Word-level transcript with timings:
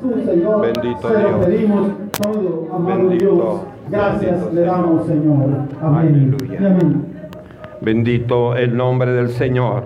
Bendito 0.00 1.08
lo 1.10 1.40
pedimos 1.40 1.92
todo, 2.12 2.68
amado 2.72 3.08
Dios. 3.10 3.60
Gracias 3.88 4.52
le 4.52 4.62
damos, 4.62 5.06
Señor. 5.06 5.50
Amén. 5.80 6.36
Amén. 6.58 7.06
Bendito 7.80 8.56
el 8.56 8.76
nombre 8.76 9.12
del 9.12 9.28
Señor. 9.28 9.84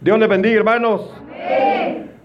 Dios 0.00 0.18
le 0.18 0.26
bendiga, 0.26 0.56
hermanos. 0.56 1.12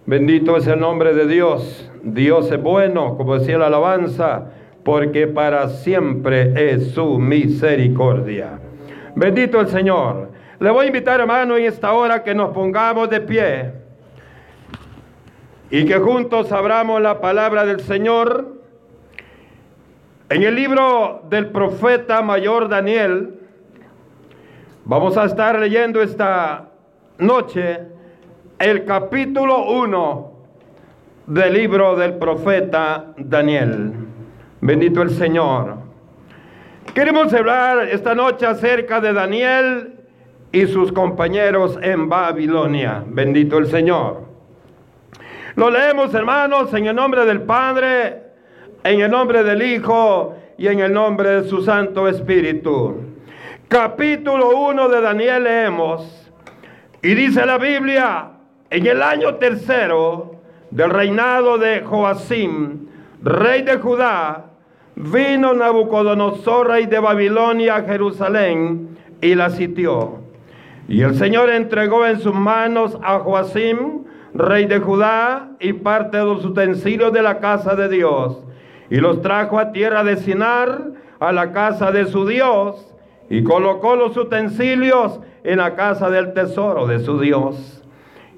Bendito 0.05 0.57
es 0.57 0.67
el 0.67 0.79
nombre 0.79 1.13
de 1.13 1.27
Dios. 1.27 1.89
Dios 2.03 2.51
es 2.51 2.61
bueno, 2.61 3.17
como 3.17 3.37
decía 3.37 3.57
la 3.57 3.67
alabanza, 3.67 4.45
porque 4.83 5.27
para 5.27 5.69
siempre 5.69 6.73
es 6.73 6.91
su 6.91 7.17
misericordia. 7.19 8.59
Bendito 9.15 9.59
el 9.59 9.67
Señor. 9.67 10.29
Le 10.59 10.69
voy 10.69 10.85
a 10.85 10.87
invitar, 10.87 11.19
hermano, 11.19 11.57
en 11.57 11.65
esta 11.65 11.93
hora 11.93 12.23
que 12.23 12.35
nos 12.35 12.49
pongamos 12.49 13.09
de 13.09 13.21
pie 13.21 13.80
y 15.71 15.85
que 15.85 15.97
juntos 15.97 16.51
abramos 16.51 17.01
la 17.01 17.21
palabra 17.21 17.65
del 17.65 17.79
Señor. 17.79 18.59
En 20.29 20.43
el 20.43 20.53
libro 20.53 21.23
del 21.29 21.47
profeta 21.47 22.21
mayor 22.21 22.67
Daniel, 22.67 23.39
vamos 24.83 25.15
a 25.15 25.25
estar 25.25 25.57
leyendo 25.57 26.01
esta 26.01 26.69
noche 27.19 27.79
el 28.59 28.83
capítulo 28.83 29.71
1 29.71 30.31
del 31.27 31.53
libro 31.53 31.95
del 31.95 32.15
profeta 32.15 33.13
Daniel. 33.17 33.93
Bendito 34.59 35.01
el 35.01 35.09
Señor. 35.11 35.77
Queremos 36.93 37.33
hablar 37.33 37.87
esta 37.87 38.13
noche 38.13 38.45
acerca 38.45 38.99
de 38.99 39.13
Daniel 39.13 39.95
y 40.51 40.67
sus 40.67 40.91
compañeros 40.91 41.79
en 41.81 42.09
Babilonia. 42.09 43.05
Bendito 43.07 43.57
el 43.57 43.67
Señor. 43.67 44.30
Lo 45.55 45.69
leemos, 45.69 46.13
hermanos, 46.13 46.73
en 46.73 46.85
el 46.85 46.95
nombre 46.95 47.25
del 47.25 47.41
Padre, 47.41 48.23
en 48.83 49.01
el 49.01 49.11
nombre 49.11 49.43
del 49.43 49.61
Hijo 49.61 50.35
y 50.57 50.67
en 50.67 50.79
el 50.79 50.93
nombre 50.93 51.41
de 51.41 51.49
su 51.49 51.61
Santo 51.61 52.07
Espíritu. 52.07 52.95
Capítulo 53.67 54.57
1 54.57 54.87
de 54.87 55.01
Daniel 55.01 55.43
leemos. 55.43 56.31
Y 57.01 57.15
dice 57.15 57.45
la 57.45 57.57
Biblia, 57.57 58.29
en 58.69 58.85
el 58.85 59.01
año 59.01 59.35
tercero 59.35 60.35
del 60.69 60.89
reinado 60.89 61.57
de 61.57 61.81
Joacim, 61.81 62.87
rey 63.21 63.63
de 63.63 63.77
Judá, 63.77 64.45
vino 64.95 65.53
Nabucodonosor, 65.53 66.67
rey 66.69 66.85
de 66.85 66.99
Babilonia, 66.99 67.75
a 67.75 67.83
Jerusalén 67.83 68.97
y 69.19 69.35
la 69.35 69.49
sitió. 69.49 70.19
Y 70.87 71.01
el 71.01 71.15
Señor 71.15 71.49
entregó 71.49 72.05
en 72.05 72.19
sus 72.19 72.33
manos 72.33 72.97
a 73.03 73.19
Joacim, 73.19 74.05
rey 74.33 74.65
de 74.65 74.79
Judá, 74.79 75.51
y 75.59 75.73
parte 75.73 76.17
de 76.17 76.25
los 76.25 76.45
utensilios 76.45 77.11
de 77.13 77.21
la 77.21 77.39
casa 77.39 77.75
de 77.75 77.89
Dios, 77.89 78.43
y 78.89 78.97
los 78.97 79.21
trajo 79.21 79.59
a 79.59 79.71
tierra 79.71 80.03
de 80.03 80.17
Sinar, 80.17 80.91
a 81.19 81.31
la 81.31 81.51
casa 81.51 81.91
de 81.91 82.05
su 82.05 82.25
Dios, 82.25 82.93
y 83.29 83.43
colocó 83.43 83.95
los 83.95 84.17
utensilios 84.17 85.19
en 85.43 85.57
la 85.57 85.75
casa 85.75 86.09
del 86.09 86.33
tesoro 86.33 86.87
de 86.87 86.99
su 86.99 87.19
Dios. 87.19 87.83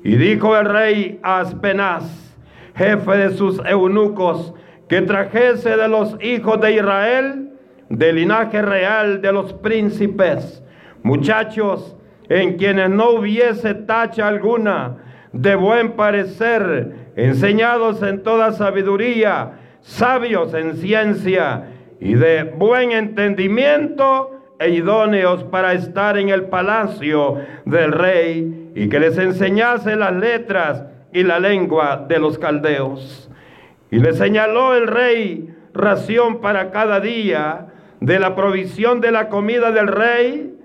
Y 0.04 0.18
dijo 0.18 0.56
el 0.58 0.66
rey 0.66 1.20
a 1.24 1.40
Aspenaz, 1.40 2.36
jefe 2.76 3.18
de 3.18 3.32
sus 3.32 3.60
eunucos, 3.66 4.54
que 4.88 5.02
trajese 5.02 5.78
de 5.78 5.88
los 5.88 6.16
hijos 6.22 6.60
de 6.62 6.74
Israel, 6.74 7.54
del 7.90 8.18
linaje 8.18 8.62
real 8.62 9.22
de 9.22 9.32
los 9.32 9.54
príncipes, 9.54 10.64
muchachos 11.04 11.96
en 12.30 12.58
quienes 12.58 12.90
no 12.90 13.12
hubiese 13.12 13.74
tacha 13.74 14.28
alguna, 14.28 14.98
de 15.34 15.56
buen 15.56 15.94
parecer, 15.94 17.12
enseñados 17.16 18.02
en 18.04 18.22
toda 18.24 18.54
sabiduría, 18.54 19.54
sabios 19.82 20.54
en 20.54 20.76
ciencia 20.78 21.66
y 22.00 22.14
de 22.14 22.44
buen 22.44 22.92
entendimiento 22.92 24.40
e 24.60 24.70
idóneos 24.70 25.44
para 25.44 25.74
estar 25.74 26.18
en 26.18 26.30
el 26.30 26.46
palacio 26.46 27.40
del 27.66 27.92
rey 27.92 28.72
y 28.76 28.88
que 28.88 29.00
les 29.00 29.18
enseñase 29.18 29.96
las 29.96 30.14
letras 30.14 30.86
y 31.12 31.24
la 31.24 31.40
lengua 31.40 32.06
de 32.08 32.20
los 32.20 32.38
caldeos. 32.38 33.30
Y 33.92 34.00
le 34.00 34.14
señaló 34.14 34.76
el 34.76 34.88
rey 34.88 35.50
ración 35.74 36.42
para 36.42 36.72
cada 36.72 37.00
día 37.00 37.68
de 38.00 38.20
la 38.20 38.36
provisión 38.36 39.02
de 39.02 39.12
la 39.12 39.30
comida 39.30 39.72
del 39.72 39.88
rey 39.88 40.56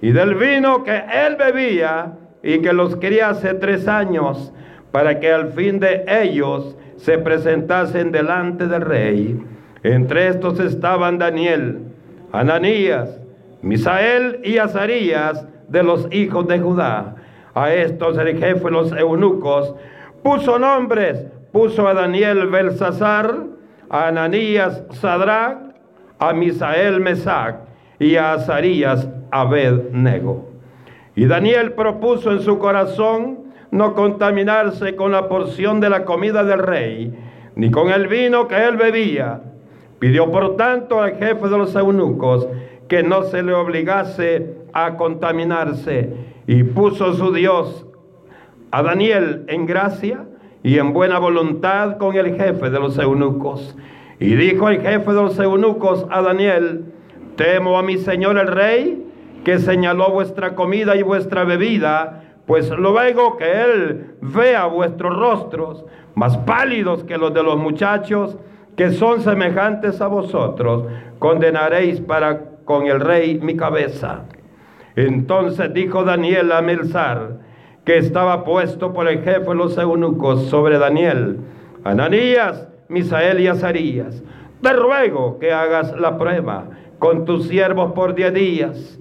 y 0.00 0.10
del 0.10 0.34
vino 0.34 0.82
que 0.82 0.96
él 0.96 1.36
bebía 1.36 2.14
y 2.46 2.60
que 2.60 2.72
los 2.72 2.94
criase 2.94 3.54
tres 3.54 3.88
años 3.88 4.52
para 4.92 5.18
que 5.18 5.32
al 5.32 5.48
fin 5.52 5.80
de 5.80 6.04
ellos 6.06 6.76
se 6.96 7.18
presentasen 7.18 8.12
delante 8.12 8.68
del 8.68 8.82
rey. 8.82 9.44
Entre 9.82 10.28
estos 10.28 10.60
estaban 10.60 11.18
Daniel, 11.18 11.80
Ananías, 12.30 13.18
Misael 13.62 14.40
y 14.44 14.58
Azarías 14.58 15.44
de 15.66 15.82
los 15.82 16.06
hijos 16.12 16.46
de 16.46 16.60
Judá. 16.60 17.16
A 17.52 17.74
estos 17.74 18.16
el 18.16 18.38
jefe 18.38 18.64
de 18.64 18.70
los 18.70 18.92
eunucos 18.92 19.74
puso 20.22 20.56
nombres, 20.60 21.26
puso 21.50 21.88
a 21.88 21.94
Daniel 21.94 22.46
Belsasar, 22.46 23.38
a 23.90 24.06
Ananías 24.06 24.84
Sadrach, 24.92 25.58
a 26.20 26.32
Misael 26.32 27.00
Mesac 27.00 27.56
y 27.98 28.14
a 28.14 28.34
Azarías 28.34 29.08
Abednego. 29.32 30.55
Y 31.16 31.24
Daniel 31.24 31.72
propuso 31.72 32.30
en 32.30 32.40
su 32.40 32.58
corazón 32.58 33.38
no 33.70 33.94
contaminarse 33.94 34.94
con 34.94 35.12
la 35.12 35.28
porción 35.28 35.80
de 35.80 35.88
la 35.88 36.04
comida 36.04 36.44
del 36.44 36.60
rey, 36.60 37.12
ni 37.56 37.70
con 37.70 37.88
el 37.90 38.06
vino 38.06 38.46
que 38.46 38.64
él 38.64 38.76
bebía. 38.76 39.40
Pidió 39.98 40.30
por 40.30 40.56
tanto 40.56 41.00
al 41.00 41.16
jefe 41.16 41.48
de 41.48 41.58
los 41.58 41.74
eunucos 41.74 42.46
que 42.86 43.02
no 43.02 43.22
se 43.22 43.42
le 43.42 43.54
obligase 43.54 44.56
a 44.74 44.96
contaminarse 44.96 46.10
y 46.46 46.62
puso 46.62 47.14
su 47.14 47.32
Dios 47.32 47.86
a 48.70 48.82
Daniel 48.82 49.44
en 49.48 49.64
gracia 49.64 50.26
y 50.62 50.78
en 50.78 50.92
buena 50.92 51.18
voluntad 51.18 51.96
con 51.96 52.14
el 52.16 52.36
jefe 52.36 52.68
de 52.68 52.78
los 52.78 52.98
eunucos. 52.98 53.74
Y 54.20 54.34
dijo 54.34 54.68
el 54.68 54.82
jefe 54.82 55.12
de 55.12 55.22
los 55.22 55.38
eunucos 55.38 56.06
a 56.10 56.20
Daniel, 56.20 56.84
temo 57.36 57.78
a 57.78 57.82
mi 57.82 57.96
señor 57.96 58.36
el 58.38 58.48
rey, 58.48 59.02
que 59.46 59.60
señaló 59.60 60.10
vuestra 60.10 60.56
comida 60.56 60.96
y 60.96 61.04
vuestra 61.04 61.44
bebida, 61.44 62.24
pues 62.48 62.68
luego 62.68 63.36
que 63.36 63.62
él 63.62 64.16
vea 64.20 64.66
vuestros 64.66 65.16
rostros 65.16 65.84
más 66.16 66.36
pálidos 66.38 67.04
que 67.04 67.16
los 67.16 67.32
de 67.32 67.44
los 67.44 67.56
muchachos 67.56 68.36
que 68.76 68.90
son 68.90 69.20
semejantes 69.20 70.00
a 70.00 70.08
vosotros, 70.08 70.86
condenaréis 71.20 72.00
para 72.00 72.40
con 72.64 72.88
el 72.88 72.98
rey 72.98 73.38
mi 73.40 73.56
cabeza. 73.56 74.24
Entonces 74.96 75.72
dijo 75.72 76.02
Daniel 76.02 76.50
a 76.50 76.60
Melzar, 76.60 77.36
que 77.84 77.98
estaba 77.98 78.42
puesto 78.42 78.92
por 78.92 79.06
el 79.06 79.22
jefe 79.22 79.48
de 79.48 79.54
los 79.54 79.78
eunucos 79.78 80.46
sobre 80.46 80.76
Daniel, 80.76 81.38
Ananías, 81.84 82.66
Misael 82.88 83.38
y 83.38 83.46
Azarías, 83.46 84.24
te 84.60 84.72
ruego 84.72 85.38
que 85.38 85.52
hagas 85.52 85.96
la 85.96 86.18
prueba 86.18 86.64
con 86.98 87.24
tus 87.24 87.46
siervos 87.46 87.92
por 87.92 88.16
diez 88.16 88.34
días 88.34 88.98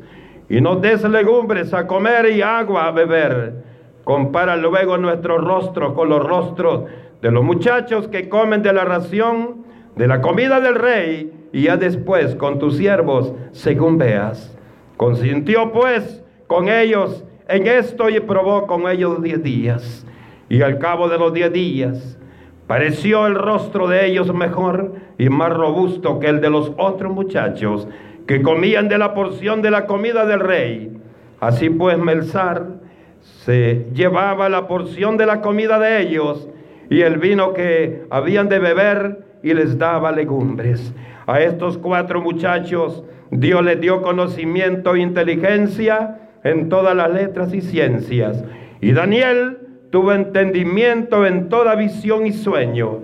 y 0.49 0.61
nos 0.61 0.81
des 0.81 1.03
legumbres 1.03 1.73
a 1.73 1.87
comer 1.87 2.29
y 2.31 2.41
agua 2.41 2.87
a 2.87 2.91
beber. 2.91 3.63
Compara 4.03 4.55
luego 4.55 4.97
nuestro 4.97 5.37
rostro 5.37 5.93
con 5.95 6.09
los 6.09 6.23
rostros 6.23 6.83
de 7.21 7.31
los 7.31 7.43
muchachos 7.43 8.07
que 8.07 8.29
comen 8.29 8.61
de 8.61 8.73
la 8.73 8.85
ración, 8.85 9.65
de 9.95 10.07
la 10.07 10.21
comida 10.21 10.59
del 10.59 10.75
rey, 10.75 11.31
y 11.51 11.63
ya 11.63 11.77
después 11.77 12.35
con 12.35 12.59
tus 12.59 12.77
siervos, 12.77 13.33
según 13.51 13.97
veas. 13.97 14.55
Consintió 14.97 15.71
pues 15.71 16.23
con 16.47 16.69
ellos 16.69 17.23
en 17.47 17.65
esto 17.67 18.09
y 18.09 18.19
probó 18.19 18.67
con 18.67 18.87
ellos 18.87 19.21
diez 19.23 19.41
días. 19.41 20.05
Y 20.49 20.61
al 20.61 20.77
cabo 20.77 21.09
de 21.09 21.17
los 21.17 21.33
diez 21.33 21.51
días, 21.51 22.19
pareció 22.67 23.25
el 23.25 23.35
rostro 23.35 23.87
de 23.87 24.05
ellos 24.05 24.33
mejor 24.33 24.93
y 25.17 25.29
más 25.29 25.51
robusto 25.51 26.19
que 26.19 26.27
el 26.27 26.41
de 26.41 26.49
los 26.49 26.71
otros 26.77 27.11
muchachos 27.11 27.87
que 28.27 28.41
comían 28.41 28.87
de 28.87 28.97
la 28.97 29.13
porción 29.13 29.61
de 29.61 29.71
la 29.71 29.85
comida 29.85 30.25
del 30.25 30.39
rey. 30.39 30.97
Así 31.39 31.69
pues, 31.69 31.97
Melzar 31.97 32.65
se 33.21 33.87
llevaba 33.93 34.49
la 34.49 34.67
porción 34.67 35.17
de 35.17 35.25
la 35.25 35.41
comida 35.41 35.79
de 35.79 36.01
ellos 36.01 36.47
y 36.89 37.01
el 37.01 37.17
vino 37.17 37.53
que 37.53 38.03
habían 38.09 38.49
de 38.49 38.59
beber 38.59 39.25
y 39.43 39.53
les 39.53 39.77
daba 39.77 40.11
legumbres. 40.11 40.93
A 41.27 41.41
estos 41.41 41.77
cuatro 41.77 42.21
muchachos 42.21 43.03
Dios 43.31 43.63
les 43.63 43.79
dio 43.81 44.01
conocimiento 44.01 44.95
e 44.95 45.01
inteligencia 45.01 46.19
en 46.43 46.69
todas 46.69 46.95
las 46.95 47.11
letras 47.11 47.53
y 47.53 47.61
ciencias. 47.61 48.43
Y 48.81 48.91
Daniel 48.91 49.57
tuvo 49.91 50.13
entendimiento 50.13 51.25
en 51.25 51.49
toda 51.49 51.75
visión 51.75 52.27
y 52.27 52.33
sueño. 52.33 52.99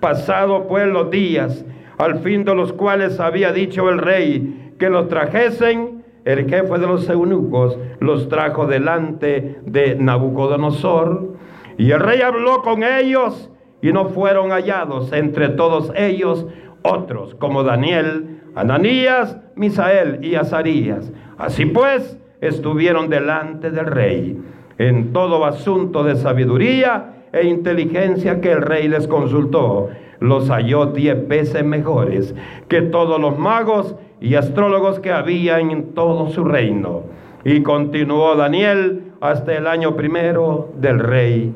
Pasado 0.00 0.68
pues 0.68 0.86
los 0.86 1.10
días, 1.10 1.64
al 1.98 2.20
fin 2.20 2.44
de 2.44 2.54
los 2.54 2.72
cuales 2.72 3.18
había 3.20 3.52
dicho 3.52 3.88
el 3.88 3.98
rey, 3.98 4.63
que 4.78 4.90
los 4.90 5.08
trajesen, 5.08 6.04
el 6.24 6.48
jefe 6.48 6.78
de 6.78 6.86
los 6.86 7.08
eunucos 7.08 7.78
los 8.00 8.28
trajo 8.28 8.66
delante 8.66 9.58
de 9.66 9.96
Nabucodonosor. 9.96 11.34
Y 11.76 11.90
el 11.90 12.00
rey 12.00 12.22
habló 12.22 12.62
con 12.62 12.82
ellos 12.82 13.50
y 13.82 13.92
no 13.92 14.06
fueron 14.06 14.50
hallados 14.50 15.12
entre 15.12 15.50
todos 15.50 15.92
ellos 15.94 16.46
otros, 16.82 17.34
como 17.34 17.62
Daniel, 17.62 18.40
Ananías, 18.54 19.38
Misael 19.56 20.24
y 20.24 20.36
Azarías. 20.36 21.12
Así 21.36 21.66
pues, 21.66 22.18
estuvieron 22.40 23.08
delante 23.08 23.70
del 23.70 23.86
rey 23.86 24.40
en 24.78 25.12
todo 25.12 25.44
asunto 25.44 26.04
de 26.04 26.16
sabiduría 26.16 27.26
e 27.32 27.46
inteligencia 27.46 28.40
que 28.40 28.52
el 28.52 28.62
rey 28.62 28.88
les 28.88 29.06
consultó. 29.08 29.88
Los 30.20 30.48
halló 30.48 30.86
diez 30.86 31.26
veces 31.26 31.64
mejores 31.64 32.34
que 32.68 32.82
todos 32.82 33.20
los 33.20 33.38
magos 33.38 33.96
y 34.24 34.36
astrólogos 34.36 35.00
que 35.00 35.12
había 35.12 35.60
en 35.60 35.92
todo 35.92 36.30
su 36.30 36.44
reino. 36.44 37.02
Y 37.44 37.62
continuó 37.62 38.34
Daniel 38.36 39.12
hasta 39.20 39.52
el 39.52 39.66
año 39.66 39.96
primero 39.96 40.72
del 40.78 40.98
rey 40.98 41.54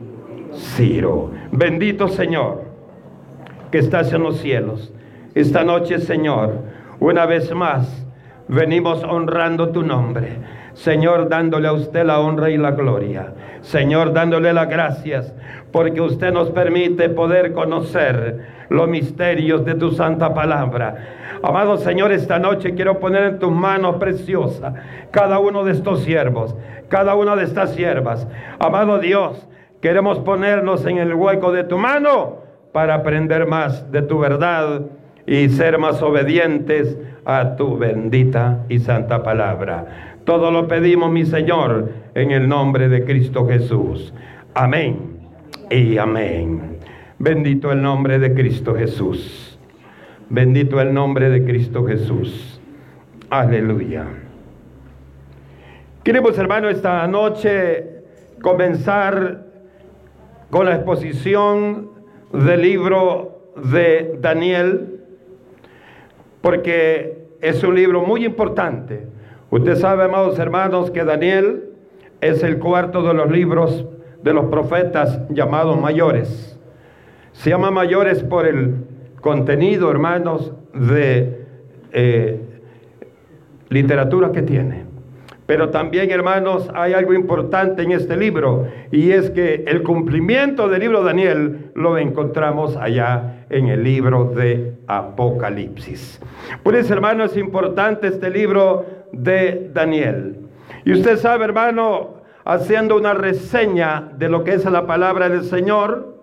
Ciro. 0.53 1.31
Bendito 1.51 2.09
Señor, 2.09 2.65
que 3.71 3.79
estás 3.79 4.13
en 4.13 4.23
los 4.23 4.37
cielos. 4.41 4.93
Esta 5.35 5.65
noche, 5.65 5.99
Señor, 5.99 6.59
una 7.01 7.25
vez 7.25 7.55
más, 7.55 8.07
venimos 8.49 9.03
honrando 9.03 9.71
tu 9.71 9.83
nombre. 9.83 10.37
Señor, 10.75 11.31
dándole 11.31 11.69
a 11.69 11.73
usted 11.73 12.05
la 12.05 12.21
honra 12.21 12.51
y 12.51 12.59
la 12.59 12.73
gloria. 12.73 13.33
Señor, 13.63 14.13
dándole 14.13 14.53
las 14.53 14.69
gracias 14.69 15.35
porque 15.73 16.01
usted 16.01 16.33
nos 16.33 16.51
permite 16.51 17.09
poder 17.09 17.53
conocer 17.53 18.47
los 18.69 18.89
misterios 18.89 19.65
de 19.65 19.75
tu 19.75 19.91
santa 19.91 20.35
palabra. 20.35 20.97
Amado 21.43 21.77
Señor, 21.77 22.13
esta 22.13 22.39
noche 22.39 22.75
quiero 22.75 22.99
poner 22.99 23.25
en 23.25 23.39
tus 23.39 23.53
manos 23.53 23.97
preciosas 23.97 24.75
cada 25.11 25.39
uno 25.39 25.65
de 25.65 25.73
estos 25.73 26.03
siervos, 26.03 26.57
cada 26.89 27.15
una 27.15 27.37
de 27.37 27.45
estas 27.45 27.75
siervas. 27.75 28.27
Amado 28.59 28.99
Dios, 28.99 29.47
queremos 29.81 30.19
ponernos 30.21 30.85
en 30.87 30.99
el 30.99 31.15
hueco 31.15 31.53
de 31.53 31.65
tu 31.65 31.79
mano 31.79 32.39
para 32.73 32.95
aprender 32.95 33.47
más 33.47 33.91
de 33.93 34.03
tu 34.03 34.19
verdad 34.19 34.83
y 35.27 35.49
ser 35.51 35.79
más 35.79 36.03
obedientes 36.03 36.99
a 37.25 37.57
tu 37.57 37.77
bendita 37.77 38.65
y 38.69 38.79
santa 38.79 39.23
palabra. 39.23 40.15
Todo 40.25 40.51
lo 40.51 40.67
pedimos, 40.67 41.11
mi 41.11 41.25
Señor, 41.25 41.91
en 42.15 42.31
el 42.31 42.49
nombre 42.49 42.89
de 42.89 43.05
Cristo 43.05 43.47
Jesús. 43.47 44.13
Amén 44.55 45.19
y 45.71 45.99
amén. 45.99 46.79
Bendito 47.19 47.73
el 47.73 47.83
nombre 47.83 48.19
de 48.19 48.35
Cristo 48.35 48.75
Jesús. 48.75 49.58
Bendito 50.31 50.79
el 50.79 50.93
nombre 50.93 51.31
de 51.31 51.43
Cristo 51.43 51.87
Jesús. 51.87 52.61
Aleluya. 53.31 54.05
Queremos, 56.05 56.37
hermano, 56.37 56.69
esta 56.69 57.07
noche 57.07 58.03
comenzar 58.43 59.47
con 60.51 60.67
la 60.67 60.75
exposición 60.75 61.93
del 62.31 62.61
libro 62.61 63.53
de 63.73 64.19
Daniel, 64.21 65.01
porque 66.43 67.29
es 67.41 67.65
un 67.65 67.75
libro 67.75 68.03
muy 68.03 68.27
importante. 68.27 69.07
Usted 69.51 69.77
sabe, 69.77 70.05
amados 70.05 70.39
hermanos, 70.39 70.91
que 70.91 71.05
Daniel 71.05 71.71
es 72.21 72.43
el 72.43 72.59
cuarto 72.59 73.03
de 73.03 73.15
los 73.15 73.31
libros 73.31 73.87
de 74.23 74.35
los 74.35 74.45
profetas 74.47 75.21
llamados 75.31 75.81
mayores. 75.81 76.59
Se 77.33 77.49
llama 77.49 77.71
mayores 77.71 78.23
por 78.23 78.47
el 78.47 78.88
contenido, 79.21 79.91
hermanos, 79.91 80.53
de 80.73 81.47
eh, 81.93 82.41
literatura 83.69 84.33
que 84.33 84.43
tiene. 84.43 84.89
Pero 85.49 85.71
también, 85.71 86.11
hermanos, 86.11 86.71
hay 86.75 86.93
algo 86.93 87.15
importante 87.15 87.83
en 87.83 87.93
este 87.93 88.19
libro 88.19 88.67
y 88.93 89.13
es 89.13 89.31
que 89.31 89.65
el 89.67 89.83
cumplimiento 89.83 90.69
del 90.69 90.81
libro 90.81 91.01
de 91.01 91.07
Daniel 91.07 91.71
lo 91.75 91.97
encontramos 91.97 92.77
allá 92.77 93.47
en 93.49 93.69
el 93.69 93.83
libro 93.83 94.27
de 94.37 94.75
Apocalipsis. 94.87 96.21
Por 96.63 96.77
eso, 96.77 96.93
hermano, 96.93 97.25
es 97.25 97.35
importante 97.39 98.09
este 98.09 98.29
libro 98.29 98.85
de 99.13 99.71
Daniel. 99.73 100.37
Y 100.85 100.93
usted 100.93 101.17
sabe, 101.17 101.47
hermano, 101.47 102.19
haciendo 102.45 102.95
una 102.97 103.15
reseña 103.15 104.13
de 104.19 104.29
lo 104.29 104.45
que 104.45 104.53
es 104.53 104.67
la 104.67 104.87
palabra 104.87 105.31
del 105.31 105.45
Señor, 105.45 106.18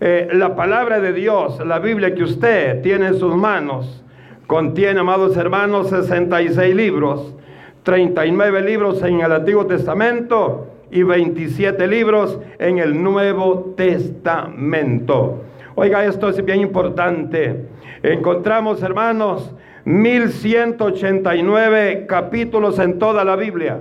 eh, 0.00 0.28
la 0.32 0.54
palabra 0.54 1.00
de 1.00 1.12
Dios, 1.12 1.58
la 1.66 1.80
Biblia 1.80 2.14
que 2.14 2.22
usted 2.22 2.82
tiene 2.82 3.08
en 3.08 3.18
sus 3.18 3.34
manos, 3.34 4.04
contiene, 4.46 5.00
amados 5.00 5.36
hermanos, 5.36 5.90
66 5.90 6.74
libros, 6.74 7.34
39 7.82 8.62
libros 8.62 9.02
en 9.02 9.20
el 9.20 9.32
Antiguo 9.32 9.66
Testamento 9.66 10.68
y 10.90 11.02
27 11.02 11.86
libros 11.86 12.38
en 12.58 12.78
el 12.78 13.02
Nuevo 13.02 13.74
Testamento. 13.76 15.44
Oiga, 15.74 16.02
esto 16.04 16.28
es 16.28 16.44
bien 16.44 16.60
importante. 16.60 17.66
Encontramos, 18.02 18.82
hermanos, 18.82 19.54
1189 19.84 22.06
capítulos 22.06 22.78
en 22.78 22.98
toda 22.98 23.24
la 23.24 23.36
Biblia. 23.36 23.80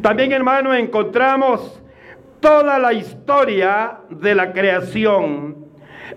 También, 0.00 0.32
hermano, 0.32 0.74
encontramos 0.74 1.80
toda 2.40 2.78
la 2.78 2.92
historia 2.92 3.98
de 4.10 4.34
la 4.34 4.52
creación, 4.52 5.66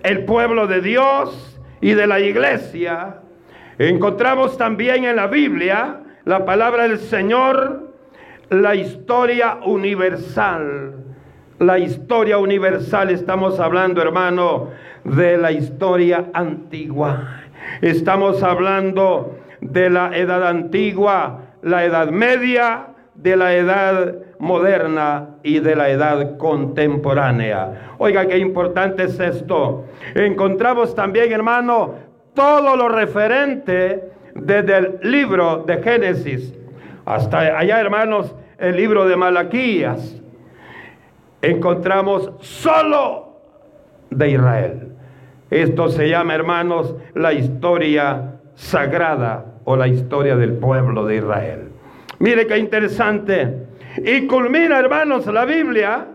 el 0.03 0.25
pueblo 0.25 0.67
de 0.67 0.81
Dios 0.81 1.59
y 1.81 1.93
de 1.93 2.07
la 2.07 2.19
iglesia. 2.19 3.21
Encontramos 3.77 4.57
también 4.57 5.05
en 5.05 5.15
la 5.15 5.27
Biblia 5.27 6.01
la 6.25 6.45
palabra 6.45 6.87
del 6.87 6.97
Señor, 6.97 7.93
la 8.49 8.75
historia 8.75 9.59
universal. 9.63 10.95
La 11.59 11.79
historia 11.79 12.37
universal, 12.37 13.11
estamos 13.11 13.59
hablando, 13.59 14.01
hermano, 14.01 14.71
de 15.03 15.37
la 15.37 15.51
historia 15.51 16.25
antigua. 16.33 17.43
Estamos 17.81 18.43
hablando 18.43 19.37
de 19.61 19.89
la 19.89 20.17
edad 20.17 20.45
antigua, 20.47 21.43
la 21.61 21.85
edad 21.85 22.09
media, 22.09 22.87
de 23.15 23.35
la 23.35 23.53
edad 23.53 24.15
moderna 24.39 25.29
y 25.43 25.59
de 25.59 25.75
la 25.75 25.89
edad 25.89 26.37
contemporánea. 26.37 27.93
Oiga, 27.97 28.27
qué 28.27 28.37
importante 28.37 29.03
es 29.03 29.19
esto. 29.19 29.85
Encontramos 30.13 30.93
también, 30.93 31.31
hermano, 31.31 31.95
todo 32.33 32.75
lo 32.75 32.89
referente 32.89 34.11
desde 34.33 34.77
el 34.77 34.99
libro 35.03 35.63
de 35.65 35.81
Génesis 35.81 36.53
hasta 37.05 37.57
allá, 37.57 37.79
hermanos, 37.79 38.35
el 38.57 38.75
libro 38.75 39.07
de 39.07 39.15
Malaquías. 39.15 40.21
Encontramos 41.41 42.31
solo 42.39 43.39
de 44.09 44.31
Israel. 44.31 44.91
Esto 45.51 45.89
se 45.89 46.09
llama, 46.09 46.33
hermanos, 46.33 46.95
la 47.13 47.33
historia 47.33 48.39
sagrada 48.55 49.45
o 49.65 49.75
la 49.75 49.87
historia 49.87 50.35
del 50.35 50.53
pueblo 50.53 51.05
de 51.05 51.17
Israel. 51.17 51.69
Mire 52.19 52.47
qué 52.47 52.57
interesante. 52.57 53.67
Y 54.03 54.27
culmina, 54.27 54.79
hermanos, 54.79 55.25
la 55.27 55.45
Biblia 55.45 56.07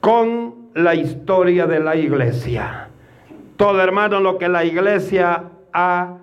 con 0.00 0.70
la 0.74 0.94
historia 0.94 1.66
de 1.66 1.80
la 1.80 1.96
iglesia. 1.96 2.88
Todo, 3.56 3.80
hermano, 3.80 4.20
lo 4.20 4.38
que 4.38 4.48
la 4.48 4.64
iglesia 4.64 5.44
ha 5.72 6.18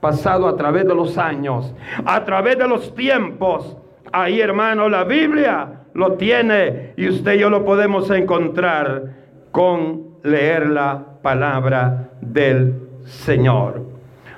pasado 0.00 0.46
a 0.46 0.56
través 0.56 0.86
de 0.86 0.94
los 0.94 1.18
años, 1.18 1.74
a 2.04 2.24
través 2.24 2.58
de 2.58 2.68
los 2.68 2.94
tiempos. 2.94 3.76
Ahí, 4.12 4.40
hermano, 4.40 4.88
la 4.88 5.04
Biblia 5.04 5.80
lo 5.94 6.12
tiene 6.12 6.92
y 6.96 7.08
usted 7.08 7.34
y 7.34 7.38
yo 7.38 7.50
lo 7.50 7.64
podemos 7.64 8.10
encontrar 8.10 9.14
con 9.50 10.18
leerla 10.22 11.04
palabra 11.22 12.10
del 12.20 12.74
Señor. 13.04 13.82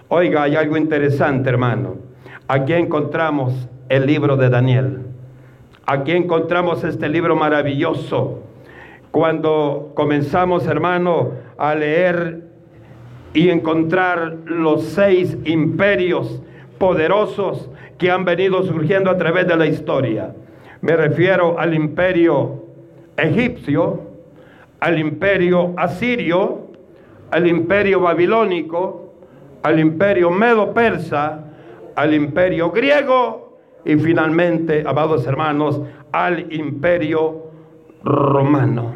Oiga, 0.08 0.44
hay 0.44 0.56
algo 0.56 0.76
interesante, 0.76 1.50
hermano. 1.50 1.96
Aquí 2.46 2.72
encontramos 2.72 3.68
el 3.88 4.06
libro 4.06 4.36
de 4.36 4.50
Daniel. 4.50 4.98
Aquí 5.86 6.12
encontramos 6.12 6.84
este 6.84 7.08
libro 7.08 7.36
maravilloso. 7.36 8.42
Cuando 9.10 9.92
comenzamos, 9.94 10.66
hermano, 10.66 11.32
a 11.56 11.74
leer 11.74 12.42
y 13.32 13.48
encontrar 13.48 14.36
los 14.44 14.84
seis 14.84 15.36
imperios 15.44 16.42
poderosos 16.78 17.70
que 17.96 18.10
han 18.10 18.24
venido 18.24 18.62
surgiendo 18.62 19.10
a 19.10 19.16
través 19.16 19.46
de 19.46 19.56
la 19.56 19.66
historia. 19.66 20.34
Me 20.82 20.94
refiero 20.94 21.58
al 21.58 21.74
imperio 21.74 22.64
egipcio, 23.16 24.02
al 24.80 24.98
imperio 24.98 25.74
asirio, 25.76 26.68
al 27.30 27.46
imperio 27.46 28.00
babilónico, 28.00 29.14
al 29.62 29.80
imperio 29.80 30.30
medo-persa, 30.30 31.44
al 31.96 32.14
imperio 32.14 32.70
griego 32.70 33.47
y 33.88 33.96
finalmente, 33.96 34.84
amados 34.86 35.26
hermanos, 35.26 35.80
al 36.12 36.52
imperio 36.52 37.46
romano. 38.04 38.92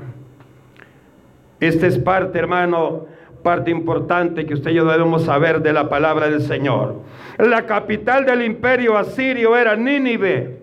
Esta 1.61 1.87
es 1.87 1.99
parte, 1.99 2.39
hermano, 2.39 3.07
parte 3.43 3.71
importante 3.71 4.45
que 4.45 4.53
usted 4.53 4.71
y 4.71 4.75
yo 4.75 4.85
debemos 4.85 5.25
saber 5.25 5.63
de 5.63 5.73
la 5.73 5.89
palabra 5.89 6.29
del 6.29 6.43
Señor. 6.43 6.97
La 7.39 7.65
capital 7.65 8.27
del 8.27 8.45
imperio 8.45 8.99
asirio 8.99 9.57
era 9.57 9.77
Nínive. 9.77 10.61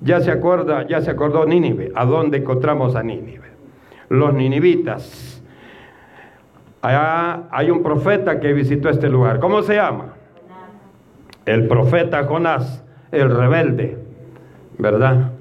Ya 0.00 0.20
se 0.20 0.30
acuerda, 0.30 0.86
ya 0.86 1.00
se 1.00 1.10
acordó 1.10 1.44
Nínive. 1.44 1.90
¿A 1.96 2.04
dónde 2.04 2.38
encontramos 2.38 2.94
a 2.94 3.02
Nínive? 3.02 3.48
Los 4.10 4.32
ninivitas. 4.32 5.42
Allá 6.82 7.48
hay 7.50 7.72
un 7.72 7.82
profeta 7.82 8.38
que 8.38 8.52
visitó 8.52 8.88
este 8.88 9.08
lugar. 9.08 9.40
¿Cómo 9.40 9.62
se 9.62 9.74
llama? 9.74 10.14
El 11.46 11.66
profeta 11.66 12.22
Jonás, 12.24 12.83
el 13.14 13.34
rebelde, 13.34 13.98
¿verdad? 14.78 15.32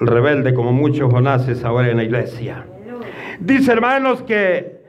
El 0.00 0.06
rebelde 0.06 0.54
como 0.54 0.72
muchos 0.72 1.10
Jonases 1.12 1.64
ahora 1.64 1.90
en 1.90 1.96
la 1.98 2.04
iglesia. 2.04 2.64
Dice 3.40 3.72
hermanos 3.72 4.22
que 4.22 4.80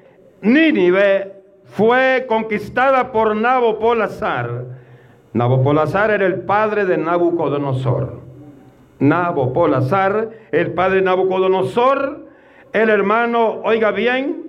Nínive 0.41 1.33
fue 1.65 2.25
conquistada 2.27 3.11
por 3.11 3.35
Nabopolazar. 3.35 4.65
Nabopolazar 5.33 6.11
era 6.11 6.25
el 6.25 6.41
padre 6.41 6.85
de 6.85 6.97
Nabucodonosor. 6.97 8.21
Nabopolazar, 8.99 10.29
el 10.51 10.71
padre 10.71 10.97
de 10.97 11.01
Nabucodonosor, 11.03 12.27
el 12.73 12.89
hermano, 12.89 13.61
oiga 13.63 13.91
bien, 13.91 14.47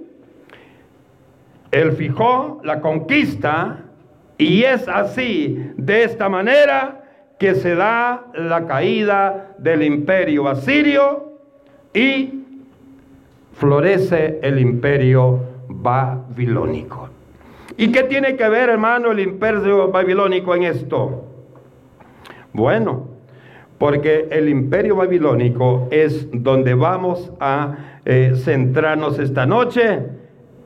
él 1.71 1.93
fijó 1.93 2.61
la 2.65 2.81
conquista 2.81 3.85
y 4.39 4.63
es 4.63 4.87
así, 4.89 5.73
de 5.77 6.05
esta 6.05 6.29
manera, 6.29 7.03
que 7.39 7.55
se 7.57 7.75
da 7.75 8.27
la 8.35 8.67
caída 8.67 9.55
del 9.59 9.83
imperio 9.83 10.49
asirio 10.49 11.33
y 11.93 12.45
florece 13.53 14.39
el 14.43 14.61
imperio 14.61 15.41
babilónico. 15.69 17.09
¿Y 17.77 17.93
qué 17.93 18.05
tiene 18.05 18.37
que 18.37 18.49
ver, 18.49 18.71
hermano, 18.71 19.11
el 19.13 19.21
imperio 19.21 19.91
babilónico 19.91 20.55
en 20.55 20.65
esto? 20.65 21.25
Bueno, 22.53 23.09
porque 23.79 24.29
el 24.31 24.49
imperio 24.49 24.97
babilónico 24.97 25.89
es 25.91 26.29
donde 26.33 26.75
vamos 26.75 27.33
a 27.39 28.01
eh, 28.05 28.33
centrarnos 28.37 29.19
esta 29.19 29.47
noche 29.47 30.01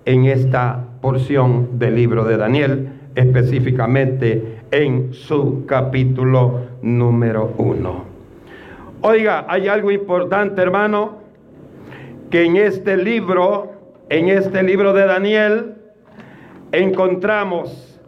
en 0.05 0.25
esta 0.25 0.85
porción 1.01 1.79
del 1.79 1.97
libro 1.97 2.25
de 2.25 2.37
Daniel, 2.37 3.02
específicamente 3.15 4.61
en 4.71 5.13
su 5.13 5.67
capítulo 5.67 6.67
número 6.83 7.53
uno. 7.59 8.05
Oiga, 9.03 9.47
hay 9.49 9.69
algo 9.69 9.91
importante, 9.91 10.63
hermano, 10.63 11.19
que 12.31 12.45
en 12.45 12.57
este 12.57 12.97
libro, 12.97 13.73
en 14.09 14.29
este 14.29 14.63
libro 14.63 14.93
de 14.93 15.07
Daniel, 15.07 15.75
encontramos 16.71 18.01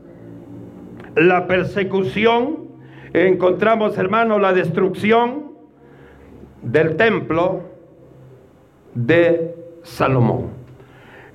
la 1.16 1.46
persecución, 1.46 2.68
encontramos, 3.12 3.98
hermano, 3.98 4.38
la 4.38 4.52
destrucción 4.52 5.52
del 6.62 6.96
templo 6.96 7.62
de 8.94 9.54
Salomón. 9.82 10.50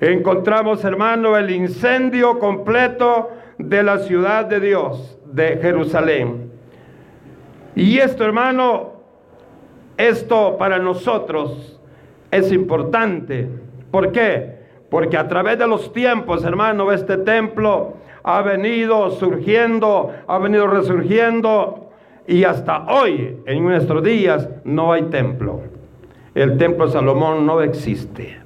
Encontramos, 0.00 0.84
hermano, 0.84 1.36
el 1.36 1.50
incendio 1.50 2.38
completo 2.38 3.30
de 3.68 3.82
la 3.82 3.98
ciudad 3.98 4.46
de 4.46 4.60
Dios, 4.60 5.18
de 5.26 5.58
Jerusalén. 5.58 6.50
Y 7.74 7.98
esto, 7.98 8.24
hermano, 8.24 8.92
esto 9.96 10.56
para 10.58 10.78
nosotros 10.78 11.78
es 12.30 12.52
importante. 12.52 13.48
¿Por 13.90 14.12
qué? 14.12 14.60
Porque 14.88 15.16
a 15.16 15.28
través 15.28 15.58
de 15.58 15.66
los 15.66 15.92
tiempos, 15.92 16.44
hermano, 16.44 16.90
este 16.92 17.16
templo 17.18 17.94
ha 18.22 18.42
venido 18.42 19.10
surgiendo, 19.10 20.12
ha 20.26 20.38
venido 20.38 20.66
resurgiendo 20.66 21.90
y 22.26 22.44
hasta 22.44 22.86
hoy, 22.86 23.38
en 23.46 23.64
nuestros 23.64 24.02
días, 24.02 24.48
no 24.64 24.92
hay 24.92 25.02
templo. 25.02 25.62
El 26.34 26.58
templo 26.58 26.86
de 26.86 26.92
Salomón 26.92 27.46
no 27.46 27.60
existe. 27.60 28.38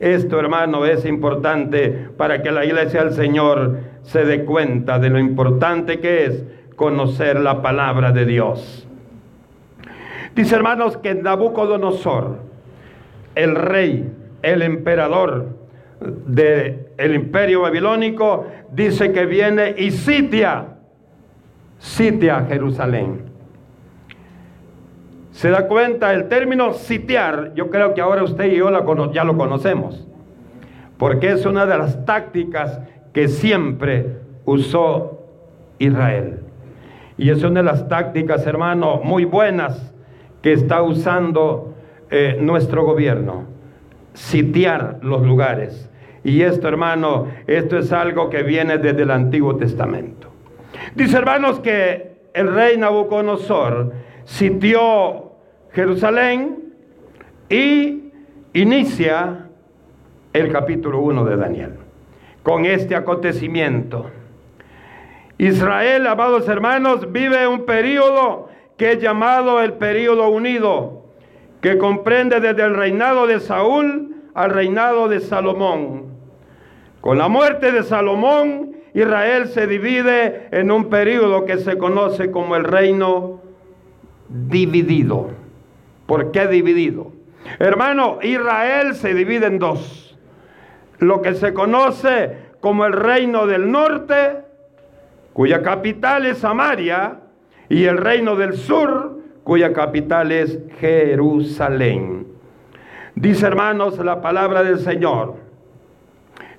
Esto, 0.00 0.38
hermano, 0.38 0.84
es 0.84 1.04
importante 1.04 2.08
para 2.16 2.42
que 2.42 2.50
la 2.50 2.64
iglesia 2.64 3.04
del 3.04 3.14
Señor 3.14 3.78
se 4.04 4.24
dé 4.24 4.44
cuenta 4.44 4.98
de 4.98 5.10
lo 5.10 5.18
importante 5.18 5.98
que 5.98 6.26
es 6.26 6.44
conocer 6.76 7.40
la 7.40 7.62
palabra 7.62 8.12
de 8.12 8.24
Dios. 8.24 8.86
Dice, 10.34 10.54
hermanos, 10.54 10.96
que 10.96 11.14
Nabucodonosor, 11.14 12.38
el 13.34 13.54
rey, 13.54 14.12
el 14.42 14.62
emperador, 14.62 15.48
del 16.00 17.14
imperio 17.14 17.62
babilónico, 17.62 18.46
dice 18.72 19.12
que 19.12 19.26
viene 19.26 19.74
y 19.78 19.90
sitia, 19.90 20.66
sitia 21.78 22.44
Jerusalén. 22.48 23.22
¿Se 25.30 25.50
da 25.50 25.66
cuenta? 25.66 26.12
El 26.12 26.28
término 26.28 26.74
sitiar, 26.74 27.52
yo 27.54 27.70
creo 27.70 27.94
que 27.94 28.00
ahora 28.00 28.22
usted 28.22 28.52
y 28.52 28.56
yo 28.56 28.70
ya 29.12 29.24
lo 29.24 29.36
conocemos, 29.36 30.06
porque 30.98 31.32
es 31.32 31.46
una 31.46 31.64
de 31.66 31.78
las 31.78 32.04
tácticas 32.04 32.80
que 33.14 33.28
siempre 33.28 34.18
usó 34.44 35.20
Israel. 35.78 36.40
Y 37.16 37.30
es 37.30 37.42
una 37.44 37.60
de 37.60 37.66
las 37.66 37.88
tácticas, 37.88 38.46
hermano, 38.46 39.00
muy 39.02 39.24
buenas 39.24 39.94
que 40.42 40.52
está 40.52 40.82
usando 40.82 41.74
eh, 42.10 42.36
nuestro 42.40 42.84
gobierno. 42.84 43.46
Sitiar 44.14 44.98
los 45.02 45.24
lugares. 45.24 45.88
Y 46.24 46.42
esto, 46.42 46.66
hermano, 46.66 47.28
esto 47.46 47.78
es 47.78 47.92
algo 47.92 48.30
que 48.30 48.42
viene 48.42 48.78
desde 48.78 49.02
el 49.02 49.10
Antiguo 49.10 49.56
Testamento. 49.56 50.30
Dice, 50.96 51.16
hermanos, 51.16 51.60
que 51.60 52.16
el 52.34 52.52
rey 52.52 52.76
Nabucodonosor 52.76 53.92
sitió 54.24 55.32
Jerusalén 55.70 56.74
y 57.48 58.10
inicia 58.54 59.46
el 60.32 60.50
capítulo 60.50 61.00
1 61.00 61.24
de 61.26 61.36
Daniel 61.36 61.83
con 62.44 62.66
este 62.66 62.94
acontecimiento. 62.94 64.10
Israel, 65.38 66.06
amados 66.06 66.46
hermanos, 66.46 67.10
vive 67.10 67.48
un 67.48 67.64
periodo 67.64 68.48
que 68.76 68.92
es 68.92 69.02
llamado 69.02 69.60
el 69.60 69.72
periodo 69.72 70.28
unido, 70.28 71.06
que 71.60 71.78
comprende 71.78 72.38
desde 72.38 72.62
el 72.62 72.76
reinado 72.76 73.26
de 73.26 73.40
Saúl 73.40 74.14
al 74.34 74.50
reinado 74.50 75.08
de 75.08 75.20
Salomón. 75.20 76.14
Con 77.00 77.18
la 77.18 77.28
muerte 77.28 77.72
de 77.72 77.82
Salomón, 77.82 78.76
Israel 78.92 79.48
se 79.48 79.66
divide 79.66 80.48
en 80.52 80.70
un 80.70 80.90
periodo 80.90 81.46
que 81.46 81.56
se 81.56 81.78
conoce 81.78 82.30
como 82.30 82.56
el 82.56 82.64
reino 82.64 83.40
dividido. 84.28 85.30
¿Por 86.06 86.30
qué 86.30 86.46
dividido? 86.46 87.10
Hermano, 87.58 88.18
Israel 88.22 88.94
se 88.94 89.14
divide 89.14 89.46
en 89.46 89.58
dos. 89.58 90.03
Lo 90.98 91.22
que 91.22 91.34
se 91.34 91.52
conoce 91.52 92.36
como 92.60 92.86
el 92.86 92.92
reino 92.92 93.46
del 93.46 93.70
norte, 93.70 94.38
cuya 95.32 95.62
capital 95.62 96.26
es 96.26 96.38
Samaria, 96.38 97.20
y 97.68 97.84
el 97.84 97.98
reino 97.98 98.36
del 98.36 98.54
sur, 98.54 99.18
cuya 99.42 99.72
capital 99.72 100.32
es 100.32 100.58
Jerusalén. 100.80 102.26
Dice 103.14 103.46
hermanos 103.46 103.98
la 103.98 104.20
palabra 104.20 104.62
del 104.62 104.78
Señor. 104.78 105.36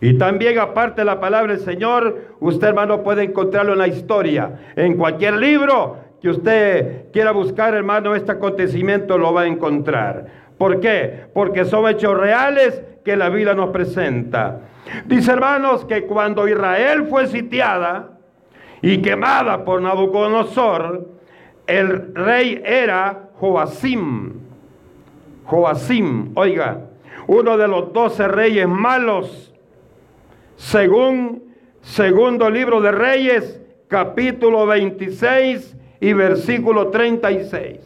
Y 0.01 0.17
también 0.17 0.59
aparte 0.59 1.01
de 1.01 1.05
la 1.05 1.19
palabra 1.19 1.53
del 1.53 1.61
Señor, 1.61 2.35
usted 2.39 2.67
hermano 2.67 3.01
puede 3.03 3.23
encontrarlo 3.23 3.73
en 3.73 3.79
la 3.79 3.87
historia. 3.87 4.59
En 4.75 4.97
cualquier 4.97 5.35
libro 5.35 5.97
que 6.21 6.29
usted 6.29 7.11
quiera 7.11 7.31
buscar, 7.31 7.73
hermano, 7.73 8.15
este 8.15 8.33
acontecimiento 8.33 9.17
lo 9.17 9.33
va 9.33 9.41
a 9.41 9.47
encontrar. 9.47 10.25
¿Por 10.57 10.79
qué? 10.79 11.25
Porque 11.33 11.65
son 11.65 11.89
hechos 11.89 12.17
reales 12.17 12.81
que 13.05 13.15
la 13.15 13.29
Biblia 13.29 13.53
nos 13.53 13.69
presenta. 13.69 14.61
Dice 15.05 15.31
hermanos 15.31 15.85
que 15.85 16.05
cuando 16.05 16.47
Israel 16.47 17.05
fue 17.07 17.27
sitiada 17.27 18.17
y 18.81 18.97
quemada 19.01 19.63
por 19.63 19.79
Nabucodonosor, 19.81 21.07
el 21.67 22.15
rey 22.15 22.61
era 22.65 23.29
Joacim. 23.35 24.33
Joacim, 25.45 26.31
oiga, 26.35 26.81
uno 27.27 27.57
de 27.57 27.67
los 27.67 27.93
doce 27.93 28.27
reyes 28.27 28.67
malos, 28.67 29.53
según 30.55 31.43
segundo 31.81 32.49
libro 32.49 32.81
de 32.81 32.91
Reyes, 32.91 33.61
capítulo 33.87 34.65
26 34.65 35.77
y 35.99 36.13
versículo 36.13 36.87
36. 36.87 37.79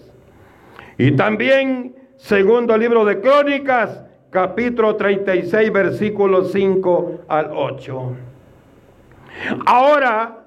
Y 0.98 1.12
también 1.12 1.96
segundo 2.16 2.78
libro 2.78 3.04
de 3.04 3.20
Crónicas, 3.20 4.06
capítulo 4.30 4.96
36, 4.96 5.72
versículo 5.72 6.44
5 6.44 7.22
al 7.28 7.52
8. 7.54 8.12
Ahora 9.66 10.46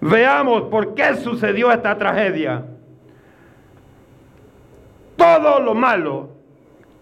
veamos 0.00 0.62
por 0.64 0.94
qué 0.94 1.16
sucedió 1.16 1.72
esta 1.72 1.96
tragedia. 1.96 2.64
Todo 5.16 5.60
lo 5.60 5.74
malo 5.74 6.30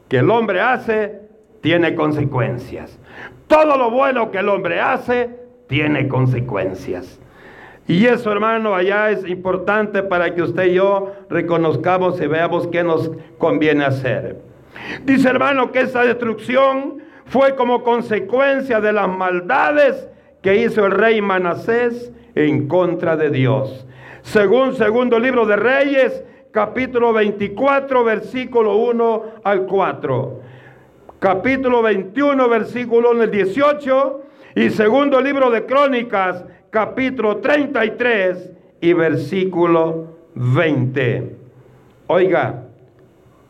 que 0.09 0.19
el 0.19 0.31
hombre 0.31 0.61
hace 0.61 1.21
tiene 1.61 1.95
consecuencias. 1.95 2.99
Todo 3.47 3.77
lo 3.77 3.91
bueno 3.91 4.31
que 4.31 4.39
el 4.39 4.49
hombre 4.49 4.81
hace 4.81 5.31
tiene 5.67 6.09
consecuencias. 6.09 7.19
Y 7.89 8.07
eso, 8.07 8.31
hermano, 8.31 8.75
allá 8.75 9.11
es 9.11 9.27
importante 9.27 10.03
para 10.03 10.35
que 10.35 10.43
usted 10.43 10.67
y 10.67 10.75
yo 10.75 11.13
reconozcamos 11.29 12.21
y 12.21 12.27
veamos 12.27 12.69
qué 12.69 12.85
nos 12.85 13.11
conviene 13.39 13.85
hacer. 13.85 14.52
Dice, 15.05 15.29
hermano, 15.29 15.73
que 15.73 15.81
esa 15.81 16.05
destrucción 16.05 17.03
fue 17.27 17.55
como 17.55 17.83
consecuencia 17.83 18.81
de 18.81 18.93
las 18.93 19.09
maldades 19.09 20.09
que 20.43 20.57
hizo 20.57 20.85
el 20.85 20.93
rey 20.93 21.21
Manasés 21.21 22.13
en 22.35 22.69
contra 22.69 23.17
de 23.17 23.31
Dios. 23.31 23.87
Según 24.23 24.75
segundo 24.75 25.19
libro 25.19 25.47
de 25.47 25.57
Reyes, 25.57 26.25
capítulo 26.51 27.13
24, 27.13 28.05
versículo 28.05 28.77
1 28.77 29.25
al 29.45 29.67
4. 29.67 30.41
Capítulo 31.19 31.83
21, 31.83 32.49
versículo 32.49 33.11
1 33.13 33.23
al 33.23 33.31
18. 33.31 34.23
Y 34.57 34.71
segundo 34.71 35.21
libro 35.21 35.51
de 35.51 35.65
Crónicas, 35.65 36.45
capítulo 36.71 37.39
33 37.39 38.53
y 38.81 38.93
versículo 38.93 40.19
20. 40.35 41.37
Oiga, 42.09 42.65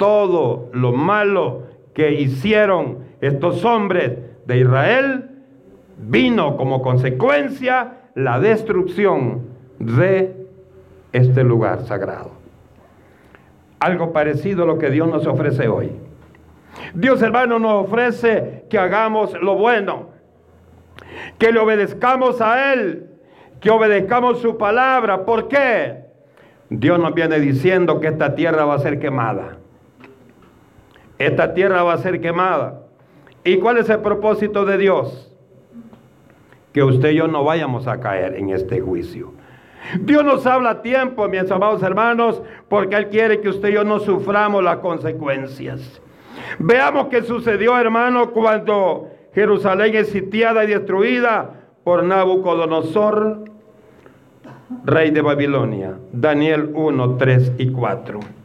todo 0.03 0.69
lo 0.73 0.91
malo 0.91 1.63
que 1.95 2.11
hicieron 2.15 3.05
estos 3.21 3.65
hombres 3.65 4.19
de 4.47 4.59
Israel 4.59 5.31
vino 5.97 6.57
como 6.57 6.83
consecuencia 6.83 7.99
la 8.17 8.41
destrucción 8.41 9.43
de 9.79 10.35
este 11.13 11.45
lugar 11.45 11.83
sagrado. 11.83 12.33
Algo 13.79 14.13
parecido 14.13 14.65
a 14.65 14.67
lo 14.67 14.77
que 14.77 14.91
Dios 14.91 15.09
nos 15.09 15.25
ofrece 15.25 15.69
hoy. 15.69 15.93
Dios 16.95 17.23
hermano 17.23 17.61
nos 17.61 17.87
ofrece 17.87 18.65
que 18.69 18.79
hagamos 18.79 19.41
lo 19.41 19.55
bueno, 19.55 20.09
que 21.39 21.53
le 21.53 21.61
obedezcamos 21.61 22.41
a 22.41 22.73
Él, 22.73 23.09
que 23.61 23.71
obedezcamos 23.71 24.41
su 24.41 24.59
palabra. 24.59 25.25
¿Por 25.25 25.47
qué? 25.47 26.07
Dios 26.71 26.99
nos 26.99 27.15
viene 27.15 27.39
diciendo 27.39 28.01
que 28.01 28.09
esta 28.09 28.35
tierra 28.35 28.65
va 28.65 28.75
a 28.75 28.81
ser 28.81 28.99
quemada. 28.99 29.59
Esta 31.27 31.55
tierra 31.55 31.85
va 31.85 31.93
a 31.93 31.99
ser 31.99 32.21
quemada. 32.21 32.81
¿Y 33.45 33.59
cuál 33.59 33.79
es 33.79 33.89
el 33.89 34.01
propósito 34.01 34.65
de 34.65 34.77
Dios? 34.77 35.33
Que 36.73 36.83
usted 36.83 37.11
y 37.11 37.17
yo 37.17 37.29
no 37.29 37.45
vayamos 37.45 37.87
a 37.87 38.01
caer 38.01 38.35
en 38.35 38.51
este 38.51 38.81
juicio. 38.81 39.33
Dios 40.01 40.25
nos 40.25 40.45
habla 40.47 40.71
a 40.71 40.83
tiempo, 40.83 41.29
mis 41.29 41.49
amados 41.49 41.81
hermanos, 41.85 42.43
porque 42.69 42.97
Él 42.97 43.09
quiere 43.09 43.41
que 43.41 43.51
usted 43.51 43.69
y 43.69 43.75
yo 43.75 43.85
no 43.85 44.01
suframos 44.01 44.65
las 44.65 44.79
consecuencias. 44.79 46.03
Veamos 46.59 47.07
qué 47.07 47.23
sucedió, 47.23 47.79
hermano, 47.79 48.33
cuando 48.33 49.11
Jerusalén 49.33 49.95
es 49.95 50.09
sitiada 50.09 50.65
y 50.65 50.69
destruida 50.69 51.51
por 51.85 52.03
Nabucodonosor, 52.03 53.45
rey 54.85 55.13
de 55.13 55.21
Babilonia. 55.21 55.95
Daniel 56.13 56.71
1, 56.75 57.17
3 57.17 57.53
y 57.59 57.71
4. 57.71 58.42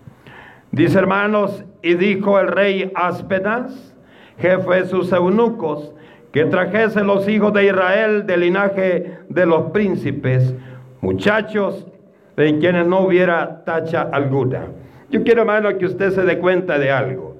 Dice 0.77 0.99
hermanos, 0.99 1.65
y 1.81 1.95
dijo 1.95 2.39
el 2.39 2.49
rey 2.49 2.91
Áspenas, 2.93 3.95
jefe 4.37 4.75
de 4.75 4.85
sus 4.85 5.11
eunucos, 5.11 5.91
que 6.31 6.45
trajese 6.45 7.03
los 7.03 7.27
hijos 7.27 7.51
de 7.53 7.65
Israel 7.65 8.27
del 8.27 8.41
linaje 8.41 9.17
de 9.27 9.45
los 9.47 9.71
príncipes, 9.71 10.53
muchachos 11.01 11.87
en 12.35 12.59
quienes 12.59 12.85
no 12.85 12.99
hubiera 12.99 13.63
tacha 13.65 14.03
alguna. 14.03 14.67
Yo 15.09 15.23
quiero, 15.23 15.41
hermano, 15.41 15.75
que 15.79 15.87
usted 15.87 16.11
se 16.11 16.21
dé 16.21 16.37
cuenta 16.37 16.77
de 16.77 16.91
algo 16.91 17.37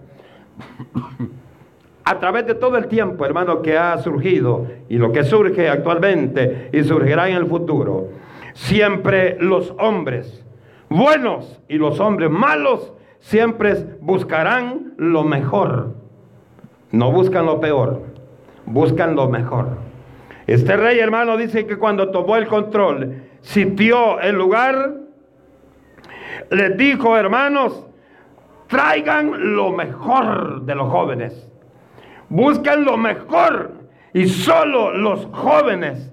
a 2.06 2.18
través 2.18 2.48
de 2.48 2.56
todo 2.56 2.76
el 2.76 2.88
tiempo, 2.88 3.24
hermano, 3.24 3.62
que 3.62 3.78
ha 3.78 4.00
surgido 4.00 4.66
y 4.90 4.98
lo 4.98 5.12
que 5.12 5.24
surge 5.24 5.70
actualmente 5.70 6.70
y 6.74 6.84
surgirá 6.84 7.30
en 7.30 7.36
el 7.36 7.46
futuro, 7.46 8.08
siempre 8.54 9.38
los 9.40 9.76
hombres 9.78 10.44
buenos 10.90 11.62
y 11.68 11.78
los 11.78 12.00
hombres 12.00 12.32
malos 12.32 12.94
siempre 13.20 13.98
buscarán 14.02 14.94
lo 14.98 15.24
mejor. 15.24 15.96
No 16.92 17.12
buscan 17.12 17.46
lo 17.46 17.60
peor, 17.60 18.04
buscan 18.66 19.16
lo 19.16 19.30
mejor. 19.30 19.78
Este 20.46 20.78
rey, 20.78 21.00
hermano, 21.00 21.36
dice 21.36 21.66
que 21.66 21.78
cuando 21.78 22.12
tomó 22.12 22.38
el 22.38 22.48
control, 22.48 23.24
sitió 23.42 24.20
el 24.22 24.36
lugar, 24.36 24.94
les 26.50 26.78
dijo, 26.78 27.18
hermanos, 27.18 27.86
traigan 28.68 29.56
lo 29.56 29.72
mejor 29.72 30.62
de 30.62 30.76
los 30.76 30.90
jóvenes 30.90 31.48
buscan 32.30 32.84
lo 32.84 32.98
mejor 32.98 33.72
y 34.14 34.28
solo 34.28 34.92
los 34.92 35.26
jóvenes 35.28 36.12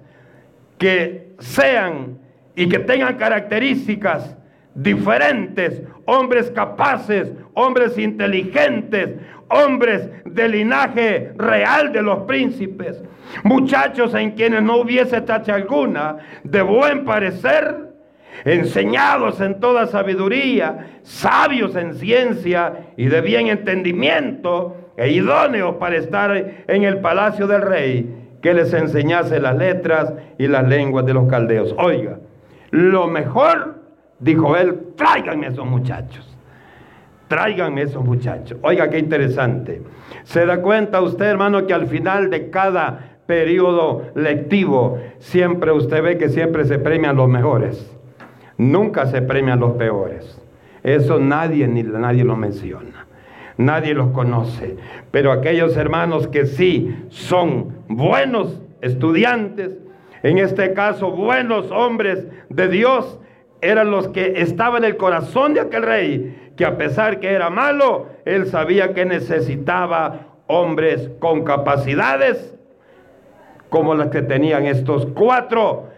que 0.78 1.34
sean 1.38 2.18
y 2.54 2.68
que 2.68 2.78
tengan 2.80 3.16
características 3.16 4.36
diferentes, 4.74 5.82
hombres 6.06 6.50
capaces, 6.50 7.32
hombres 7.54 7.96
inteligentes, 7.98 9.10
hombres 9.48 10.08
de 10.24 10.48
linaje 10.48 11.32
real 11.37 11.92
de 11.92 12.02
los 12.02 12.24
príncipes, 12.24 13.02
muchachos 13.42 14.14
en 14.14 14.32
quienes 14.32 14.62
no 14.62 14.78
hubiese 14.78 15.20
tacha 15.20 15.54
alguna, 15.54 16.18
de 16.42 16.62
buen 16.62 17.04
parecer, 17.04 17.92
enseñados 18.44 19.40
en 19.40 19.60
toda 19.60 19.87
sabiduría, 19.87 20.98
sabios 21.02 21.76
en 21.76 21.94
ciencia 21.94 22.88
y 22.96 23.06
de 23.06 23.20
bien 23.20 23.48
entendimiento, 23.48 24.76
e 24.96 25.10
idóneos 25.10 25.76
para 25.76 25.96
estar 25.96 26.37
en 26.66 26.84
el 26.84 26.98
palacio 26.98 27.46
del 27.46 27.62
rey, 27.62 28.38
que 28.40 28.54
les 28.54 28.72
enseñase 28.72 29.40
las 29.40 29.56
letras 29.56 30.12
y 30.38 30.46
las 30.46 30.68
lenguas 30.68 31.06
de 31.06 31.14
los 31.14 31.28
caldeos. 31.28 31.74
Oiga, 31.78 32.18
lo 32.70 33.06
mejor, 33.06 33.84
dijo 34.24 34.56
él, 34.56 34.80
tráiganme 34.96 35.46
esos 35.46 35.66
muchachos. 35.66 36.37
Tráiganme 37.28 37.82
esos 37.82 38.04
muchachos. 38.04 38.58
Oiga, 38.62 38.90
qué 38.90 38.98
interesante. 38.98 39.82
¿Se 40.24 40.44
da 40.46 40.60
cuenta 40.60 41.00
usted, 41.00 41.26
hermano, 41.26 41.66
que 41.66 41.74
al 41.74 41.87
final 41.87 42.30
de 42.30 42.50
cada 42.50 43.18
periodo 43.26 44.10
lectivo, 44.14 44.98
siempre 45.18 45.72
usted 45.72 46.02
ve 46.02 46.18
que 46.18 46.28
siempre 46.28 46.64
se 46.64 46.78
premian 46.78 47.16
los 47.16 47.28
mejores? 47.28 47.96
Nunca 48.58 49.06
se 49.06 49.22
premian 49.22 49.60
los 49.60 49.72
peores. 49.72 50.40
Eso 50.82 51.18
nadie 51.18 51.66
ni 51.66 51.82
nadie 51.82 52.24
lo 52.24 52.37
menciona 52.37 53.06
nadie 53.56 53.94
los 53.94 54.10
conoce. 54.10 54.76
Pero 55.10 55.32
aquellos 55.32 55.76
hermanos 55.76 56.26
que 56.28 56.46
sí 56.46 56.94
son 57.08 57.84
buenos 57.88 58.60
estudiantes, 58.80 59.78
en 60.22 60.38
este 60.38 60.72
caso 60.72 61.10
buenos 61.10 61.70
hombres 61.70 62.26
de 62.48 62.68
Dios, 62.68 63.20
eran 63.64 63.90
los 63.90 64.09
que 64.09 64.40
estaban 64.42 64.85
en 64.85 64.90
el 64.90 64.96
corazón 64.96 65.55
de 65.55 65.61
aquel 65.61 65.83
rey, 65.83 66.53
que 66.57 66.64
a 66.64 66.77
pesar 66.77 67.20
que 67.20 67.33
era 67.33 67.50
malo, 67.50 68.09
él 68.24 68.46
sabía 68.46 68.94
que 68.94 69.05
necesitaba 69.05 70.27
hombres 70.46 71.11
con 71.18 71.44
capacidades 71.44 72.55
como 73.70 73.94
las 73.94 74.09
que 74.09 74.22
tenían 74.22 74.66
estos 74.66 75.07
cuatro, 75.07 75.88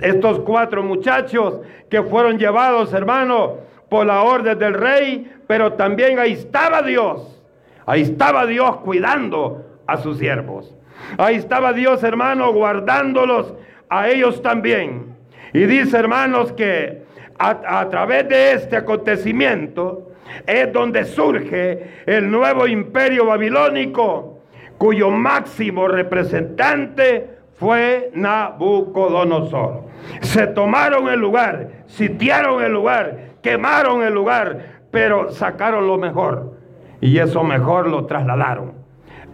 estos 0.00 0.38
cuatro 0.40 0.82
muchachos 0.82 1.60
que 1.90 2.02
fueron 2.02 2.38
llevados, 2.38 2.94
hermano, 2.94 3.56
por 3.90 4.06
la 4.06 4.22
orden 4.22 4.58
del 4.58 4.74
rey, 4.74 5.30
pero 5.46 5.74
también 5.74 6.18
ahí 6.18 6.32
estaba 6.32 6.82
Dios. 6.82 7.42
Ahí 7.84 8.02
estaba 8.02 8.46
Dios 8.46 8.76
cuidando 8.78 9.80
a 9.86 9.96
sus 9.98 10.18
siervos. 10.18 10.74
Ahí 11.16 11.36
estaba 11.36 11.72
Dios, 11.72 12.02
hermano, 12.02 12.52
guardándolos 12.52 13.54
a 13.88 14.08
ellos 14.08 14.40
también. 14.42 15.17
Y 15.52 15.64
dice, 15.64 15.98
hermanos, 15.98 16.52
que 16.52 17.02
a, 17.38 17.88
través 17.88 18.28
de 18.28 18.52
este 18.52 18.76
acontecimiento 18.76 20.12
es 20.46 20.72
donde 20.72 21.04
surge 21.04 22.02
el 22.06 22.30
nuevo 22.30 22.66
imperio 22.66 23.26
babilónico 23.26 24.40
cuyo 24.76 25.10
máximo 25.10 25.88
representante 25.88 27.38
fue 27.54 28.10
Nabucodonosor. 28.14 29.84
Se 30.20 30.46
tomaron 30.48 31.08
el 31.08 31.18
lugar, 31.18 31.84
sitiaron 31.86 32.62
el 32.62 32.72
lugar, 32.72 33.32
quemaron 33.42 34.02
el 34.02 34.14
lugar, 34.14 34.80
pero 34.90 35.30
sacaron 35.30 35.86
lo 35.86 35.98
mejor. 35.98 36.58
Y 37.00 37.18
eso 37.18 37.42
mejor 37.42 37.88
lo 37.88 38.06
trasladaron. 38.06 38.74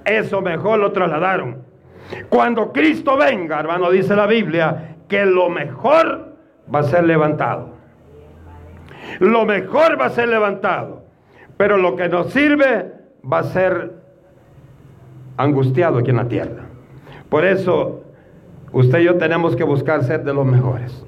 Eso 0.04 0.40
mejor 0.40 0.78
lo 0.78 0.92
trasladaron. 0.92 1.64
Cuando 2.28 2.72
Cristo 2.72 3.16
venga, 3.16 3.60
hermano, 3.60 3.90
dice 3.90 4.14
la 4.14 4.26
Biblia, 4.26 4.93
que 5.14 5.26
lo 5.26 5.48
mejor 5.48 6.34
va 6.74 6.80
a 6.80 6.82
ser 6.82 7.04
levantado. 7.04 7.68
Lo 9.20 9.46
mejor 9.46 10.00
va 10.00 10.06
a 10.06 10.10
ser 10.10 10.28
levantado. 10.28 11.04
Pero 11.56 11.76
lo 11.76 11.94
que 11.94 12.08
nos 12.08 12.32
sirve 12.32 12.90
va 13.24 13.38
a 13.38 13.44
ser 13.44 13.92
angustiado 15.36 15.98
aquí 15.98 16.10
en 16.10 16.16
la 16.16 16.26
tierra. 16.26 16.64
Por 17.28 17.44
eso, 17.44 18.02
usted 18.72 18.98
y 18.98 19.04
yo 19.04 19.16
tenemos 19.16 19.54
que 19.54 19.62
buscar 19.62 20.02
ser 20.02 20.24
de 20.24 20.34
los 20.34 20.44
mejores. 20.44 21.06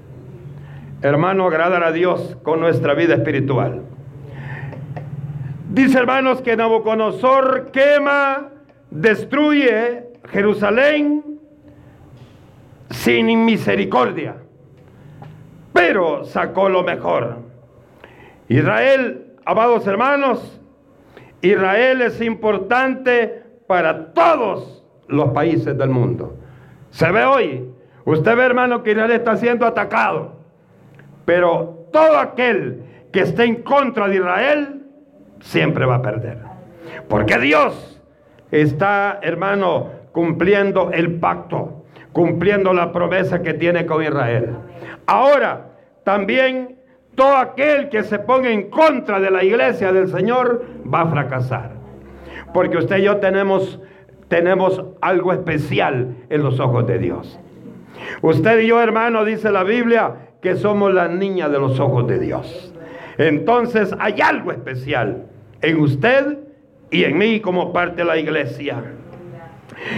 Hermano, 1.03 1.45
agradar 1.49 1.83
a 1.83 1.91
Dios 1.91 2.39
con 2.45 2.61
nuestra 2.61 2.95
vida 2.95 3.15
espiritual. 3.15 3.83
Dice 5.69 5.99
hermanos 5.99 6.43
que 6.43 6.57
Nabucodonosor 6.57 7.73
quema, 7.73 8.51
destruye 8.89 10.05
Jerusalén 10.31 11.36
sin 12.91 13.45
misericordia, 13.45 14.37
pero 15.73 16.25
sacó 16.25 16.69
lo 16.69 16.83
mejor. 16.83 17.39
Israel, 18.49 19.35
amados 19.45 19.87
hermanos, 19.87 20.61
Israel 21.43 22.03
es 22.03 22.21
importante 22.21 23.43
para 23.67 24.13
todos 24.13 24.85
los 25.09 25.31
países 25.31 25.77
del 25.77 25.91
mundo. 25.91 26.37
Se 26.91 27.11
ve 27.11 27.25
hoy, 27.25 27.71
usted 28.05 28.37
ve 28.37 28.45
hermano 28.45 28.83
que 28.83 28.93
Israel 28.93 29.11
está 29.11 29.37
siendo 29.37 29.67
atacado, 29.67 30.37
pero 31.25 31.89
todo 31.93 32.19
aquel 32.19 32.83
que 33.13 33.21
esté 33.21 33.45
en 33.45 33.63
contra 33.63 34.09
de 34.09 34.17
Israel 34.17 34.83
siempre 35.41 35.87
va 35.87 35.97
a 35.97 36.03
perder. 36.03 36.39
Porque 37.09 37.39
Dios 37.39 38.01
está, 38.51 39.19
hermano, 39.23 39.91
cumpliendo 40.13 40.91
el 40.93 41.19
pacto, 41.19 41.76
cumpliendo 42.17 42.73
la 42.73 42.93
promesa 42.93 43.43
que 43.43 43.53
tiene 43.53 43.85
con 43.85 44.03
Israel. 44.03 44.57
Ahora, 45.05 45.73
también 46.03 46.77
todo 47.15 47.37
aquel 47.37 47.91
que 47.91 48.05
se 48.05 48.19
ponga 48.19 48.49
en 48.49 48.71
contra 48.71 49.21
de 49.21 49.31
la 49.31 49.45
iglesia 49.45 49.93
del 49.93 50.09
Señor 50.09 50.65
va 50.91 51.03
a 51.03 51.09
fracasar. 51.09 51.73
Porque 52.55 52.79
usted 52.79 52.97
y 52.97 53.03
yo 53.03 53.19
tenemos, 53.19 53.79
tenemos 54.29 54.83
algo 55.03 55.31
especial 55.35 56.17
en 56.31 56.43
los 56.43 56.59
ojos 56.59 56.87
de 56.87 56.99
Dios. 56.99 57.39
Usted 58.23 58.61
y 58.61 58.69
yo, 58.69 58.81
hermano, 58.81 59.27
dice 59.27 59.51
la 59.53 59.63
Biblia, 59.63 60.15
que 60.41 60.57
somos 60.57 60.95
la 60.95 61.09
niña 61.09 61.51
de 61.51 61.59
los 61.59 61.79
ojos 61.79 62.07
de 62.09 62.19
Dios. 62.19 62.73
Entonces 63.19 63.95
hay 63.99 64.23
algo 64.23 64.53
especial 64.53 65.27
en 65.61 65.81
usted 65.81 66.39
y 66.91 67.05
en 67.05 67.19
mí 67.19 67.41
como 67.41 67.75
parte 67.75 67.97
de 67.97 68.05
la 68.07 68.17
iglesia. 68.17 68.83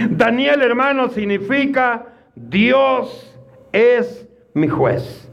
Daniel, 0.09 0.61
hermano, 0.61 1.09
significa 1.09 2.07
Dios 2.35 3.37
es 3.71 4.27
mi 4.53 4.67
juez. 4.67 5.29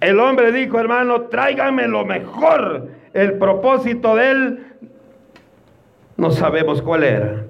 El 0.00 0.18
hombre 0.18 0.52
dijo, 0.52 0.80
hermano, 0.80 1.22
tráigame 1.22 1.86
lo 1.86 2.04
mejor. 2.04 2.88
El 3.12 3.34
propósito 3.38 4.16
de 4.16 4.30
él 4.30 4.66
no 6.16 6.30
sabemos 6.30 6.82
cuál 6.82 7.04
era. 7.04 7.44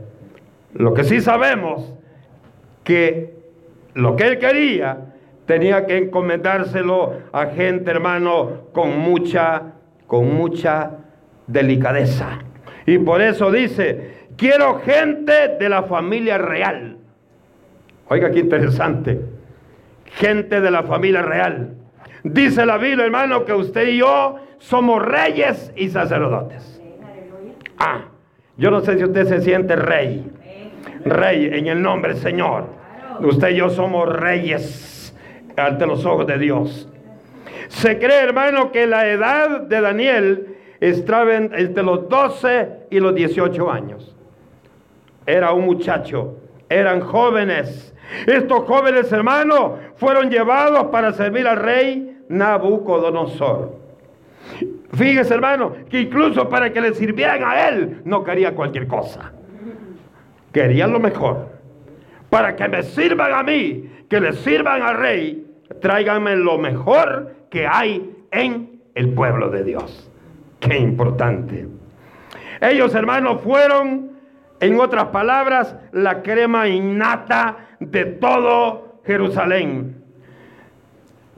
Lo 0.75 0.95
que 0.95 1.05
sí 1.05 1.21
sabemos 1.21 1.95
que 2.85 3.43
lo 3.95 4.17
que 4.17 4.27
él 4.27 4.39
quería 4.39 5.13
tenía 5.47 5.87
que 5.87 5.99
encomendárselo 5.99 7.15
a 7.33 7.47
gente, 7.47 7.91
hermano, 7.91 8.69
con 8.73 8.99
mucha, 8.99 9.75
con 10.07 10.35
mucha 10.35 10.93
delicadeza. 11.47 12.39
Y 12.87 12.99
por 12.99 13.21
eso 13.21 13.51
dice, 13.51 14.22
quiero 14.37 14.81
gente 14.81 15.57
de 15.59 15.69
la 15.69 15.85
familia 15.85 16.39
real. 16.39 16.99
Oiga, 18.09 18.31
qué 18.31 18.41
interesante. 18.41 19.21
Gente 20.17 20.61
de 20.61 20.71
la 20.71 20.83
familia 20.83 21.23
real. 21.23 21.75
Dice 22.25 22.67
la 22.67 22.79
Biblia, 22.79 23.05
hermano, 23.05 23.45
que 23.45 23.53
usted 23.53 23.89
y 23.89 23.99
yo 23.99 24.37
somos 24.59 25.03
reyes 25.03 25.73
y 25.77 25.89
sacerdotes. 25.89 26.81
Ah, 27.79 28.05
yo 28.57 28.71
no 28.71 28.81
sé 28.81 28.99
si 28.99 29.05
usted 29.05 29.27
se 29.27 29.41
siente 29.41 29.75
rey. 29.77 30.31
Rey 31.05 31.47
en 31.53 31.67
el 31.67 31.83
nombre 31.83 32.13
del 32.13 32.23
Señor. 32.23 32.67
Usted 33.21 33.51
y 33.51 33.57
yo 33.57 33.71
somos 33.71 34.09
reyes 34.09 35.17
ante 35.57 35.87
los 35.87 36.05
ojos 36.05 36.27
de 36.27 36.39
Dios. 36.39 36.89
Se 37.69 37.99
cree, 37.99 38.21
hermano, 38.21 38.71
que 38.71 38.87
la 38.87 39.09
edad 39.09 39.63
de 39.63 39.81
Daniel 39.81 40.57
estaban 40.81 41.51
entre 41.55 41.83
los 41.83 42.09
12 42.09 42.69
y 42.91 43.01
los 43.01 43.15
18 43.15 43.71
años. 43.71 44.15
Era 45.27 45.53
un 45.53 45.65
muchacho, 45.65 46.37
eran 46.69 47.01
jóvenes. 47.01 47.95
Estos 48.27 48.65
jóvenes 48.65 49.11
hermanos 49.13 49.73
fueron 49.97 50.31
llevados 50.31 50.87
para 50.87 51.13
servir 51.13 51.47
al 51.47 51.59
rey 51.59 52.19
Nabucodonosor. 52.29 53.77
Fíjese 54.93 55.35
hermano, 55.35 55.73
que 55.89 56.01
incluso 56.01 56.49
para 56.49 56.73
que 56.73 56.81
le 56.81 56.95
sirvieran 56.95 57.43
a 57.45 57.69
él 57.69 58.03
no 58.05 58.23
quería 58.23 58.55
cualquier 58.55 58.87
cosa. 58.87 59.33
Querían 60.53 60.93
lo 60.93 61.01
mejor. 61.01 61.49
Para 62.29 62.57
que 62.57 62.69
me 62.69 62.83
sirvan 62.83 63.33
a 63.33 63.43
mí, 63.43 63.91
que 64.09 64.21
le 64.21 64.35
sirvan 64.35 64.83
al 64.83 64.99
rey, 64.99 65.47
tráiganme 65.81 66.37
lo 66.37 66.59
mejor 66.59 67.35
que 67.51 67.67
hay 67.67 68.15
en 68.31 68.81
el 68.95 69.15
pueblo 69.15 69.49
de 69.51 69.65
Dios. 69.65 70.11
Qué 70.61 70.79
importante. 70.79 71.67
Ellos, 72.61 72.95
hermanos, 72.95 73.41
fueron, 73.43 74.12
en 74.63 74.79
otras 74.79 75.07
palabras, 75.07 75.75
la 75.91 76.23
crema 76.23 76.69
innata 76.69 77.77
de 77.81 78.05
todo 78.05 79.01
Jerusalén. 79.05 80.05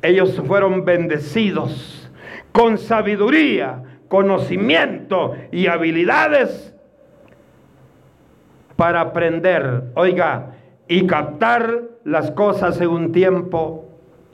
Ellos 0.02 0.42
fueron 0.46 0.84
bendecidos 0.84 2.12
con 2.52 2.76
sabiduría, 2.76 3.82
conocimiento 4.08 5.34
y 5.50 5.68
habilidades 5.68 6.74
para 8.76 9.00
aprender, 9.00 9.84
oiga, 9.94 10.56
y 10.86 11.06
captar 11.06 11.80
las 12.04 12.30
cosas 12.32 12.78
en 12.82 12.88
un 12.88 13.12
tiempo 13.12 13.86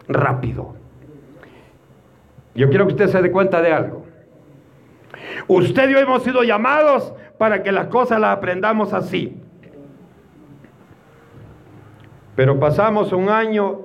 rápido. 0.09 0.75
Yo 2.57 2.69
quiero 2.69 2.89
que 2.89 2.95
usted 2.95 3.07
se 3.07 3.23
dé 3.23 3.31
cuenta 3.31 3.63
de 3.63 3.73
algo. 3.73 4.05
Usted 5.47 5.91
y 5.91 5.93
yo 5.93 5.99
hemos 6.01 6.25
sido 6.25 6.43
llamados 6.43 7.15
para 7.41 7.63
que 7.63 7.73
las 7.73 7.87
cosas 7.87 8.21
las 8.21 8.37
aprendamos 8.37 8.93
así. 8.93 9.35
Pero 12.37 12.61
pasamos 12.61 13.15
un 13.15 13.31
año 13.31 13.79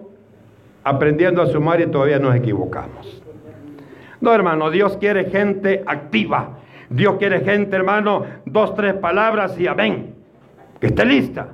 aprendiendo 0.84 1.42
a 1.42 1.48
sumar 1.48 1.80
y 1.80 1.88
todavía 1.88 2.20
nos 2.20 2.36
equivocamos. 2.36 3.24
No, 4.20 4.34
hermano, 4.34 4.70
Dios 4.72 4.98
quiere 4.98 5.30
gente 5.30 5.86
activa. 5.88 6.58
Dios 6.90 7.16
quiere 7.18 7.46
gente, 7.46 7.78
hermano, 7.78 8.26
dos, 8.46 8.76
tres 8.76 8.96
palabras 8.96 9.58
y 9.58 9.68
amén. 9.68 10.16
Que 10.82 10.88
esté 10.88 11.06
lista. 11.06 11.54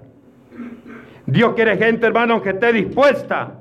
Dios 1.27 1.53
quiere 1.53 1.77
gente, 1.77 2.07
hermano, 2.07 2.41
que 2.41 2.49
esté 2.49 2.73
dispuesta. 2.73 3.59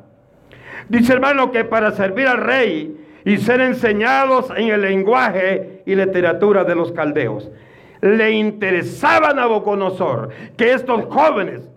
Dice, 0.88 1.12
hermano, 1.12 1.52
que 1.52 1.66
para 1.66 1.90
servir 1.90 2.26
al 2.26 2.38
rey 2.38 3.06
y 3.26 3.36
ser 3.36 3.60
enseñados 3.60 4.50
en 4.56 4.68
el 4.68 4.80
lenguaje 4.80 5.82
y 5.84 5.94
literatura 5.94 6.64
de 6.64 6.74
los 6.74 6.90
caldeos. 6.92 7.50
Le 8.00 8.30
interesaba 8.32 9.30
a 9.30 9.34
Nabucodonosor 9.34 10.30
que 10.56 10.72
estos 10.72 11.04
jóvenes 11.06 11.68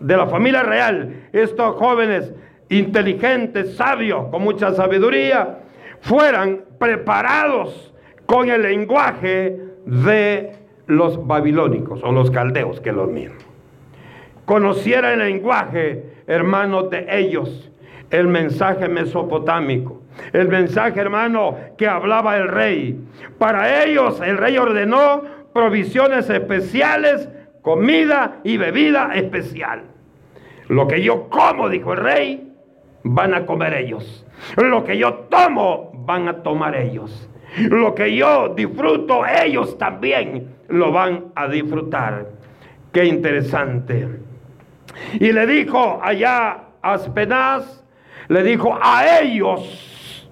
de 0.00 0.16
la 0.16 0.26
familia 0.26 0.62
real, 0.62 1.28
estos 1.32 1.76
jóvenes 1.76 2.32
inteligentes, 2.68 3.76
sabios, 3.76 4.26
con 4.30 4.42
mucha 4.42 4.72
sabiduría, 4.74 5.60
fueran 6.00 6.64
preparados 6.78 7.92
con 8.26 8.48
el 8.48 8.62
lenguaje 8.62 9.58
de 9.86 10.52
los 10.86 11.26
babilónicos 11.26 12.02
o 12.02 12.12
los 12.12 12.30
caldeos, 12.30 12.80
que 12.80 12.92
los 12.92 13.10
mismos. 13.10 13.44
Conociera 14.44 15.12
el 15.12 15.20
lenguaje, 15.20 16.04
hermanos, 16.26 16.90
de 16.90 17.06
ellos, 17.08 17.70
el 18.10 18.28
mensaje 18.28 18.88
mesopotámico 18.88 20.04
el 20.32 20.48
mensaje, 20.48 21.00
hermano, 21.00 21.56
que 21.76 21.86
hablaba 21.86 22.36
el 22.36 22.48
rey. 22.48 22.98
Para 23.38 23.84
ellos 23.84 24.20
el 24.20 24.38
rey 24.38 24.56
ordenó 24.58 25.22
provisiones 25.54 26.28
especiales, 26.28 27.28
comida 27.62 28.40
y 28.44 28.58
bebida 28.58 29.14
especial. 29.14 29.84
Lo 30.68 30.86
que 30.86 31.02
yo 31.02 31.30
como, 31.30 31.70
dijo 31.70 31.94
el 31.94 32.00
rey, 32.00 32.52
van 33.04 33.32
a 33.32 33.46
comer 33.46 33.74
ellos. 33.74 34.26
Lo 34.56 34.84
que 34.84 34.98
yo 34.98 35.14
tomo, 35.30 35.92
van 36.04 36.28
a 36.28 36.42
tomar 36.42 36.74
ellos. 36.74 37.30
Lo 37.56 37.94
que 37.94 38.14
yo 38.14 38.48
disfruto, 38.50 39.24
ellos 39.26 39.78
también 39.78 40.56
lo 40.68 40.90
van 40.90 41.26
a 41.36 41.46
disfrutar. 41.48 42.26
Qué 42.92 43.04
interesante. 43.04 44.08
Y 45.14 45.32
le 45.32 45.46
dijo 45.46 46.00
allá 46.02 46.64
a 46.82 46.92
Aspenaz, 46.94 47.84
le 48.28 48.42
dijo, 48.42 48.76
a 48.80 49.20
ellos 49.20 50.28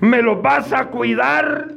me 0.00 0.22
los 0.22 0.40
vas 0.40 0.72
a 0.72 0.86
cuidar, 0.86 1.68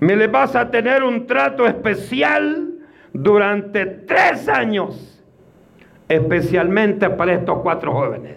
me 0.00 0.16
les 0.16 0.30
vas 0.30 0.56
a 0.56 0.70
tener 0.70 1.02
un 1.02 1.26
trato 1.26 1.66
especial 1.66 2.70
durante 3.12 3.86
tres 3.86 4.48
años, 4.48 5.22
especialmente 6.08 7.10
para 7.10 7.34
estos 7.34 7.60
cuatro 7.60 7.92
jóvenes. 7.92 8.36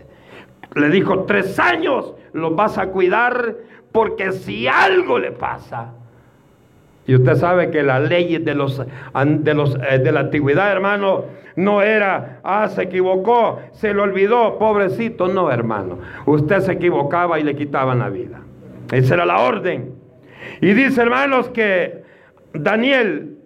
Le 0.75 0.89
dijo, 0.89 1.23
tres 1.23 1.57
años 1.59 2.13
los 2.33 2.55
vas 2.55 2.77
a 2.77 2.87
cuidar 2.87 3.55
porque 3.91 4.31
si 4.31 4.67
algo 4.67 5.19
le 5.19 5.31
pasa, 5.31 5.93
y 7.05 7.15
usted 7.15 7.35
sabe 7.35 7.69
que 7.69 7.83
la 7.83 7.99
ley 7.99 8.37
de, 8.37 8.55
los, 8.55 8.77
de, 8.79 9.53
los, 9.53 9.75
eh, 9.89 9.99
de 9.99 10.11
la 10.11 10.21
antigüedad, 10.21 10.71
hermano, 10.71 11.25
no 11.55 11.81
era, 11.81 12.39
ah, 12.43 12.67
se 12.69 12.83
equivocó, 12.83 13.59
se 13.73 13.93
le 13.93 14.01
olvidó, 14.01 14.57
pobrecito. 14.57 15.27
No, 15.27 15.51
hermano. 15.51 15.99
Usted 16.25 16.61
se 16.61 16.71
equivocaba 16.71 17.39
y 17.39 17.43
le 17.43 17.55
quitaban 17.55 17.99
la 17.99 18.09
vida. 18.09 18.39
Esa 18.91 19.15
era 19.15 19.25
la 19.25 19.39
orden. 19.39 20.02
Y 20.61 20.73
dice, 20.73 21.01
hermanos, 21.01 21.49
que 21.49 22.03
Daniel, 22.53 23.37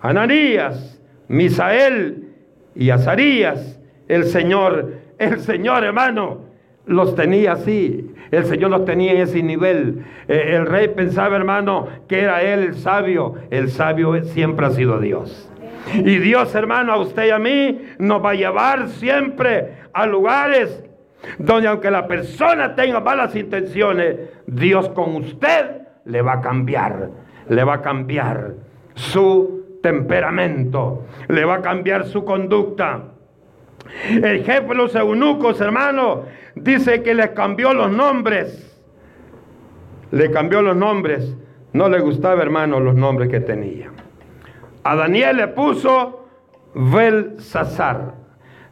Ananías, 0.00 1.00
Misael 1.28 2.28
y 2.74 2.90
Azarías, 2.90 3.80
el 4.08 4.24
Señor, 4.24 4.94
el 5.18 5.40
Señor, 5.40 5.84
hermano, 5.84 6.40
los 6.86 7.14
tenía 7.14 7.52
así. 7.52 8.10
El 8.30 8.44
Señor 8.46 8.70
los 8.70 8.84
tenía 8.84 9.12
en 9.12 9.18
ese 9.18 9.42
nivel. 9.42 10.04
Eh, 10.28 10.54
el 10.54 10.66
rey 10.66 10.88
pensaba, 10.88 11.36
hermano, 11.36 11.88
que 12.08 12.20
era 12.20 12.42
él 12.42 12.60
el 12.60 12.74
sabio. 12.74 13.34
El 13.50 13.70
sabio 13.70 14.22
siempre 14.24 14.66
ha 14.66 14.70
sido 14.70 14.98
Dios. 14.98 15.50
Y 15.94 16.18
Dios, 16.18 16.54
hermano, 16.54 16.92
a 16.92 16.96
usted 16.98 17.26
y 17.26 17.30
a 17.30 17.38
mí 17.38 17.80
nos 17.98 18.24
va 18.24 18.30
a 18.30 18.34
llevar 18.34 18.88
siempre 18.88 19.74
a 19.92 20.06
lugares 20.06 20.84
donde 21.38 21.68
aunque 21.68 21.90
la 21.90 22.06
persona 22.06 22.74
tenga 22.74 23.00
malas 23.00 23.34
intenciones, 23.36 24.16
Dios 24.46 24.88
con 24.90 25.16
usted 25.16 25.81
le 26.04 26.22
va 26.22 26.34
a 26.34 26.40
cambiar. 26.40 27.10
Le 27.48 27.64
va 27.64 27.74
a 27.74 27.82
cambiar 27.82 28.54
su 28.94 29.78
temperamento. 29.82 31.04
Le 31.28 31.44
va 31.44 31.56
a 31.56 31.62
cambiar 31.62 32.06
su 32.06 32.24
conducta. 32.24 33.02
El 34.08 34.44
jefe 34.44 34.68
de 34.68 34.74
los 34.74 34.94
eunucos, 34.94 35.60
hermano, 35.60 36.22
dice 36.54 37.02
que 37.02 37.14
le 37.14 37.32
cambió 37.34 37.74
los 37.74 37.90
nombres. 37.90 38.80
Le 40.10 40.30
cambió 40.30 40.62
los 40.62 40.76
nombres. 40.76 41.36
No 41.72 41.88
le 41.88 42.00
gustaba, 42.00 42.42
hermano, 42.42 42.80
los 42.80 42.94
nombres 42.94 43.28
que 43.28 43.40
tenía. 43.40 43.90
A 44.84 44.96
Daniel 44.96 45.36
le 45.36 45.48
puso 45.48 46.26
Belsasar. 46.74 48.14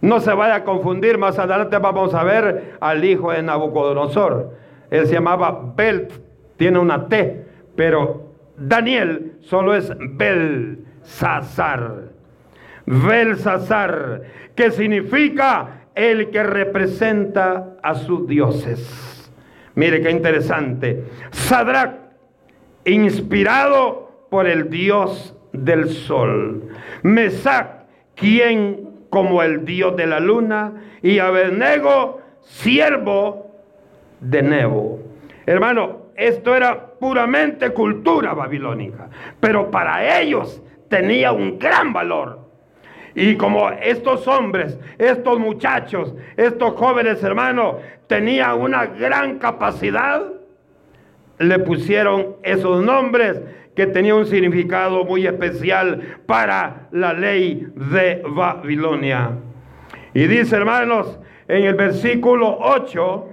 No 0.01 0.21
se 0.21 0.33
vaya 0.33 0.57
a 0.57 0.65
confundir, 0.65 1.19
más 1.19 1.39
adelante 1.39 1.77
vamos 1.79 2.15
a 2.15 2.25
ver 2.25 2.77
al 2.81 3.05
hijo 3.05 3.33
de 3.33 3.43
Nabucodonosor. 3.43 4.55
Él 4.91 5.07
se 5.07 5.15
llamaba 5.15 5.73
Belt, 5.77 6.13
tiene 6.61 6.79
una 6.79 7.09
T, 7.09 7.47
pero 7.75 8.35
Daniel 8.55 9.39
solo 9.41 9.75
es 9.75 9.91
Belsasar. 9.99 12.11
Belsasar, 12.85 14.21
que 14.55 14.71
significa 14.71 15.87
el 15.95 16.29
que 16.29 16.43
representa 16.43 17.79
a 17.83 17.95
sus 17.95 18.29
dioses. 18.29 19.33
Mire 19.75 20.03
qué 20.03 20.11
interesante. 20.11 21.03
Sadrach, 21.31 21.95
inspirado 22.85 24.27
por 24.29 24.47
el 24.47 24.69
dios 24.69 25.35
del 25.55 25.89
sol. 25.89 26.69
Mesac, 27.03 27.87
quien 28.15 29.07
como 29.09 29.43
el 29.43 29.65
dios 29.65 29.97
de 29.97 30.07
la 30.07 30.21
luna. 30.21 30.75
Y 31.01 31.21
Abednego, 31.21 32.21
siervo 32.43 33.51
de 34.21 34.43
Nebo. 34.43 35.01
Hermano, 35.47 36.10
esto 36.21 36.55
era 36.55 36.99
puramente 36.99 37.71
cultura 37.71 38.35
babilónica, 38.35 39.09
pero 39.41 39.71
para 39.71 40.21
ellos 40.21 40.63
tenía 40.89 41.33
un 41.33 41.59
gran 41.59 41.95
valor. 41.95 42.41
Y 43.15 43.37
como 43.37 43.71
estos 43.71 44.29
hombres, 44.29 44.79
estos 44.99 45.39
muchachos, 45.39 46.15
estos 46.37 46.75
jóvenes 46.75 47.23
hermanos 47.25 47.77
tenían 48.07 48.61
una 48.61 48.85
gran 48.85 49.39
capacidad, 49.39 50.23
le 51.39 51.59
pusieron 51.61 52.37
esos 52.43 52.85
nombres 52.85 53.41
que 53.75 53.87
tenían 53.87 54.17
un 54.17 54.27
significado 54.27 55.05
muy 55.07 55.27
especial 55.27 56.19
para 56.27 56.89
la 56.93 57.15
ley 57.15 57.67
de 57.75 58.23
Babilonia. 58.29 59.39
Y 60.13 60.27
dice, 60.27 60.57
hermanos, 60.57 61.19
en 61.49 61.65
el 61.65 61.75
versículo 61.75 62.59
8, 62.61 63.30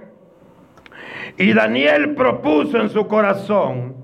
y 1.38 1.52
Daniel 1.52 2.14
propuso 2.14 2.78
en 2.78 2.90
su 2.90 3.06
corazón 3.06 3.96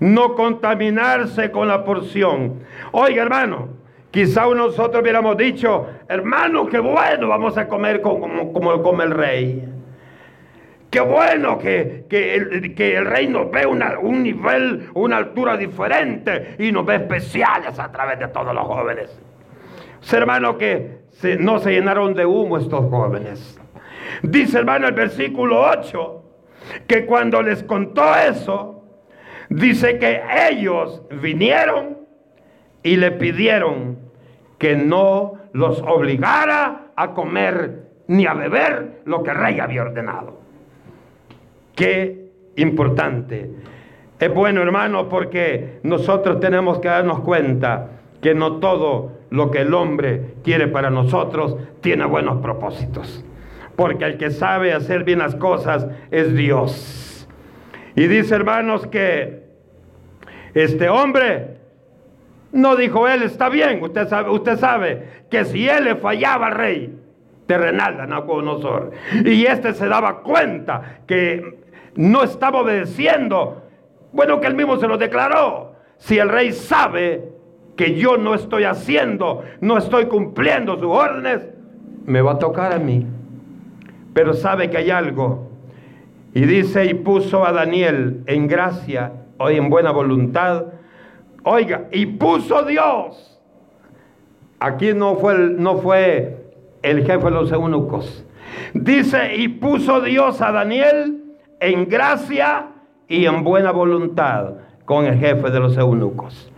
no 0.00 0.34
contaminarse 0.34 1.50
con 1.50 1.68
la 1.68 1.84
porción. 1.84 2.60
Oiga, 2.90 3.22
hermano, 3.22 3.82
Quizá 4.12 4.44
nosotros 4.54 5.00
hubiéramos 5.00 5.38
dicho, 5.38 5.86
hermano, 6.06 6.66
qué 6.66 6.78
bueno, 6.78 7.28
vamos 7.28 7.56
a 7.56 7.66
comer 7.66 8.02
como, 8.02 8.52
como 8.52 8.82
come 8.82 9.04
el 9.04 9.10
rey. 9.10 9.64
Qué 10.90 11.00
bueno 11.00 11.56
que, 11.56 12.04
el, 12.10 12.74
que 12.74 12.96
el 12.98 13.06
rey 13.06 13.26
nos 13.26 13.50
ve 13.50 13.64
un 13.64 14.22
nivel, 14.22 14.90
una 14.92 15.16
altura 15.16 15.56
diferente 15.56 16.56
y 16.58 16.70
nos 16.70 16.84
ve 16.84 16.96
especiales 16.96 17.78
a 17.78 17.90
través 17.90 18.18
de 18.18 18.28
todos 18.28 18.54
los 18.54 18.64
jóvenes. 18.66 19.18
hermano, 20.12 20.58
que 20.58 20.98
no 21.38 21.58
se 21.60 21.70
llenaron 21.70 22.12
de 22.12 22.26
humo 22.26 22.58
estos 22.58 22.90
jóvenes. 22.90 23.58
Dice, 24.22 24.58
hermano, 24.58 24.88
el 24.88 24.94
versículo 24.94 25.62
8, 25.62 26.21
que 26.86 27.06
cuando 27.06 27.42
les 27.42 27.62
contó 27.62 28.14
eso, 28.16 28.84
dice 29.48 29.98
que 29.98 30.20
ellos 30.50 31.02
vinieron 31.20 31.98
y 32.82 32.96
le 32.96 33.12
pidieron 33.12 33.98
que 34.58 34.76
no 34.76 35.34
los 35.52 35.82
obligara 35.82 36.92
a 36.96 37.12
comer 37.14 37.88
ni 38.06 38.26
a 38.26 38.34
beber 38.34 39.02
lo 39.04 39.22
que 39.22 39.30
el 39.30 39.36
rey 39.36 39.60
había 39.60 39.82
ordenado. 39.82 40.40
Qué 41.74 42.30
importante. 42.56 43.50
Es 44.18 44.32
bueno, 44.32 44.62
hermano, 44.62 45.08
porque 45.08 45.80
nosotros 45.82 46.38
tenemos 46.40 46.78
que 46.78 46.88
darnos 46.88 47.20
cuenta 47.20 47.88
que 48.20 48.34
no 48.34 48.58
todo 48.58 49.12
lo 49.30 49.50
que 49.50 49.62
el 49.62 49.74
hombre 49.74 50.34
quiere 50.44 50.68
para 50.68 50.90
nosotros 50.90 51.56
tiene 51.80 52.04
buenos 52.04 52.40
propósitos. 52.40 53.24
Porque 53.76 54.04
el 54.04 54.18
que 54.18 54.30
sabe 54.30 54.72
hacer 54.72 55.04
bien 55.04 55.18
las 55.18 55.34
cosas 55.34 55.86
es 56.10 56.34
Dios. 56.34 57.28
Y 57.94 58.06
dice, 58.06 58.34
hermanos, 58.34 58.86
que 58.86 59.42
este 60.54 60.88
hombre 60.88 61.58
no 62.52 62.76
dijo 62.76 63.08
él, 63.08 63.22
está 63.22 63.48
bien, 63.48 63.82
usted 63.82 64.08
sabe, 64.08 64.30
usted 64.30 64.58
sabe 64.58 65.08
que 65.30 65.44
si 65.44 65.68
él 65.68 65.84
le 65.84 65.96
fallaba 65.96 66.48
al 66.48 66.54
rey 66.54 66.98
terrenal 67.46 67.96
de 67.96 68.06
Nabucodonosor 68.06 68.92
y 69.24 69.44
este 69.46 69.72
se 69.74 69.88
daba 69.88 70.22
cuenta 70.22 71.00
que 71.06 71.60
no 71.96 72.22
estaba 72.22 72.60
obedeciendo, 72.60 73.62
bueno 74.12 74.40
que 74.40 74.46
él 74.46 74.54
mismo 74.54 74.76
se 74.76 74.86
lo 74.86 74.98
declaró. 74.98 75.72
Si 75.96 76.18
el 76.18 76.28
rey 76.28 76.52
sabe 76.52 77.28
que 77.76 77.94
yo 77.94 78.16
no 78.16 78.34
estoy 78.34 78.64
haciendo, 78.64 79.42
no 79.60 79.78
estoy 79.78 80.06
cumpliendo 80.06 80.76
sus 80.78 80.86
órdenes, 80.86 81.48
me 82.04 82.20
va 82.20 82.32
a 82.32 82.38
tocar 82.38 82.72
a 82.72 82.78
mí. 82.78 83.06
Pero 84.12 84.34
sabe 84.34 84.70
que 84.70 84.78
hay 84.78 84.90
algo. 84.90 85.50
Y 86.34 86.42
dice, 86.42 86.86
y 86.86 86.94
puso 86.94 87.46
a 87.46 87.52
Daniel 87.52 88.22
en 88.26 88.48
gracia, 88.48 89.12
hoy 89.38 89.56
en 89.56 89.68
buena 89.68 89.90
voluntad, 89.90 90.66
Oiga, 91.44 91.88
y 91.90 92.06
puso 92.06 92.62
Dios. 92.62 93.40
Aquí 94.60 94.94
no 94.94 95.16
fue 95.16 95.34
el, 95.34 95.60
no 95.60 95.78
fue 95.78 96.52
el 96.82 97.04
jefe 97.04 97.24
de 97.24 97.30
los 97.30 97.50
eunucos. 97.50 98.24
Dice, 98.74 99.34
y 99.36 99.48
puso 99.48 100.00
Dios 100.00 100.40
a 100.40 100.52
Daniel 100.52 101.20
en 101.58 101.88
gracia 101.88 102.68
y 103.08 103.26
en 103.26 103.42
buena 103.42 103.72
voluntad 103.72 104.54
con 104.84 105.04
el 105.06 105.18
jefe 105.18 105.50
de 105.50 105.58
los 105.58 105.76
eunucos. 105.76 106.52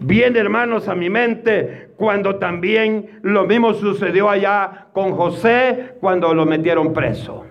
Bien, 0.00 0.36
hermanos, 0.36 0.88
a 0.88 0.94
mi 0.94 1.10
mente 1.10 1.83
cuando 1.96 2.36
también 2.36 3.20
lo 3.22 3.46
mismo 3.46 3.74
sucedió 3.74 4.28
allá 4.28 4.86
con 4.92 5.12
José 5.12 5.94
cuando 6.00 6.34
lo 6.34 6.44
metieron 6.46 6.92
preso. 6.92 7.44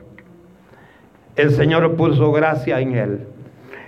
El 1.35 1.51
Señor 1.51 1.95
puso 1.95 2.31
gracia 2.31 2.79
en 2.79 2.95
él. 2.95 3.27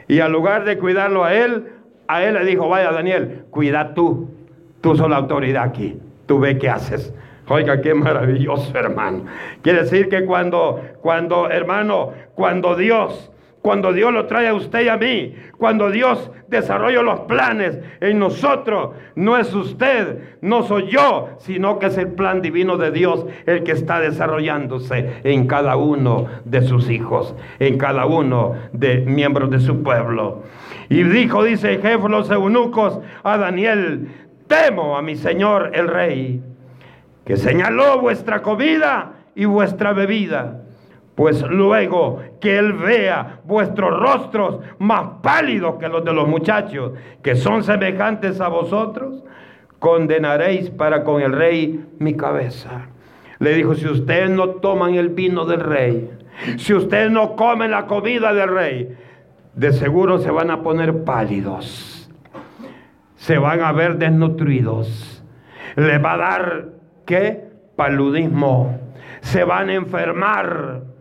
Y 0.07 0.19
al 0.19 0.31
lugar 0.31 0.65
de 0.65 0.77
cuidarlo 0.77 1.23
a 1.23 1.33
él, 1.33 1.73
a 2.07 2.23
él 2.23 2.35
le 2.35 2.45
dijo, 2.45 2.69
vaya 2.69 2.91
Daniel, 2.91 3.45
cuida 3.49 3.93
tú, 3.93 4.29
tú 4.81 4.95
sos 4.95 5.09
la 5.09 5.17
autoridad 5.17 5.63
aquí, 5.63 5.99
tú 6.25 6.39
ve 6.39 6.57
qué 6.57 6.69
haces. 6.69 7.13
Oiga, 7.47 7.81
qué 7.81 7.93
maravilloso, 7.93 8.75
hermano. 8.75 9.25
Quiere 9.61 9.83
decir 9.83 10.09
que 10.09 10.25
cuando, 10.25 10.81
cuando, 11.01 11.49
hermano, 11.49 12.11
cuando 12.33 12.75
Dios, 12.75 13.31
cuando 13.65 13.93
Dios 13.93 14.13
lo 14.13 14.27
trae 14.27 14.47
a 14.47 14.53
usted 14.53 14.85
y 14.85 14.89
a 14.89 14.97
mí, 14.97 15.33
cuando 15.57 15.89
Dios 15.89 16.29
desarrolla 16.47 17.01
los 17.01 17.21
planes 17.21 17.79
en 17.99 18.19
nosotros, 18.19 18.91
no 19.15 19.37
es 19.37 19.51
usted, 19.55 20.35
no 20.41 20.61
soy 20.61 20.89
yo, 20.89 21.29
sino 21.39 21.79
que 21.79 21.87
es 21.87 21.97
el 21.97 22.09
plan 22.09 22.43
divino 22.43 22.77
de 22.77 22.91
Dios 22.91 23.25
el 23.47 23.63
que 23.63 23.71
está 23.71 23.99
desarrollándose 23.99 25.19
en 25.23 25.47
cada 25.47 25.77
uno 25.77 26.27
de 26.43 26.61
sus 26.61 26.91
hijos, 26.91 27.33
en 27.57 27.79
cada 27.79 28.05
uno 28.05 28.53
de 28.71 28.97
miembros 28.99 29.49
de 29.49 29.59
su 29.59 29.81
pueblo. 29.81 30.43
Y 30.87 31.01
dijo, 31.01 31.43
dice 31.43 31.73
el 31.73 31.81
jefe 31.81 32.07
los 32.07 32.29
eunucos 32.29 32.99
a 33.23 33.35
Daniel, 33.39 34.09
temo 34.45 34.95
a 34.95 35.01
mi 35.01 35.15
señor 35.15 35.71
el 35.73 35.87
rey, 35.87 36.39
que 37.25 37.35
señaló 37.35 37.99
vuestra 37.99 38.43
comida 38.43 39.13
y 39.33 39.45
vuestra 39.45 39.91
bebida 39.93 40.64
pues 41.15 41.41
luego 41.43 42.21
que 42.41 42.57
Él 42.57 42.73
vea 42.73 43.39
vuestros 43.45 43.97
rostros 43.97 44.59
más 44.79 45.21
pálidos 45.23 45.75
que 45.79 45.87
los 45.87 46.03
de 46.03 46.13
los 46.13 46.27
muchachos, 46.27 46.91
que 47.23 47.35
son 47.35 47.63
semejantes 47.63 48.41
a 48.41 48.49
vosotros, 48.49 49.23
condenaréis 49.79 50.69
para 50.69 51.03
con 51.03 51.21
el 51.21 51.31
rey 51.31 51.85
mi 51.99 52.15
cabeza. 52.15 52.87
Le 53.39 53.53
dijo, 53.53 53.75
si 53.75 53.87
ustedes 53.87 54.29
no 54.29 54.49
toman 54.49 54.95
el 54.95 55.09
vino 55.09 55.45
del 55.45 55.61
rey, 55.61 56.09
si 56.57 56.73
ustedes 56.73 57.09
no 57.11 57.35
comen 57.35 57.71
la 57.71 57.85
comida 57.85 58.33
del 58.33 58.49
rey, 58.49 58.97
de 59.53 59.71
seguro 59.71 60.19
se 60.19 60.31
van 60.31 60.51
a 60.51 60.61
poner 60.61 61.05
pálidos, 61.05 62.09
se 63.15 63.37
van 63.37 63.61
a 63.61 63.71
ver 63.71 63.97
desnutridos, 63.97 65.23
le 65.77 65.97
va 65.97 66.13
a 66.13 66.17
dar, 66.17 66.65
¿qué? 67.05 67.45
Paludismo, 67.75 68.77
se 69.21 69.43
van 69.43 69.69
a 69.69 69.73
enfermar 69.73 70.94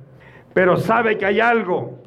pero 0.55 0.77
sabe 0.77 1.19
que 1.19 1.27
hay 1.27 1.41
algo 1.41 1.99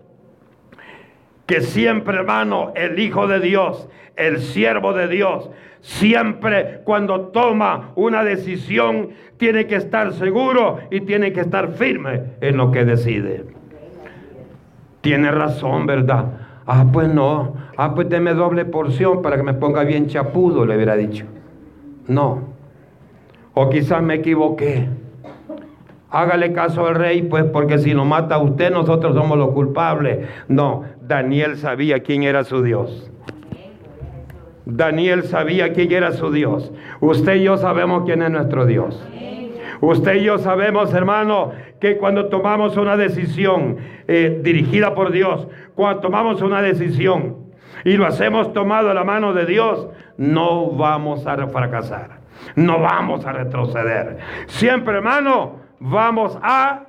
que 1.45 1.61
siempre, 1.61 2.17
hermano, 2.17 2.73
el 2.75 2.97
Hijo 2.99 3.27
de 3.27 3.39
Dios, 3.39 3.87
el 4.15 4.39
siervo 4.39 4.93
de 4.93 5.07
Dios, 5.07 5.49
siempre 5.81 6.81
cuando 6.83 7.27
toma 7.27 7.91
una 7.95 8.23
decisión, 8.23 9.09
tiene 9.37 9.67
que 9.67 9.75
estar 9.75 10.13
seguro 10.13 10.79
y 10.89 11.01
tiene 11.01 11.31
que 11.31 11.41
estar 11.41 11.73
firme 11.73 12.23
en 12.41 12.57
lo 12.57 12.71
que 12.71 12.83
decide. 12.83 13.45
Tiene 15.01 15.31
razón, 15.31 15.85
¿verdad? 15.85 16.25
Ah, 16.65 16.85
pues 16.91 17.07
no. 17.07 17.55
Ah, 17.77 17.95
pues 17.95 18.09
deme 18.09 18.33
doble 18.33 18.65
porción 18.65 19.21
para 19.21 19.37
que 19.37 19.43
me 19.43 19.53
ponga 19.53 19.83
bien 19.83 20.07
chapudo, 20.07 20.65
le 20.65 20.75
hubiera 20.75 20.95
dicho. 20.95 21.25
No. 22.07 22.41
O 23.53 23.69
quizás 23.69 24.01
me 24.03 24.15
equivoqué. 24.15 24.89
Hágale 26.09 26.53
caso 26.53 26.87
al 26.87 26.95
rey, 26.95 27.23
pues, 27.23 27.43
porque 27.45 27.79
si 27.79 27.93
nos 27.93 28.05
mata 28.05 28.35
a 28.35 28.37
usted, 28.39 28.71
nosotros 28.71 29.15
somos 29.15 29.37
los 29.37 29.49
culpables. 29.49 30.27
No, 30.47 30.83
Daniel 31.01 31.57
sabía 31.57 31.99
quién 32.01 32.23
era 32.23 32.43
su 32.43 32.63
Dios. 32.63 33.11
Daniel 34.65 35.23
sabía 35.23 35.73
quién 35.73 35.91
era 35.91 36.11
su 36.11 36.31
Dios. 36.31 36.71
Usted 36.99 37.35
y 37.35 37.43
yo 37.43 37.57
sabemos 37.57 38.03
quién 38.05 38.21
es 38.21 38.29
nuestro 38.29 38.65
Dios. 38.65 39.01
Usted 39.79 40.15
y 40.15 40.23
yo 40.23 40.39
sabemos, 40.39 40.93
hermano, 40.93 41.51
que 41.79 41.97
cuando 41.97 42.27
tomamos 42.27 42.77
una 42.77 42.97
decisión 42.97 43.77
eh, 44.07 44.39
dirigida 44.43 44.95
por 44.95 45.11
Dios, 45.11 45.47
cuando 45.75 46.01
tomamos 46.01 46.41
una 46.41 46.61
decisión 46.61 47.47
y 47.85 47.95
lo 47.95 48.05
hacemos 48.05 48.53
tomado 48.53 48.89
a 48.89 48.93
la 48.93 49.03
mano 49.03 49.33
de 49.33 49.45
Dios, 49.45 49.87
no 50.17 50.71
vamos 50.71 51.25
a 51.27 51.47
fracasar. 51.47 52.17
No 52.55 52.79
vamos 52.79 53.25
a 53.25 53.33
retroceder. 53.33 54.17
Siempre, 54.47 54.95
hermano, 54.95 55.66
vamos 55.79 56.37
a 56.41 56.85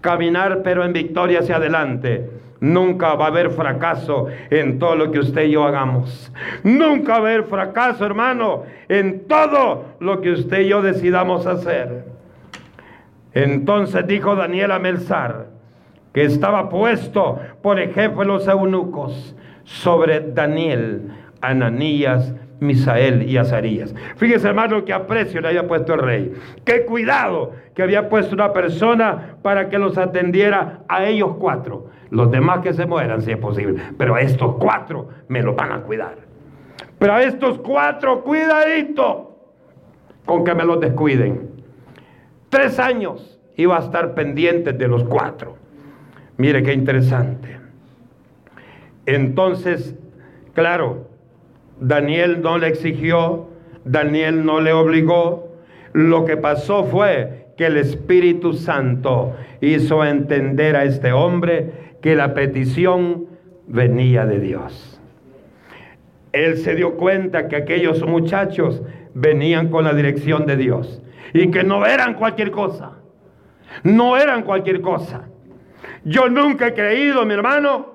caminar, 0.00 0.62
pero 0.62 0.84
en 0.84 0.92
victoria 0.92 1.40
hacia 1.40 1.56
adelante. 1.56 2.30
Nunca 2.60 3.14
va 3.14 3.26
a 3.26 3.28
haber 3.28 3.50
fracaso 3.50 4.26
en 4.48 4.78
todo 4.78 4.96
lo 4.96 5.10
que 5.10 5.18
usted 5.18 5.44
y 5.44 5.50
yo 5.50 5.64
hagamos. 5.64 6.32
Nunca 6.62 7.12
va 7.12 7.16
a 7.16 7.20
haber 7.20 7.44
fracaso, 7.44 8.06
hermano, 8.06 8.62
en 8.88 9.26
todo 9.26 9.96
lo 10.00 10.20
que 10.20 10.30
usted 10.30 10.60
y 10.60 10.68
yo 10.68 10.80
decidamos 10.80 11.46
hacer. 11.46 12.06
Entonces 13.34 14.06
dijo 14.06 14.36
Daniel 14.36 14.70
a 14.70 14.78
Melzar, 14.78 15.48
que 16.12 16.22
estaba 16.22 16.68
puesto 16.68 17.40
por 17.60 17.80
ejemplo 17.80 18.24
los 18.24 18.46
eunucos, 18.46 19.34
sobre 19.64 20.20
Daniel, 20.20 21.10
Ananías, 21.40 22.34
Misael 22.60 23.28
y 23.28 23.36
Azarías. 23.36 23.94
Fíjese, 24.16 24.48
hermano, 24.48 24.84
que 24.84 24.92
aprecio 24.92 25.40
le 25.40 25.48
había 25.48 25.66
puesto 25.66 25.94
el 25.94 26.00
rey. 26.00 26.32
Qué 26.64 26.84
cuidado 26.84 27.52
que 27.74 27.82
había 27.82 28.08
puesto 28.08 28.34
una 28.34 28.52
persona 28.52 29.36
para 29.42 29.68
que 29.68 29.78
los 29.78 29.98
atendiera 29.98 30.80
a 30.88 31.04
ellos 31.04 31.36
cuatro. 31.38 31.90
Los 32.10 32.30
demás 32.30 32.60
que 32.60 32.72
se 32.72 32.86
mueran, 32.86 33.22
si 33.22 33.32
es 33.32 33.38
posible. 33.38 33.82
Pero 33.98 34.14
a 34.14 34.20
estos 34.20 34.56
cuatro 34.56 35.08
me 35.28 35.42
los 35.42 35.56
van 35.56 35.72
a 35.72 35.80
cuidar. 35.82 36.16
Pero 36.98 37.12
a 37.12 37.22
estos 37.22 37.58
cuatro, 37.58 38.22
cuidadito 38.22 39.36
con 40.24 40.44
que 40.44 40.54
me 40.54 40.64
los 40.64 40.80
descuiden. 40.80 41.50
Tres 42.48 42.78
años 42.78 43.40
iba 43.56 43.76
a 43.76 43.80
estar 43.80 44.14
pendiente 44.14 44.72
de 44.72 44.88
los 44.88 45.04
cuatro. 45.04 45.56
Mire 46.36 46.62
qué 46.62 46.72
interesante. 46.72 47.58
Entonces, 49.06 49.94
claro, 50.54 51.08
Daniel 51.80 52.40
no 52.42 52.58
le 52.58 52.68
exigió, 52.68 53.48
Daniel 53.84 54.44
no 54.44 54.60
le 54.60 54.72
obligó. 54.72 55.52
Lo 55.92 56.24
que 56.24 56.36
pasó 56.36 56.84
fue 56.84 57.46
que 57.56 57.66
el 57.66 57.76
Espíritu 57.76 58.54
Santo 58.54 59.36
hizo 59.60 60.04
entender 60.04 60.76
a 60.76 60.84
este 60.84 61.12
hombre 61.12 61.96
que 62.00 62.14
la 62.14 62.34
petición 62.34 63.26
venía 63.66 64.26
de 64.26 64.40
Dios. 64.40 65.00
Él 66.32 66.56
se 66.58 66.74
dio 66.74 66.96
cuenta 66.96 67.48
que 67.48 67.56
aquellos 67.56 68.04
muchachos 68.04 68.82
venían 69.14 69.68
con 69.68 69.84
la 69.84 69.94
dirección 69.94 70.46
de 70.46 70.56
Dios 70.56 71.00
y 71.32 71.50
que 71.50 71.62
no 71.62 71.86
eran 71.86 72.14
cualquier 72.14 72.50
cosa. 72.50 72.92
No 73.84 74.16
eran 74.16 74.42
cualquier 74.42 74.80
cosa. 74.80 75.28
Yo 76.04 76.28
nunca 76.28 76.68
he 76.68 76.74
creído, 76.74 77.24
mi 77.24 77.34
hermano, 77.34 77.93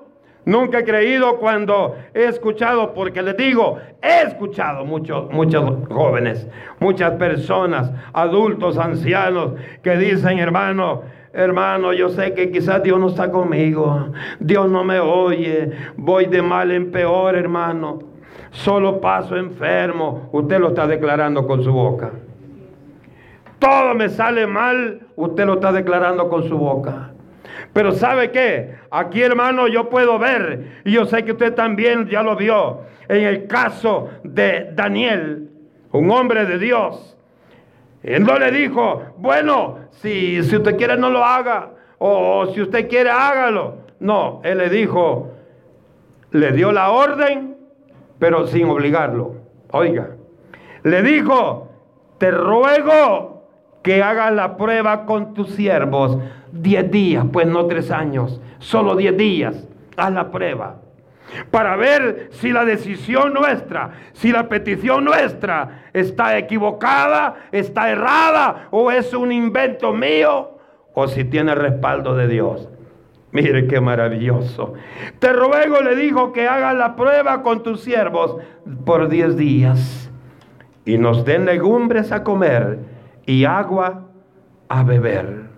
Nunca 0.50 0.80
he 0.80 0.84
creído 0.84 1.36
cuando 1.36 1.94
he 2.12 2.24
escuchado, 2.24 2.92
porque 2.92 3.22
les 3.22 3.36
digo, 3.36 3.78
he 4.02 4.26
escuchado 4.26 4.84
muchos, 4.84 5.30
muchos 5.30 5.86
jóvenes, 5.88 6.44
muchas 6.80 7.12
personas, 7.12 7.92
adultos, 8.12 8.76
ancianos, 8.76 9.52
que 9.80 9.96
dicen, 9.96 10.40
hermano, 10.40 11.02
hermano, 11.32 11.92
yo 11.92 12.08
sé 12.08 12.34
que 12.34 12.50
quizás 12.50 12.82
Dios 12.82 12.98
no 12.98 13.10
está 13.10 13.30
conmigo, 13.30 14.08
Dios 14.40 14.68
no 14.68 14.82
me 14.82 14.98
oye, 14.98 15.70
voy 15.96 16.26
de 16.26 16.42
mal 16.42 16.72
en 16.72 16.90
peor, 16.90 17.36
hermano, 17.36 18.00
solo 18.50 19.00
paso 19.00 19.36
enfermo, 19.36 20.30
usted 20.32 20.58
lo 20.58 20.70
está 20.70 20.88
declarando 20.88 21.46
con 21.46 21.62
su 21.62 21.72
boca. 21.72 22.10
Todo 23.60 23.94
me 23.94 24.08
sale 24.08 24.48
mal, 24.48 25.06
usted 25.14 25.46
lo 25.46 25.54
está 25.54 25.70
declarando 25.70 26.28
con 26.28 26.48
su 26.48 26.58
boca. 26.58 27.12
Pero 27.72 27.92
¿sabe 27.92 28.30
qué? 28.30 28.74
Aquí 28.90 29.22
hermano 29.22 29.68
yo 29.68 29.88
puedo 29.88 30.18
ver, 30.18 30.80
y 30.84 30.92
yo 30.92 31.04
sé 31.06 31.24
que 31.24 31.32
usted 31.32 31.54
también 31.54 32.08
ya 32.08 32.22
lo 32.22 32.36
vio, 32.36 32.80
en 33.08 33.24
el 33.24 33.46
caso 33.46 34.10
de 34.24 34.70
Daniel, 34.72 35.50
un 35.92 36.10
hombre 36.10 36.46
de 36.46 36.58
Dios. 36.58 37.16
Él 38.02 38.24
no 38.24 38.38
le 38.38 38.50
dijo, 38.50 39.02
bueno, 39.18 39.78
si, 39.90 40.42
si 40.42 40.56
usted 40.56 40.76
quiere 40.76 40.96
no 40.96 41.10
lo 41.10 41.24
haga, 41.24 41.70
o, 41.98 42.46
si 42.54 42.62
usted 42.62 42.88
quiere 42.88 43.10
hágalo. 43.10 43.76
No, 44.00 44.40
él 44.42 44.58
le 44.58 44.70
dijo, 44.70 45.32
le 46.30 46.52
dio 46.52 46.72
la 46.72 46.90
orden, 46.90 47.56
pero 48.18 48.46
sin 48.46 48.68
obligarlo. 48.68 49.34
Oiga, 49.70 50.16
le 50.82 51.02
dijo, 51.02 51.68
te 52.18 52.30
ruego 52.30 53.44
que 53.82 54.02
hagas 54.02 54.32
la 54.32 54.56
prueba 54.56 55.04
con 55.04 55.34
tus 55.34 55.50
siervos 55.50 56.18
10 56.52 56.90
días, 56.90 57.24
pues 57.32 57.46
no 57.46 57.66
tres 57.66 57.90
años, 57.90 58.40
solo 58.58 58.96
10 58.96 59.16
días. 59.16 59.68
Haz 59.96 60.12
la 60.12 60.30
prueba. 60.30 60.80
Para 61.50 61.76
ver 61.76 62.28
si 62.32 62.52
la 62.52 62.64
decisión 62.64 63.32
nuestra, 63.32 63.90
si 64.12 64.32
la 64.32 64.48
petición 64.48 65.04
nuestra 65.04 65.84
está 65.92 66.36
equivocada, 66.38 67.36
está 67.52 67.90
errada 67.90 68.68
o 68.70 68.90
es 68.90 69.14
un 69.14 69.30
invento 69.30 69.92
mío 69.92 70.58
o 70.94 71.08
si 71.08 71.24
tiene 71.24 71.54
respaldo 71.54 72.16
de 72.16 72.26
Dios. 72.26 72.68
Mire 73.32 73.68
qué 73.68 73.80
maravilloso. 73.80 74.74
Te 75.20 75.32
ruego, 75.32 75.80
le 75.82 75.94
dijo, 75.94 76.32
que 76.32 76.48
hagas 76.48 76.74
la 76.74 76.96
prueba 76.96 77.42
con 77.42 77.62
tus 77.62 77.80
siervos 77.82 78.36
por 78.84 79.08
10 79.08 79.36
días 79.36 80.10
y 80.84 80.98
nos 80.98 81.24
den 81.24 81.44
legumbres 81.44 82.10
a 82.10 82.24
comer 82.24 82.80
y 83.26 83.44
agua 83.44 84.08
a 84.68 84.82
beber. 84.82 85.49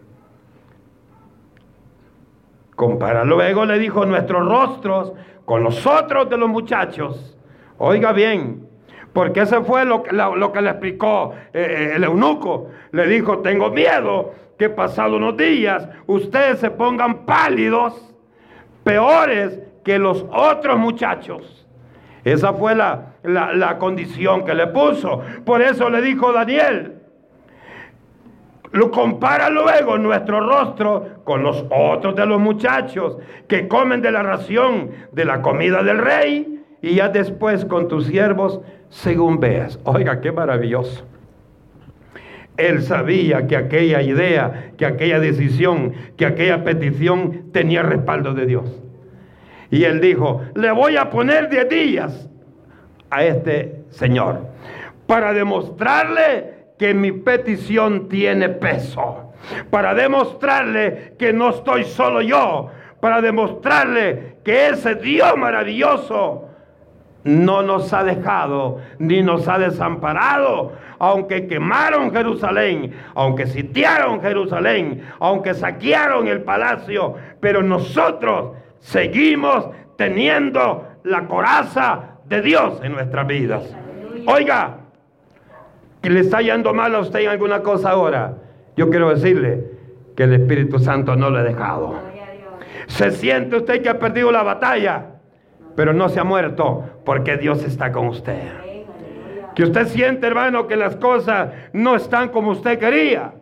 Compara. 2.83 3.23
Luego 3.23 3.65
le 3.65 3.79
dijo 3.79 4.05
nuestros 4.05 4.45
rostros 4.45 5.13
con 5.45 5.63
los 5.63 5.87
otros 5.87 6.29
de 6.29 6.37
los 6.37 6.49
muchachos. 6.49 7.39
Oiga 7.79 8.11
bien, 8.11 8.67
porque 9.13 9.43
ese 9.43 9.61
fue 9.61 9.85
lo, 9.85 10.03
lo, 10.11 10.53
que 10.53 10.61
le 10.61 10.71
explicó 10.71 11.33
eh, 11.53 11.65
eh, 11.65 11.93
el 11.95 12.03
eunuco. 12.03 12.71
Le 12.91 13.07
dijo, 13.07 13.39
tengo 13.39 13.71
miedo 13.71 14.35
que 14.59 14.69
pasado 14.69 15.17
unos 15.17 15.37
días 15.37 15.89
ustedes 16.09 16.59
se 16.59 16.73
pongan 16.73 17.25
pálidos 17.25 18.13
peores 18.83 19.61
que 19.85 20.01
los 20.01 20.27
otros 20.33 20.77
muchachos. 20.77 21.69
Esa 22.25 22.53
fue 22.53 22.75
la, 22.75 23.15
la, 23.23 23.53
la 23.53 23.79
condición 23.79 24.45
que 24.45 24.55
le 24.55 24.67
puso. 24.67 25.23
Por 25.45 25.63
eso 25.63 25.89
le 25.89 26.03
dijo 26.03 26.33
Daniel, 26.33 27.02
lo 28.73 28.91
compara 28.91 29.51
luego 29.51 29.99
nuestro 29.99 30.41
rostro 30.41 31.23
con 31.25 31.43
los 31.43 31.65
otros 31.71 32.17
de 32.17 32.27
los 32.27 32.41
muchachos 32.41 33.19
que 33.47 33.69
comen 33.69 34.01
de 34.03 34.11
la 34.11 34.23
ración 34.23 34.91
de 35.13 35.25
la 35.25 35.43
comida 35.43 35.83
del 35.83 35.99
rey 35.99 36.61
y 36.81 36.95
ya 36.95 37.09
después 37.09 37.65
con 37.65 37.89
tus 37.89 38.07
siervos 38.07 38.61
según 38.89 39.41
veas. 39.41 39.79
Oiga, 39.85 40.21
qué 40.21 40.33
maravilloso. 40.33 41.05
Él 42.57 42.83
sabía 42.83 43.47
que 43.47 43.57
aquella 43.57 44.03
idea, 44.03 44.73
que 44.77 44.85
aquella 44.85 45.21
decisión, 45.21 45.93
que 46.17 46.27
aquella 46.27 46.65
petición 46.65 47.51
tenía 47.53 47.83
respaldo 47.83 48.35
de 48.35 48.47
Dios. 48.47 48.83
Y 49.71 49.85
él 49.85 50.01
dijo, 50.01 50.43
le 50.55 50.71
voy 50.71 50.97
a 50.97 51.09
poner 51.09 51.49
10 51.49 51.69
días 51.69 52.29
a 53.09 53.25
este 53.25 53.85
señor 53.89 54.47
para 55.07 55.33
demostrarle 55.33 56.52
que 56.83 56.95
mi 56.95 57.13
petición 57.13 58.09
tiene 58.09 58.49
peso, 58.49 59.35
para 59.71 59.95
demostrarle 59.95 61.15
que 61.17 61.33
no 61.33 61.51
estoy 61.51 61.85
solo 61.85 62.23
yo, 62.23 62.71
para 63.01 63.21
demostrarle 63.21 64.39
que 64.45 64.71
ese 64.71 64.97
Dios 64.97 65.37
maravilloso 65.37 66.49
no 67.23 67.63
nos 67.63 67.93
ha 67.93 68.03
dejado 68.03 68.81
ni 68.99 69.23
nos 69.23 69.47
ha 69.47 69.61
desamparado, 69.61 70.73
aunque 70.99 71.47
quemaron 71.47 72.11
Jerusalén, 72.11 72.93
aunque 73.15 73.47
sitiaron 73.47 74.21
Jerusalén, 74.21 75.05
aunque 75.21 75.55
saquearon 75.55 76.27
el 76.27 76.43
palacio, 76.43 77.15
pero 77.39 77.63
nosotros 77.63 78.57
seguimos 78.81 79.69
teniendo 79.97 80.89
la 81.05 81.29
coraza 81.29 82.17
de 82.25 82.43
Dios 82.43 82.81
en 82.83 82.91
nuestras 82.91 83.25
vidas. 83.29 83.63
Oiga, 84.27 84.82
que 86.03 86.11
le 86.11 86.21
está 86.21 86.41
yendo 86.43 86.75
mal 86.75 86.95
a 86.95 87.01
usted 87.01 87.21
en 87.21 87.29
alguna 87.29 87.63
cosa 87.63 87.91
ahora, 87.91 88.35
yo 88.77 88.91
quiero 88.91 89.11
decirle 89.11 89.65
que 90.17 90.25
el 90.25 90.35
Espíritu 90.35 90.79
Santo 90.79 91.17
no 91.17 91.31
lo 91.31 91.39
ha 91.39 91.43
dejado. 91.43 91.95
Se 92.89 93.13
siente 93.13 93.57
usted 93.57 93.83
que 93.83 93.89
ha 93.89 93.99
perdido 93.99 94.33
la 94.33 94.43
batalla, 94.43 95.07
pero 95.77 95.93
no 95.93 96.09
se 96.09 96.21
ha 96.21 96.25
muerto 96.25 96.85
porque 97.05 97.37
Dios 97.37 97.65
está 97.65 97.93
con 97.93 98.09
usted. 98.09 98.43
Que 99.55 99.63
usted 99.63 99.87
siente, 99.87 100.27
hermano, 100.27 100.67
que 100.67 100.77
las 100.77 100.97
cosas 100.97 101.51
no 101.73 101.95
están 101.95 102.31
como 102.31 102.51
usted 102.51 102.79
quería, 102.79 103.35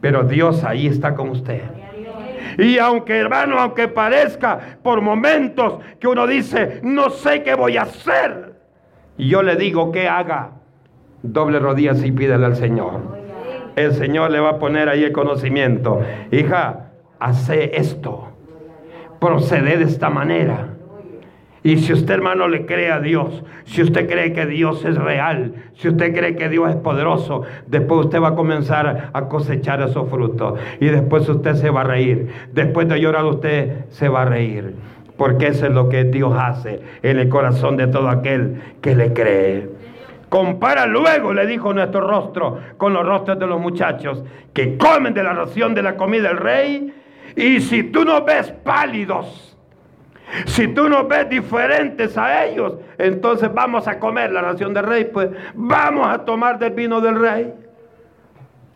pero 0.00 0.22
Dios 0.22 0.62
ahí 0.64 0.86
está 0.86 1.14
con 1.14 1.30
usted. 1.30 1.62
Y 2.58 2.78
aunque, 2.78 3.18
hermano, 3.18 3.58
aunque 3.58 3.88
parezca 3.88 4.78
por 4.82 5.00
momentos 5.00 5.80
que 5.98 6.08
uno 6.08 6.26
dice, 6.26 6.80
no 6.82 7.10
sé 7.10 7.42
qué 7.42 7.54
voy 7.54 7.76
a 7.76 7.82
hacer, 7.82 8.54
yo 9.18 9.42
le 9.42 9.56
digo 9.56 9.90
que 9.90 10.08
haga. 10.08 10.52
Doble 11.22 11.58
rodillas 11.58 12.04
y 12.04 12.12
pídele 12.12 12.46
al 12.46 12.56
Señor. 12.56 13.00
El 13.76 13.92
Señor 13.92 14.30
le 14.30 14.40
va 14.40 14.50
a 14.50 14.58
poner 14.58 14.88
ahí 14.88 15.04
el 15.04 15.12
conocimiento. 15.12 16.00
Hija, 16.30 16.90
hace 17.18 17.76
esto. 17.78 18.28
Procede 19.20 19.76
de 19.78 19.84
esta 19.84 20.08
manera. 20.08 20.76
Y 21.66 21.78
si 21.78 21.92
usted, 21.92 22.14
hermano, 22.14 22.46
le 22.46 22.64
cree 22.64 22.92
a 22.92 23.00
Dios, 23.00 23.42
si 23.64 23.82
usted 23.82 24.08
cree 24.08 24.32
que 24.32 24.46
Dios 24.46 24.84
es 24.84 24.96
real, 24.96 25.52
si 25.74 25.88
usted 25.88 26.14
cree 26.14 26.36
que 26.36 26.48
Dios 26.48 26.70
es 26.70 26.76
poderoso, 26.76 27.42
después 27.66 28.04
usted 28.04 28.22
va 28.22 28.28
a 28.28 28.34
comenzar 28.36 29.10
a 29.12 29.28
cosechar 29.28 29.82
esos 29.82 30.08
frutos. 30.08 30.60
Y 30.78 30.86
después 30.86 31.28
usted 31.28 31.54
se 31.54 31.70
va 31.70 31.80
a 31.80 31.84
reír. 31.84 32.28
Después 32.52 32.88
de 32.88 33.00
llorar, 33.00 33.24
usted 33.24 33.86
se 33.88 34.08
va 34.08 34.22
a 34.22 34.24
reír. 34.26 34.76
Porque 35.16 35.48
eso 35.48 35.66
es 35.66 35.72
lo 35.72 35.88
que 35.88 36.04
Dios 36.04 36.34
hace 36.38 36.82
en 37.02 37.18
el 37.18 37.28
corazón 37.28 37.76
de 37.76 37.88
todo 37.88 38.10
aquel 38.10 38.60
que 38.80 38.94
le 38.94 39.12
cree. 39.12 39.68
Compara 40.28 40.86
luego, 40.86 41.32
le 41.32 41.46
dijo 41.46 41.72
nuestro 41.72 42.00
rostro, 42.00 42.58
con 42.76 42.92
los 42.92 43.06
rostros 43.06 43.38
de 43.38 43.46
los 43.46 43.60
muchachos 43.60 44.24
que 44.52 44.76
comen 44.76 45.14
de 45.14 45.22
la 45.22 45.32
ración 45.32 45.74
de 45.74 45.82
la 45.82 45.96
comida 45.96 46.28
del 46.28 46.38
rey. 46.38 46.94
Y 47.36 47.60
si 47.60 47.84
tú 47.84 48.04
no 48.04 48.24
ves 48.24 48.50
pálidos, 48.50 49.56
si 50.46 50.68
tú 50.68 50.88
no 50.88 51.06
ves 51.06 51.28
diferentes 51.28 52.18
a 52.18 52.44
ellos, 52.44 52.74
entonces 52.98 53.52
vamos 53.54 53.86
a 53.86 54.00
comer 54.00 54.32
la 54.32 54.42
ración 54.42 54.74
del 54.74 54.84
rey, 54.84 55.04
pues 55.04 55.30
vamos 55.54 56.08
a 56.08 56.24
tomar 56.24 56.58
del 56.58 56.72
vino 56.72 57.00
del 57.00 57.20
rey. 57.20 57.54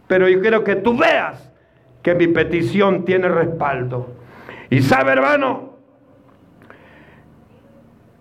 Pero 0.07 0.29
yo 0.29 0.41
quiero 0.41 0.63
que 0.63 0.77
tú 0.77 0.97
veas 0.97 1.51
que 2.03 2.15
mi 2.15 2.29
petición 2.29 3.05
tiene 3.05 3.29
respaldo. 3.29 4.15
Y 4.71 4.83
sabe, 4.83 5.13
hermano, 5.13 5.75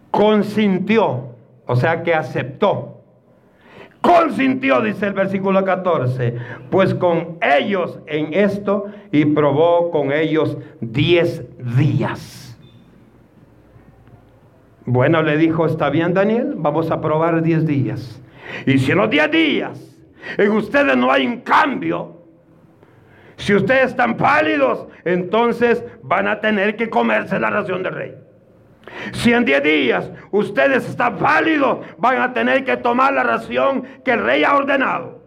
consintió, 0.10 1.36
o 1.68 1.76
sea 1.76 2.02
que 2.02 2.16
aceptó 2.16 2.99
consintió, 4.02 4.82
dice 4.82 5.08
el 5.08 5.14
versículo 5.14 5.64
14, 5.64 6.36
pues 6.70 6.93
con 6.93 7.38
ellos 7.41 8.00
en 8.08 8.34
esto 8.34 8.86
y 9.12 9.26
probó 9.26 9.91
con 9.91 10.12
ellos 10.12 10.58
diez 10.80 11.43
días. 11.78 12.58
Bueno, 14.86 15.22
le 15.22 15.38
dijo, 15.38 15.66
está 15.66 15.89
bien 15.89 16.14
Daniel, 16.14 16.54
vamos 16.56 16.89
a 16.91 17.02
probar 17.02 17.41
diez 17.43 17.66
días. 17.66 18.22
Y 18.66 18.80
si 18.80 18.91
en 18.91 18.97
los 18.97 19.10
diez 19.10 19.30
días 19.30 19.86
en 20.38 20.52
ustedes 20.52 20.97
no 20.97 21.12
hay 21.12 21.28
un 21.28 21.41
cambio, 21.41 22.24
si 23.38 23.56
ustedes 23.56 23.91
están 23.91 24.18
pálidos, 24.18 24.88
entonces 25.06 25.84
van 26.04 26.28
a 26.28 26.39
tener 26.39 26.76
que 26.76 26.89
comerse 26.89 27.39
la 27.39 27.50
ración 27.50 27.84
del 27.84 27.93
rey. 27.93 28.16
Si 29.14 29.34
en 29.34 29.46
10 29.46 29.64
días 29.64 30.12
ustedes 30.32 30.88
están 30.88 31.20
válidos, 31.20 31.80
van 31.98 32.22
a 32.22 32.34
tener 32.34 32.64
que 32.64 32.78
tomar 32.78 33.14
la 33.14 33.24
ración 33.24 33.84
que 34.04 34.12
el 34.12 34.24
rey 34.24 34.44
ha 34.44 34.56
ordenado. 34.56 35.20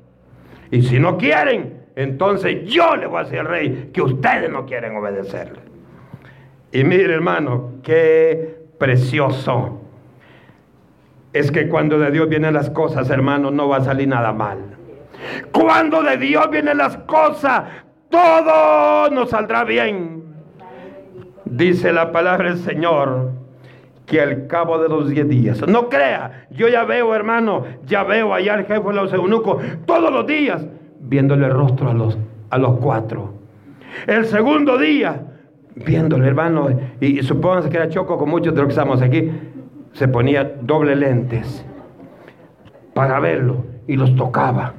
Y 0.70 0.82
si 0.82 0.98
no 0.98 1.18
quieren, 1.18 1.84
entonces 1.96 2.64
yo 2.64 2.96
le 2.96 3.06
voy 3.06 3.20
a 3.20 3.24
decir 3.24 3.40
al 3.40 3.46
rey 3.46 3.90
que 3.92 4.02
ustedes 4.02 4.50
no 4.50 4.64
quieren 4.66 4.96
obedecerle. 4.96 5.60
Y 6.72 6.84
mire 6.84 7.12
hermano, 7.12 7.72
qué 7.82 8.56
precioso. 8.78 9.80
Es 11.32 11.50
que 11.50 11.68
cuando 11.68 11.98
de 11.98 12.10
Dios 12.10 12.28
vienen 12.28 12.54
las 12.54 12.70
cosas, 12.70 13.10
hermano, 13.10 13.50
no 13.50 13.68
va 13.68 13.78
a 13.78 13.84
salir 13.84 14.08
nada 14.08 14.32
mal. 14.32 14.58
Cuando 15.52 16.02
de 16.02 16.16
Dios 16.16 16.50
vienen 16.50 16.78
las 16.78 16.96
cosas, 16.98 17.64
todo 18.10 19.10
nos 19.10 19.30
saldrá 19.30 19.64
bien. 19.64 20.22
Dice 21.44 21.92
la 21.92 22.12
palabra 22.12 22.50
del 22.50 22.58
Señor 22.58 23.41
que 24.06 24.20
al 24.20 24.46
cabo 24.46 24.78
de 24.78 24.88
los 24.88 25.08
10 25.08 25.28
días. 25.28 25.66
No 25.68 25.88
crea, 25.88 26.46
yo 26.50 26.68
ya 26.68 26.84
veo, 26.84 27.14
hermano, 27.14 27.64
ya 27.86 28.04
veo 28.04 28.34
allá 28.34 28.54
al 28.54 28.66
jefe 28.66 28.88
de 28.88 28.94
los 28.94 29.12
eunucos 29.12 29.62
todos 29.86 30.12
los 30.12 30.26
días 30.26 30.66
viéndole 31.02 31.46
el 31.46 31.52
rostro 31.52 31.90
a 31.90 31.94
los, 31.94 32.18
a 32.50 32.58
los 32.58 32.78
cuatro. 32.78 33.34
El 34.06 34.24
segundo 34.26 34.78
día, 34.78 35.22
viéndole, 35.74 36.26
hermano, 36.26 36.70
y, 37.00 37.18
y 37.18 37.20
que 37.20 37.76
era 37.76 37.88
choco 37.88 38.16
con 38.18 38.30
muchos 38.30 38.54
de 38.54 38.60
los 38.60 38.68
que 38.68 38.72
estamos 38.72 39.02
aquí, 39.02 39.30
se 39.92 40.08
ponía 40.08 40.44
doble 40.62 40.96
lentes 40.96 41.64
para 42.94 43.20
verlo 43.20 43.64
y 43.86 43.96
los 43.96 44.14
tocaba. 44.16 44.74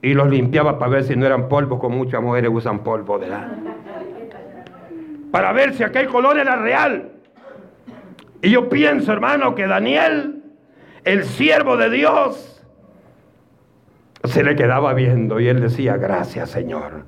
Y 0.00 0.14
los 0.14 0.30
limpiaba 0.30 0.78
para 0.78 0.92
ver 0.92 1.04
si 1.04 1.16
no 1.16 1.26
eran 1.26 1.48
polvo, 1.48 1.78
como 1.78 1.96
muchas 1.96 2.22
mujeres 2.22 2.50
usan 2.52 2.80
polvo, 2.80 3.18
¿verdad? 3.18 3.48
Para 5.36 5.52
ver 5.52 5.74
si 5.74 5.84
aquel 5.84 6.06
color 6.08 6.38
era 6.38 6.56
real. 6.56 7.10
Y 8.40 8.52
yo 8.52 8.70
pienso, 8.70 9.12
hermano, 9.12 9.54
que 9.54 9.66
Daniel, 9.66 10.44
el 11.04 11.24
siervo 11.24 11.76
de 11.76 11.90
Dios, 11.90 12.64
se 14.24 14.42
le 14.42 14.56
quedaba 14.56 14.94
viendo 14.94 15.38
y 15.38 15.48
él 15.48 15.60
decía, 15.60 15.98
gracias 15.98 16.48
Señor, 16.48 17.04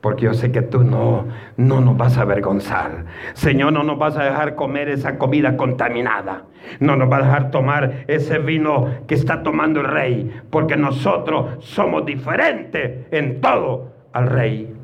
porque 0.00 0.24
yo 0.24 0.34
sé 0.34 0.50
que 0.50 0.62
tú 0.62 0.82
no, 0.82 1.28
no 1.56 1.80
nos 1.80 1.96
vas 1.96 2.18
a 2.18 2.22
avergonzar. 2.22 3.04
Señor, 3.34 3.72
no 3.72 3.84
nos 3.84 4.00
vas 4.00 4.16
a 4.16 4.24
dejar 4.24 4.56
comer 4.56 4.88
esa 4.88 5.16
comida 5.16 5.56
contaminada. 5.56 6.46
No 6.80 6.96
nos 6.96 7.08
vas 7.08 7.22
a 7.22 7.26
dejar 7.26 7.50
tomar 7.52 8.04
ese 8.08 8.38
vino 8.38 8.90
que 9.06 9.14
está 9.14 9.44
tomando 9.44 9.78
el 9.78 9.86
rey, 9.86 10.42
porque 10.50 10.76
nosotros 10.76 11.64
somos 11.64 12.04
diferentes 12.04 13.06
en 13.12 13.40
todo 13.40 13.92
al 14.12 14.26
rey. 14.26 14.74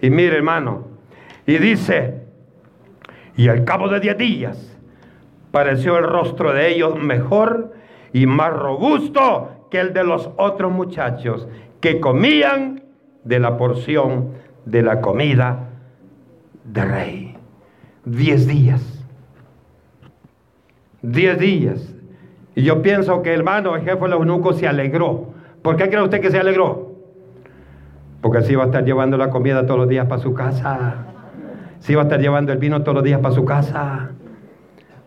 Y 0.00 0.10
mire, 0.10 0.36
hermano, 0.36 0.84
y 1.46 1.58
dice, 1.58 2.15
y 3.36 3.48
al 3.48 3.64
cabo 3.64 3.88
de 3.88 4.00
diez 4.00 4.16
días 4.16 4.76
pareció 5.50 5.98
el 5.98 6.04
rostro 6.04 6.52
de 6.52 6.74
ellos 6.74 6.98
mejor 6.98 7.74
y 8.12 8.26
más 8.26 8.52
robusto 8.52 9.68
que 9.70 9.80
el 9.80 9.92
de 9.92 10.04
los 10.04 10.30
otros 10.36 10.72
muchachos 10.72 11.46
que 11.80 12.00
comían 12.00 12.82
de 13.24 13.38
la 13.40 13.56
porción 13.56 14.32
de 14.64 14.82
la 14.82 15.00
comida 15.00 15.70
del 16.64 16.88
rey. 16.88 17.36
Diez 18.04 18.46
días. 18.46 19.04
Diez 21.02 21.38
días. 21.38 21.94
Y 22.54 22.62
yo 22.62 22.80
pienso 22.82 23.22
que 23.22 23.34
hermano, 23.34 23.76
el 23.76 23.82
jefe 23.82 24.00
de 24.00 24.08
los 24.08 24.20
eunucos 24.20 24.58
se 24.58 24.66
alegró. 24.66 25.34
¿Por 25.62 25.76
qué 25.76 25.88
cree 25.88 26.02
usted 26.02 26.20
que 26.20 26.30
se 26.30 26.38
alegró? 26.38 26.94
Porque 28.20 28.38
así 28.38 28.54
va 28.54 28.64
a 28.64 28.66
estar 28.66 28.84
llevando 28.84 29.16
la 29.16 29.30
comida 29.30 29.66
todos 29.66 29.80
los 29.80 29.88
días 29.88 30.06
para 30.06 30.22
su 30.22 30.32
casa. 30.32 31.15
Si 31.80 31.92
iba 31.92 32.02
a 32.02 32.04
estar 32.04 32.20
llevando 32.20 32.52
el 32.52 32.58
vino 32.58 32.82
todos 32.82 32.96
los 32.96 33.04
días 33.04 33.20
para 33.20 33.34
su 33.34 33.44
casa. 33.44 34.10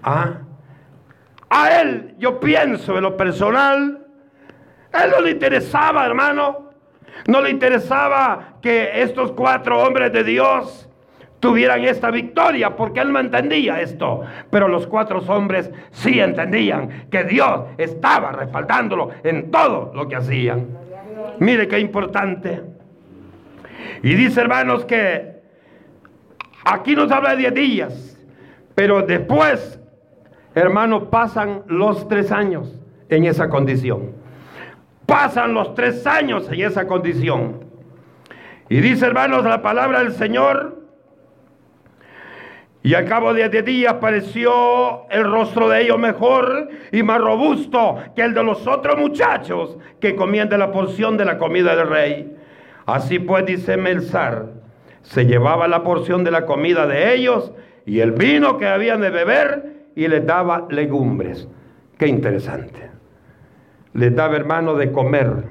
¿Ah? 0.04 0.34
A 1.50 1.82
él, 1.82 2.16
yo 2.20 2.40
pienso 2.40 2.96
en 2.98 3.04
lo 3.04 3.18
personal, 3.18 4.06
él 4.94 5.12
no 5.12 5.22
le 5.22 5.32
interesaba, 5.32 6.06
hermano, 6.06 6.70
no 7.28 7.42
le 7.42 7.50
interesaba 7.50 8.56
que 8.62 9.02
estos 9.02 9.32
cuatro 9.32 9.82
hombres 9.82 10.14
de 10.14 10.24
Dios 10.24 10.90
tuvieran 11.40 11.84
esta 11.84 12.12
victoria, 12.12 12.76
porque 12.76 13.00
él 13.00 13.12
no 13.12 13.20
entendía 13.20 13.82
esto. 13.82 14.22
Pero 14.50 14.68
los 14.68 14.88
cuatro 14.88 15.20
hombres 15.28 15.72
sí 15.92 16.20
entendían 16.20 17.08
que 17.10 17.24
Dios 17.24 17.62
estaba 17.78 18.32
respaldándolo 18.32 19.12
en 19.24 19.50
todo 19.52 19.92
lo 19.94 20.08
que 20.08 20.18
hacían. 20.18 20.68
Mire 21.40 21.68
qué 21.68 21.80
importante. 21.80 22.62
Y 24.04 24.14
dice, 24.16 24.42
hermanos, 24.42 24.86
que 24.86 25.39
aquí 26.64 26.96
nos 26.96 27.12
habla 27.12 27.32
de 27.32 27.38
10 27.38 27.54
días, 27.54 28.20
pero 28.76 29.02
después, 29.02 29.80
hermanos, 30.56 31.04
pasan 31.10 31.64
los 31.68 32.08
tres 32.08 32.32
años 32.32 32.80
en 33.10 33.26
esa 33.26 33.50
condición. 33.50 34.12
Pasan 35.06 35.54
los 35.54 35.74
tres 35.74 36.06
años 36.06 36.48
en 36.52 36.62
esa 36.62 36.88
condición. 36.88 37.66
Y 38.70 38.82
dice, 38.82 39.08
hermanos, 39.08 39.44
la 39.44 39.62
palabra 39.62 40.00
del 40.00 40.12
Señor 40.12 40.80
y 42.82 42.94
al 42.94 43.06
cabo 43.06 43.34
de 43.34 43.50
diez 43.50 43.66
días 43.66 43.96
pareció 43.96 45.10
el 45.10 45.30
rostro 45.30 45.68
de 45.68 45.82
ellos 45.82 46.00
mejor 46.00 46.70
y 46.92 47.04
más 47.04 47.20
robusto 47.20 47.98
que 48.16 48.22
el 48.22 48.34
de 48.34 48.44
los 48.44 48.66
otros 48.68 48.98
muchachos 48.98 49.78
que 50.00 50.16
comían 50.16 50.48
de 50.48 50.58
la 50.58 50.72
porción 50.72 51.18
de 51.18 51.26
la 51.26 51.38
comida 51.38 51.76
del 51.76 51.90
rey. 51.90 52.38
Así 52.86 53.20
pues, 53.20 53.46
dice 53.46 53.76
Melzar, 53.76 54.46
se 55.02 55.26
llevaba 55.26 55.68
la 55.68 55.84
porción 55.84 56.24
de 56.24 56.32
la 56.32 56.46
comida 56.46 56.88
de 56.88 57.14
ellos 57.14 57.52
y 57.86 58.00
el 58.00 58.12
vino 58.12 58.58
que 58.58 58.68
habían 58.68 59.02
de 59.02 59.10
beber 59.10 59.88
y 59.96 60.08
les 60.08 60.26
daba 60.26 60.68
legumbres. 60.70 61.48
Qué 61.98 62.08
interesante. 62.08 62.90
Les 63.94 64.16
daba, 64.16 64.36
hermano, 64.36 64.76
de 64.76 64.92
comer, 64.92 65.46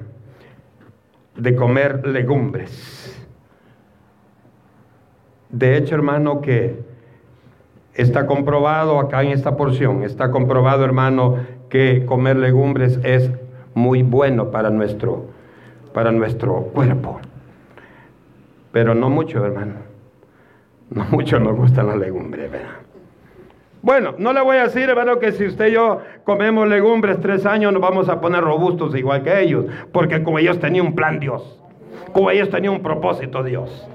de 1.35 1.55
comer 1.55 2.07
legumbres. 2.07 3.27
De 5.49 5.77
hecho, 5.77 5.95
hermano, 5.95 6.41
que 6.41 6.89
Está 7.99 8.27
comprobado 8.27 8.97
acá 8.97 9.23
en 9.23 9.31
esta 9.31 9.57
porción, 9.57 10.03
está 10.03 10.31
comprobado 10.31 10.85
hermano 10.85 11.35
que 11.67 12.05
comer 12.05 12.37
legumbres 12.37 12.97
es 13.03 13.29
muy 13.73 14.03
bueno 14.03 14.51
para 14.51 14.69
nuestro, 14.69 15.25
para 15.93 16.09
nuestro 16.13 16.61
cuerpo. 16.73 17.19
Pero 18.71 18.93
no 18.95 19.09
mucho, 19.09 19.45
hermano. 19.45 19.75
No 20.89 21.05
mucho 21.11 21.39
nos 21.39 21.55
gustan 21.55 21.87
las 21.87 21.97
legumbres, 21.97 22.51
¿verdad? 22.51 22.69
Bueno, 23.81 24.15
no 24.17 24.33
le 24.33 24.41
voy 24.41 24.57
a 24.57 24.63
decir, 24.63 24.89
hermano, 24.89 25.19
que 25.19 25.31
si 25.31 25.45
usted 25.45 25.67
y 25.67 25.71
yo 25.73 26.01
comemos 26.25 26.67
legumbres 26.67 27.21
tres 27.21 27.45
años 27.45 27.71
nos 27.71 27.81
vamos 27.81 28.09
a 28.09 28.19
poner 28.19 28.43
robustos 28.43 28.93
igual 28.95 29.23
que 29.23 29.39
ellos, 29.39 29.65
porque 29.93 30.21
como 30.21 30.37
ellos 30.37 30.59
tenían 30.59 30.87
un 30.87 30.95
plan 30.95 31.19
Dios, 31.19 31.61
como 32.11 32.29
ellos 32.29 32.49
tenían 32.49 32.73
un 32.73 32.81
propósito 32.81 33.41
Dios. 33.41 33.87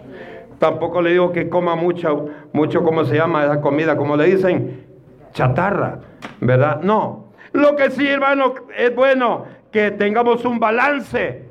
Tampoco 0.59 1.03
le 1.03 1.11
digo 1.11 1.33
que 1.33 1.51
coma 1.51 1.75
mucho, 1.75 2.29
mucho, 2.53 2.83
¿cómo 2.83 3.05
se 3.05 3.17
llama 3.17 3.45
esa 3.45 3.61
comida? 3.61 3.97
Como 3.97 4.17
le 4.17 4.25
dicen, 4.25 4.87
chatarra, 5.33 5.99
¿verdad? 6.41 6.81
No. 6.81 7.27
Lo 7.53 7.77
que 7.77 7.91
sí, 7.91 8.07
hermano, 8.07 8.55
es 8.77 8.95
bueno 8.95 9.45
que 9.71 9.91
tengamos 9.91 10.45
un 10.47 10.59
balance, 10.59 11.43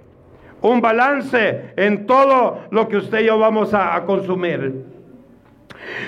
un 0.64 0.82
balance 0.82 1.74
en 1.76 2.06
todo 2.06 2.66
lo 2.72 2.88
que 2.88 2.98
usted 2.98 3.20
y 3.20 3.26
yo 3.26 3.38
vamos 3.38 3.74
a, 3.74 4.04
consumir. 4.06 4.86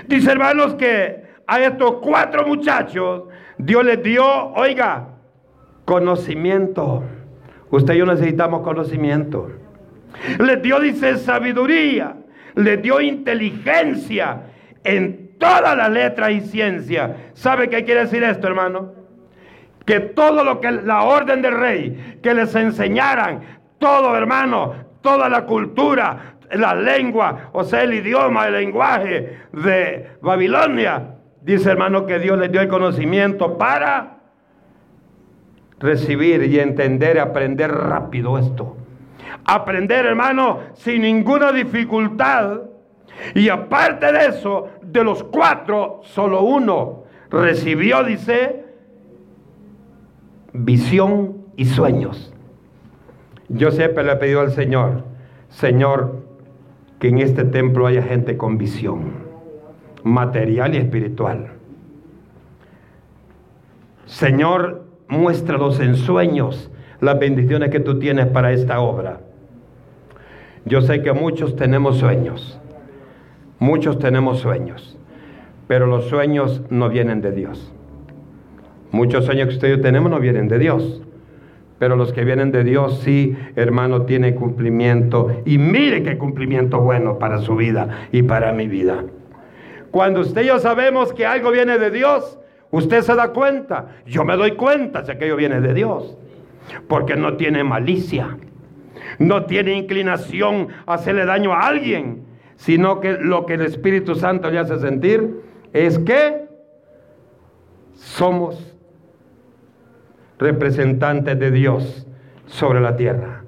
Dice, 0.08 0.32
hermanos, 0.32 0.76
que 0.76 1.24
a 1.46 1.60
estos 1.60 1.98
cuatro 2.02 2.48
muchachos 2.48 3.24
Dios 3.58 3.86
les 3.86 4.02
dio, 4.02 4.26
oiga, 4.54 5.10
conocimiento. 5.86 7.04
Usted 7.70 7.94
y 7.94 7.98
yo 7.98 8.06
necesitamos 8.06 8.62
conocimiento. 8.62 9.52
Les 10.40 10.62
dio, 10.62 10.80
dice, 10.80 11.18
sabiduría 11.18 12.16
le 12.56 12.78
dio 12.78 13.02
inteligencia 13.02 14.44
en 14.84 15.38
toda 15.38 15.76
la 15.76 15.90
letra 15.90 16.32
y 16.32 16.42
ciencia. 16.42 17.32
¿Sabe 17.34 17.70
qué 17.70 17.84
quiere 17.84 18.02
decir 18.02 18.24
esto, 18.24 18.48
hermano? 18.48 18.94
Que 19.86 20.00
todo 20.00 20.44
lo 20.44 20.62
que 20.62 20.72
la 20.72 21.04
orden 21.04 21.42
del 21.42 21.56
rey, 21.56 22.20
que 22.24 22.34
les 22.34 22.56
enseñaran, 22.56 23.42
todo, 23.80 24.16
hermano, 24.16 24.74
toda 25.02 25.30
la 25.30 25.46
cultura, 25.46 26.38
la 26.52 26.74
lengua, 26.74 27.50
o 27.54 27.64
sea, 27.64 27.84
el 27.84 27.94
idioma, 27.94 28.48
el 28.48 28.54
lenguaje 28.54 29.40
de 29.52 30.18
Babilonia. 30.22 31.16
Dice, 31.42 31.70
hermano, 31.70 32.06
que 32.06 32.20
Dios 32.20 32.38
les 32.40 32.52
dio 32.52 32.62
el 32.62 32.68
conocimiento 32.68 33.58
para 33.58 34.18
recibir 35.80 36.44
y 36.44 36.60
entender 36.60 37.18
y 37.18 37.20
aprender 37.20 37.72
rápido 37.72 38.38
esto 38.38 38.78
aprender, 39.46 40.06
hermano, 40.06 40.60
sin 40.74 41.04
ninguna 41.04 41.52
dificultad. 41.52 42.62
Y 43.34 43.50
aparte 43.50 44.12
de 44.12 44.28
eso, 44.28 44.70
de 44.82 45.04
los 45.04 45.24
cuatro, 45.24 46.02
solo 46.04 46.42
uno 46.42 47.04
recibió, 47.30 48.04
dice, 48.04 48.66
visión 50.54 51.46
y 51.56 51.66
sueños. 51.66 52.34
Yo 53.50 53.72
siempre 53.72 54.04
le 54.04 54.14
he 54.14 54.16
pedido 54.16 54.42
al 54.42 54.52
Señor, 54.52 55.04
Señor, 55.50 56.24
que 57.00 57.10
en 57.10 57.20
este 57.20 57.44
templo 57.44 57.86
haya 57.86 58.02
gente 58.02 58.38
con 58.38 58.58
visión, 58.58 59.26
material 60.04 60.74
y 60.74 60.78
espiritual. 60.78 61.50
Señor, 64.06 64.86
muéstralos 65.08 65.80
en 65.80 65.96
sueños 65.96 66.72
las 67.02 67.20
bendiciones 67.20 67.70
que 67.70 67.80
tú 67.80 68.00
tienes 68.00 68.28
para 68.28 68.52
esta 68.52 68.80
obra. 68.80 69.20
Yo 70.66 70.82
sé 70.82 71.04
que 71.04 71.14
muchos 71.14 71.56
tenemos 71.56 71.98
sueños, 71.98 72.60
muchos 73.60 74.00
tenemos 74.00 74.40
sueños, 74.40 74.98
pero 75.68 75.86
los 75.86 76.06
sueños 76.06 76.64
no 76.70 76.90
vienen 76.90 77.22
de 77.22 77.32
Dios. 77.32 77.72
Muchos 78.92 79.26
sueños 79.26 79.50
que 79.50 79.56
ustedes 79.56 79.82
tenemos 79.82 80.10
no 80.10 80.20
vienen 80.20 80.48
de 80.48 80.58
Dios, 80.58 81.02
pero 81.80 81.96
los 81.96 82.14
que 82.14 82.24
vienen 82.24 82.52
de 82.52 82.64
Dios 82.64 83.02
sí, 83.04 83.36
hermano, 83.56 84.04
tiene 84.04 84.36
cumplimiento. 84.36 85.42
Y 85.46 85.58
mire 85.58 86.04
qué 86.04 86.18
cumplimiento 86.18 86.80
bueno 86.80 87.20
para 87.20 87.40
su 87.40 87.56
vida 87.56 88.08
y 88.12 88.24
para 88.24 88.54
mi 88.54 88.68
vida. 88.68 89.04
Cuando 89.92 90.22
usted 90.22 90.44
y 90.44 90.48
yo 90.48 90.60
sabemos 90.60 91.14
que 91.14 91.26
algo 91.26 91.52
viene 91.52 91.78
de 91.78 91.92
Dios, 91.92 92.40
usted 92.72 93.02
se 93.02 93.16
da 93.16 93.30
cuenta. 93.30 93.88
Yo 94.06 94.24
me 94.26 94.36
doy 94.36 94.52
cuenta 94.52 95.06
si 95.06 95.12
aquello 95.12 95.36
viene 95.36 95.62
de 95.62 95.74
Dios, 95.74 96.18
porque 96.88 97.16
no 97.16 97.38
tiene 97.38 97.64
malicia 97.64 98.38
no 99.20 99.46
tiene 99.46 99.74
inclinación 99.74 100.70
a 100.86 100.96
hacerle 100.96 101.26
daño 101.26 101.54
a 101.54 101.68
alguien, 101.68 102.26
sino 102.56 103.00
que 103.00 103.14
lo 103.14 103.46
que 103.46 103.56
el 103.56 103.62
Espíritu 103.62 104.16
Santo 104.16 104.50
le 104.50 104.60
hace 104.60 104.80
sentir 104.80 105.42
es 105.74 106.00
que 106.00 106.46
somos 107.94 108.75
representantes 110.40 111.40
de 111.40 111.52
Dios 111.52 112.08
sobre 112.48 112.82
la 112.82 112.96
tierra. 112.96 113.44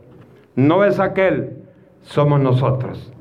No 0.55 0.83
es 0.83 0.99
aquel, 0.99 1.57
somos 2.01 2.39
nosotros. 2.39 3.11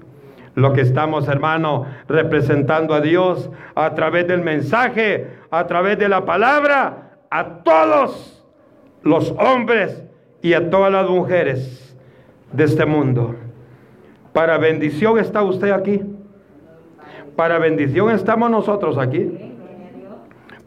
Lo 0.55 0.73
que 0.73 0.81
estamos, 0.81 1.29
hermano, 1.29 1.87
representando 2.09 2.95
a 2.95 3.01
Dios 3.01 3.51
a 3.75 3.95
través 3.95 4.27
del 4.27 4.43
mensaje, 4.43 5.29
a 5.51 5.67
través 5.67 5.99
de 5.99 6.09
la 6.09 6.25
palabra, 6.25 7.19
a 7.31 7.63
todos 7.63 8.43
los 9.03 9.33
hombres 9.33 10.03
y 10.41 10.55
a 10.55 10.71
todas 10.71 10.91
las 10.91 11.09
mujeres 11.11 11.97
de 12.53 12.65
este 12.65 12.87
mundo. 12.87 13.35
Para 14.33 14.57
bendición 14.59 15.19
está 15.19 15.43
usted 15.43 15.71
aquí. 15.71 16.03
Para 17.37 17.59
bendición 17.59 18.11
estamos 18.11 18.51
nosotros 18.51 18.97
aquí. 18.97 19.56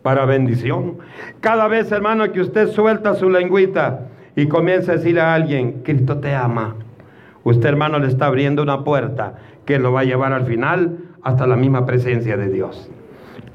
Para 0.01 0.25
bendición. 0.25 0.97
Cada 1.41 1.67
vez, 1.67 1.91
hermano, 1.91 2.31
que 2.31 2.41
usted 2.41 2.67
suelta 2.69 3.15
su 3.15 3.29
lengüita 3.29 4.07
y 4.35 4.47
comienza 4.47 4.93
a 4.93 4.95
decirle 4.95 5.21
a 5.21 5.33
alguien, 5.33 5.81
Cristo 5.83 6.19
te 6.19 6.33
ama. 6.33 6.75
Usted, 7.43 7.69
hermano, 7.69 7.99
le 7.99 8.07
está 8.07 8.27
abriendo 8.27 8.61
una 8.61 8.83
puerta 8.83 9.35
que 9.65 9.79
lo 9.79 9.91
va 9.91 10.01
a 10.01 10.05
llevar 10.05 10.33
al 10.33 10.45
final 10.45 10.97
hasta 11.21 11.45
la 11.47 11.55
misma 11.55 11.85
presencia 11.85 12.37
de 12.37 12.49
Dios. 12.49 12.89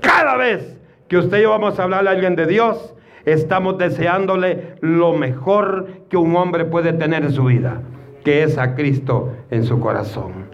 Cada 0.01 0.37
vez 0.37 0.79
que 1.09 1.19
usted 1.19 1.39
y 1.39 1.43
yo 1.43 1.51
vamos 1.51 1.79
a 1.79 1.85
hablar 1.85 2.07
a 2.07 2.11
alguien 2.11 2.37
de 2.37 2.47
Dios, 2.47 2.95
estamos 3.25 3.79
deseándole 3.79 4.77
lo 4.81 5.15
mejor 5.15 5.89
que 6.11 6.17
un 6.17 6.37
hombre 6.37 6.65
puede 6.65 6.93
tener 6.93 7.25
en 7.25 7.33
su 7.33 7.45
vida 7.45 7.81
que 8.25 8.43
es 8.43 8.59
a 8.59 8.75
Cristo 8.75 9.33
en 9.51 9.65
su 9.65 9.79
corazón. 9.79 10.47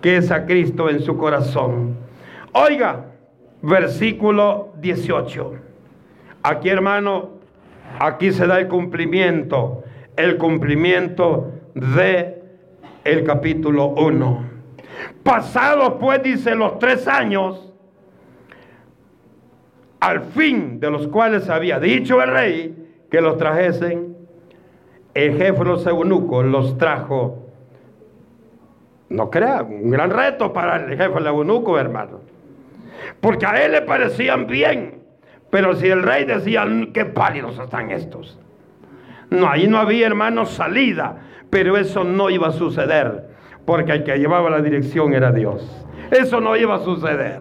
Que 0.00 0.16
es 0.16 0.30
a 0.32 0.46
Cristo 0.46 0.88
en 0.88 1.00
su 1.00 1.16
corazón. 1.16 1.96
Oiga, 2.52 3.04
versículo 3.62 4.72
18. 4.80 5.52
Aquí, 6.42 6.68
hermano, 6.68 7.30
aquí 7.98 8.32
se 8.32 8.46
da 8.46 8.58
el 8.58 8.68
cumplimiento, 8.68 9.84
el 10.16 10.36
cumplimiento 10.36 11.52
de 11.74 12.42
el 13.04 13.24
capítulo 13.24 13.86
1. 13.86 14.50
Pasados 15.22 15.94
pues, 16.00 16.22
dice, 16.22 16.54
los 16.54 16.78
tres 16.78 17.06
años, 17.08 17.72
al 20.00 20.20
fin 20.20 20.80
de 20.80 20.90
los 20.90 21.06
cuales 21.08 21.48
había 21.48 21.78
dicho 21.78 22.20
el 22.20 22.30
rey 22.30 23.04
que 23.10 23.20
los 23.20 23.38
trajesen, 23.38 24.16
el 25.14 25.36
jefe 25.36 25.58
de 25.58 25.64
los 25.64 25.86
eunucos 25.86 26.44
los 26.44 26.76
trajo. 26.78 27.46
No 29.08 29.30
crea, 29.30 29.62
un 29.62 29.90
gran 29.90 30.10
reto 30.10 30.52
para 30.52 30.76
el 30.76 30.96
jefe 30.96 31.14
del 31.14 31.26
eunuco, 31.26 31.78
hermano. 31.78 32.32
Porque 33.20 33.46
a 33.46 33.64
él 33.64 33.72
le 33.72 33.82
parecían 33.82 34.46
bien. 34.46 35.02
Pero 35.50 35.74
si 35.74 35.88
el 35.88 36.02
rey 36.02 36.24
decía, 36.24 36.66
qué 36.94 37.04
pálidos 37.04 37.58
están 37.58 37.90
estos. 37.90 38.38
No, 39.30 39.48
ahí 39.48 39.66
no 39.66 39.78
había, 39.78 40.06
hermano, 40.06 40.46
salida. 40.46 41.18
Pero 41.50 41.76
eso 41.76 42.04
no 42.04 42.30
iba 42.30 42.48
a 42.48 42.52
suceder. 42.52 43.28
Porque 43.64 43.92
el 43.92 44.04
que 44.04 44.18
llevaba 44.18 44.50
la 44.50 44.60
dirección 44.60 45.14
era 45.14 45.30
Dios. 45.30 45.86
Eso 46.10 46.40
no 46.40 46.56
iba 46.56 46.76
a 46.76 46.80
suceder. 46.80 47.40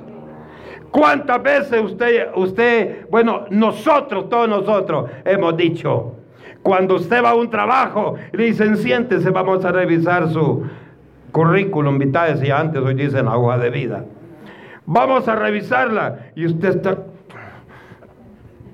¿Cuántas 0.91 1.41
veces 1.41 1.82
usted, 1.82 2.28
usted, 2.36 3.09
bueno, 3.09 3.45
nosotros, 3.49 4.28
todos 4.30 4.49
nosotros, 4.49 5.09
hemos 5.24 5.55
dicho, 5.55 6.16
cuando 6.62 6.95
usted 6.95 7.24
va 7.24 7.30
a 7.30 7.36
un 7.36 7.49
trabajo, 7.49 8.16
le 8.34 8.45
dicen, 8.45 8.76
siéntese, 8.76 9.30
vamos 9.30 9.64
a 9.64 9.72
revisar 9.72 10.28
su 10.30 10.66
currículum 11.32 11.97
vitae, 11.97 12.36
si 12.38 12.51
antes 12.51 12.82
hoy 12.82 12.93
dicen 12.93 13.28
agua 13.28 13.57
de 13.57 13.70
vida. 13.70 14.03
Vamos 14.93 15.25
a 15.29 15.35
revisarla 15.37 16.31
y 16.35 16.45
usted 16.45 16.75
está... 16.75 16.97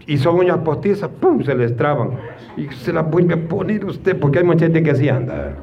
Y 0.08 0.18
son 0.18 0.40
uñas 0.40 0.58
postizas, 0.60 1.12
¡pum! 1.12 1.44
se 1.44 1.54
les 1.54 1.78
traban. 1.78 2.18
Y 2.56 2.66
se 2.70 2.92
las 2.92 3.08
vuelve 3.08 3.36
a 3.36 3.48
poner 3.48 3.86
usted, 3.86 4.20
porque 4.20 4.40
hay 4.40 4.44
mucha 4.44 4.66
gente 4.66 4.82
que 4.82 4.90
así 4.90 5.10
anda. 5.10 5.54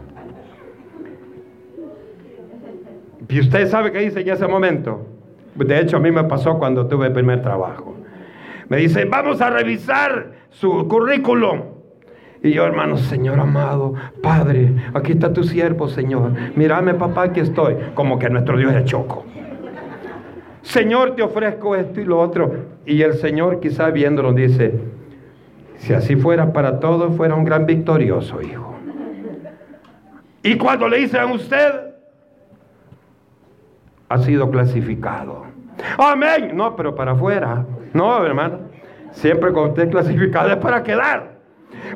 Y 3.28 3.40
usted 3.40 3.66
sabe 3.68 3.90
qué 3.90 3.98
dice 3.98 4.20
en 4.20 4.28
ese 4.28 4.46
momento. 4.46 5.04
De 5.56 5.80
hecho, 5.80 5.96
a 5.96 6.00
mí 6.00 6.12
me 6.12 6.22
pasó 6.22 6.56
cuando 6.56 6.86
tuve 6.86 7.08
el 7.08 7.12
primer 7.12 7.42
trabajo. 7.42 7.96
Me 8.68 8.76
dice, 8.76 9.06
vamos 9.06 9.40
a 9.40 9.50
revisar 9.50 10.34
su 10.50 10.86
currículum. 10.86 11.62
Y 12.44 12.52
yo, 12.52 12.64
hermano, 12.64 12.96
Señor 12.96 13.40
amado, 13.40 13.94
Padre, 14.22 14.72
aquí 14.94 15.12
está 15.12 15.32
tu 15.32 15.42
siervo, 15.42 15.88
Señor. 15.88 16.30
Mírame, 16.54 16.94
papá, 16.94 17.24
aquí 17.24 17.40
estoy. 17.40 17.74
Como 17.94 18.20
que 18.20 18.30
nuestro 18.30 18.56
Dios 18.56 18.72
es 18.72 18.84
choco. 18.84 19.24
Señor, 20.64 21.14
te 21.14 21.22
ofrezco 21.22 21.76
esto 21.76 22.00
y 22.00 22.04
lo 22.04 22.18
otro. 22.18 22.52
Y 22.86 23.02
el 23.02 23.14
Señor, 23.14 23.60
quizá 23.60 23.90
viéndolo, 23.90 24.32
dice, 24.32 24.80
si 25.76 25.92
así 25.92 26.16
fuera 26.16 26.52
para 26.52 26.80
todos, 26.80 27.14
fuera 27.16 27.34
un 27.34 27.44
gran 27.44 27.66
victorioso, 27.66 28.40
hijo. 28.40 28.74
Y 30.42 30.56
cuando 30.56 30.88
le 30.88 30.98
dicen 30.98 31.20
a 31.20 31.26
usted, 31.26 31.94
ha 34.08 34.18
sido 34.18 34.50
clasificado. 34.50 35.44
Amén. 35.98 36.52
No, 36.54 36.74
pero 36.74 36.94
para 36.94 37.12
afuera. 37.12 37.64
No, 37.92 38.24
hermano. 38.24 38.60
Siempre 39.12 39.52
cuando 39.52 39.70
usted 39.70 39.90
clasificado 39.90 40.50
es 40.50 40.56
para 40.56 40.82
quedar. 40.82 41.34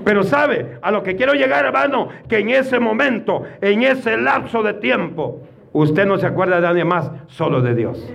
Pero 0.04 0.22
sabe, 0.24 0.78
a 0.82 0.90
lo 0.90 1.02
que 1.02 1.16
quiero 1.16 1.32
llegar, 1.32 1.64
hermano, 1.64 2.08
que 2.28 2.38
en 2.38 2.50
ese 2.50 2.78
momento, 2.78 3.44
en 3.60 3.82
ese 3.82 4.16
lapso 4.18 4.62
de 4.62 4.74
tiempo, 4.74 5.40
usted 5.72 6.06
no 6.06 6.18
se 6.18 6.26
acuerda 6.26 6.56
de 6.56 6.62
nadie 6.62 6.84
más, 6.84 7.10
solo 7.28 7.62
de 7.62 7.74
Dios. 7.74 8.12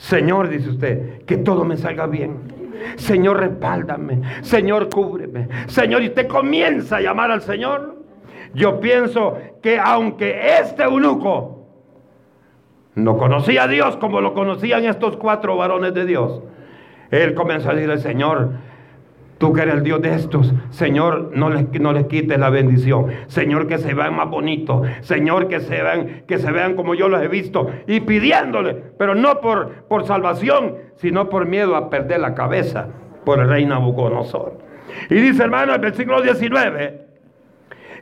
Señor, 0.00 0.48
dice 0.48 0.70
usted, 0.70 1.22
que 1.24 1.36
todo 1.36 1.62
me 1.62 1.76
salga 1.76 2.06
bien. 2.06 2.38
Señor, 2.96 3.38
respáldame. 3.38 4.22
Señor, 4.40 4.88
cúbreme. 4.88 5.46
Señor, 5.66 6.02
y 6.02 6.08
usted 6.08 6.26
comienza 6.26 6.96
a 6.96 7.00
llamar 7.02 7.30
al 7.30 7.42
Señor. 7.42 7.96
Yo 8.54 8.80
pienso 8.80 9.36
que 9.62 9.78
aunque 9.78 10.58
este 10.58 10.84
eunuco 10.84 11.66
no 12.94 13.18
conocía 13.18 13.64
a 13.64 13.68
Dios 13.68 13.98
como 13.98 14.22
lo 14.22 14.32
conocían 14.32 14.86
estos 14.86 15.18
cuatro 15.18 15.58
varones 15.58 15.92
de 15.92 16.06
Dios, 16.06 16.44
él 17.10 17.34
comenzó 17.34 17.68
a 17.68 17.74
decirle, 17.74 17.98
Señor, 17.98 18.52
Tú 19.40 19.54
que 19.54 19.62
eres 19.62 19.76
el 19.76 19.82
Dios 19.84 20.02
de 20.02 20.14
estos, 20.14 20.52
Señor, 20.68 21.30
no 21.34 21.48
les, 21.48 21.66
no 21.80 21.94
les 21.94 22.04
quites 22.08 22.38
la 22.38 22.50
bendición. 22.50 23.06
Señor, 23.26 23.68
que 23.68 23.78
se 23.78 23.94
vean 23.94 24.14
más 24.14 24.28
bonitos. 24.28 24.86
Señor, 25.00 25.48
que 25.48 25.60
se 25.60 25.82
vean, 25.82 26.24
que 26.28 26.36
se 26.36 26.52
vean 26.52 26.76
como 26.76 26.94
yo 26.94 27.08
los 27.08 27.22
he 27.22 27.28
visto. 27.28 27.70
Y 27.86 28.00
pidiéndole, 28.00 28.74
pero 28.98 29.14
no 29.14 29.40
por, 29.40 29.86
por 29.88 30.04
salvación, 30.04 30.76
sino 30.96 31.30
por 31.30 31.46
miedo 31.46 31.74
a 31.74 31.88
perder 31.88 32.20
la 32.20 32.34
cabeza 32.34 32.88
por 33.24 33.38
el 33.38 33.48
rey 33.48 33.64
Nabucodonosor. 33.64 34.58
Y 35.08 35.14
dice, 35.14 35.44
hermano, 35.44 35.72
el 35.72 35.80
versículo 35.80 36.20
19, 36.20 37.06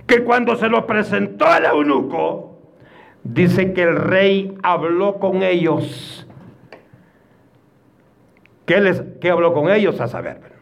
que 0.09 0.25
cuando 0.25 0.57
se 0.57 0.69
lo 0.69 0.89
presentó 0.89 1.47
al 1.47 1.67
eunuco, 1.67 2.59
dice 3.23 3.73
que 3.75 3.85
el 3.85 3.95
rey 3.95 4.59
habló 4.65 5.21
con 5.21 5.45
ellos. 5.45 6.27
¿Qué, 8.67 8.81
les, 8.81 9.05
qué 9.21 9.31
habló 9.31 9.55
con 9.55 9.71
ellos? 9.71 10.01
A 10.01 10.09
saber 10.09 10.58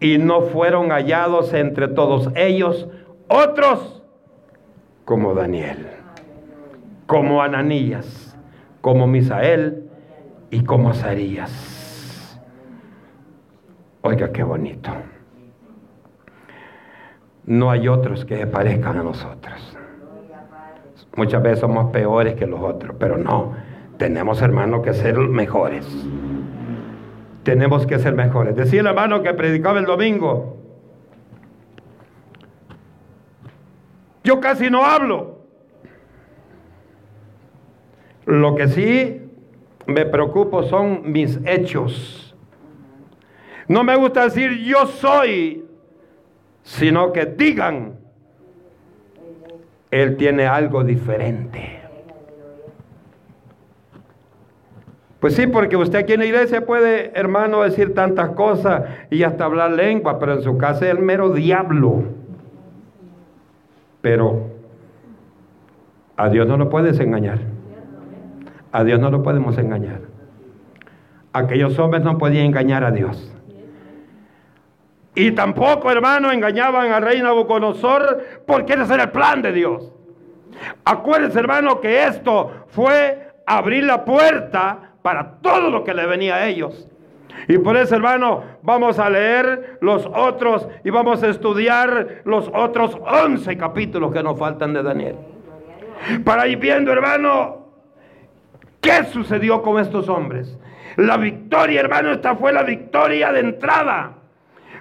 y 0.00 0.16
no 0.16 0.40
fueron 0.40 0.90
hallados 0.90 1.52
entre 1.52 1.86
todos 1.88 2.30
ellos 2.34 2.88
otros 3.28 4.02
como 5.04 5.34
Daniel, 5.34 5.86
como 7.06 7.42
Ananías, 7.42 8.36
como 8.80 9.06
Misael 9.06 9.90
y 10.50 10.64
como 10.64 10.90
Azarías. 10.90 12.40
Oiga, 14.02 14.32
qué 14.32 14.42
bonito. 14.42 14.90
No 17.44 17.70
hay 17.70 17.88
otros 17.88 18.24
que 18.24 18.38
se 18.38 18.46
parezcan 18.46 18.98
a 18.98 19.02
nosotros. 19.02 19.76
Muchas 21.16 21.42
veces 21.42 21.60
somos 21.60 21.90
peores 21.90 22.34
que 22.34 22.46
los 22.46 22.60
otros, 22.60 22.96
pero 22.98 23.18
no, 23.18 23.52
tenemos 23.98 24.40
hermanos 24.40 24.82
que 24.82 24.94
ser 24.94 25.18
mejores 25.18 25.86
tenemos 27.42 27.86
que 27.86 27.98
ser 27.98 28.14
mejores. 28.14 28.56
Decía 28.56 28.80
el 28.80 28.86
hermano 28.86 29.22
que 29.22 29.32
predicaba 29.34 29.78
el 29.78 29.86
domingo, 29.86 30.56
yo 34.22 34.40
casi 34.40 34.70
no 34.70 34.84
hablo. 34.84 35.40
Lo 38.26 38.54
que 38.54 38.68
sí 38.68 39.22
me 39.86 40.06
preocupo 40.06 40.62
son 40.62 41.10
mis 41.10 41.40
hechos. 41.44 42.36
No 43.66 43.82
me 43.82 43.96
gusta 43.96 44.24
decir 44.24 44.58
yo 44.64 44.86
soy, 44.86 45.64
sino 46.62 47.12
que 47.12 47.26
digan, 47.26 47.98
Él 49.90 50.16
tiene 50.16 50.46
algo 50.46 50.84
diferente. 50.84 51.79
Pues 55.20 55.34
sí, 55.34 55.46
porque 55.46 55.76
usted 55.76 55.98
aquí 55.98 56.14
en 56.14 56.20
la 56.20 56.26
iglesia 56.26 56.64
puede, 56.64 57.12
hermano, 57.14 57.62
decir 57.62 57.94
tantas 57.94 58.30
cosas 58.30 58.84
y 59.10 59.22
hasta 59.22 59.44
hablar 59.44 59.72
lengua, 59.72 60.18
pero 60.18 60.32
en 60.32 60.42
su 60.42 60.56
casa 60.56 60.86
es 60.86 60.92
el 60.92 61.00
mero 61.00 61.30
diablo. 61.30 62.04
Pero 64.00 64.48
a 66.16 66.30
Dios 66.30 66.46
no 66.46 66.56
lo 66.56 66.70
puedes 66.70 66.98
engañar. 67.00 67.38
A 68.72 68.82
Dios 68.82 68.98
no 68.98 69.10
lo 69.10 69.22
podemos 69.22 69.58
engañar. 69.58 70.00
Aquellos 71.34 71.78
hombres 71.78 72.02
no 72.02 72.16
podían 72.16 72.46
engañar 72.46 72.82
a 72.82 72.90
Dios. 72.90 73.34
Y 75.14 75.32
tampoco, 75.32 75.90
hermano, 75.90 76.32
engañaban 76.32 76.92
al 76.92 77.02
rey 77.02 77.20
Nabucodonosor 77.20 78.24
porque 78.46 78.72
ese 78.72 78.94
era 78.94 79.04
el 79.04 79.10
plan 79.10 79.42
de 79.42 79.52
Dios. 79.52 79.92
Acuérdense, 80.84 81.38
hermano, 81.38 81.78
que 81.80 82.04
esto 82.04 82.64
fue 82.68 83.32
abrir 83.44 83.84
la 83.84 84.04
puerta 84.04 84.89
para 85.02 85.38
todo 85.40 85.70
lo 85.70 85.84
que 85.84 85.94
le 85.94 86.06
venía 86.06 86.36
a 86.36 86.46
ellos. 86.46 86.88
Y 87.48 87.58
por 87.58 87.76
eso, 87.76 87.94
hermano, 87.96 88.42
vamos 88.62 88.98
a 88.98 89.08
leer 89.08 89.78
los 89.80 90.06
otros 90.06 90.68
y 90.84 90.90
vamos 90.90 91.22
a 91.22 91.28
estudiar 91.28 92.22
los 92.24 92.50
otros 92.54 92.96
11 93.00 93.56
capítulos 93.56 94.12
que 94.12 94.22
nos 94.22 94.38
faltan 94.38 94.72
de 94.72 94.82
Daniel. 94.82 95.16
Para 96.24 96.46
ir 96.48 96.58
viendo, 96.58 96.92
hermano, 96.92 97.66
qué 98.80 99.04
sucedió 99.04 99.62
con 99.62 99.80
estos 99.80 100.08
hombres. 100.08 100.58
La 100.96 101.16
victoria, 101.16 101.80
hermano, 101.80 102.12
esta 102.12 102.36
fue 102.36 102.52
la 102.52 102.62
victoria 102.62 103.32
de 103.32 103.40
entrada. 103.40 104.14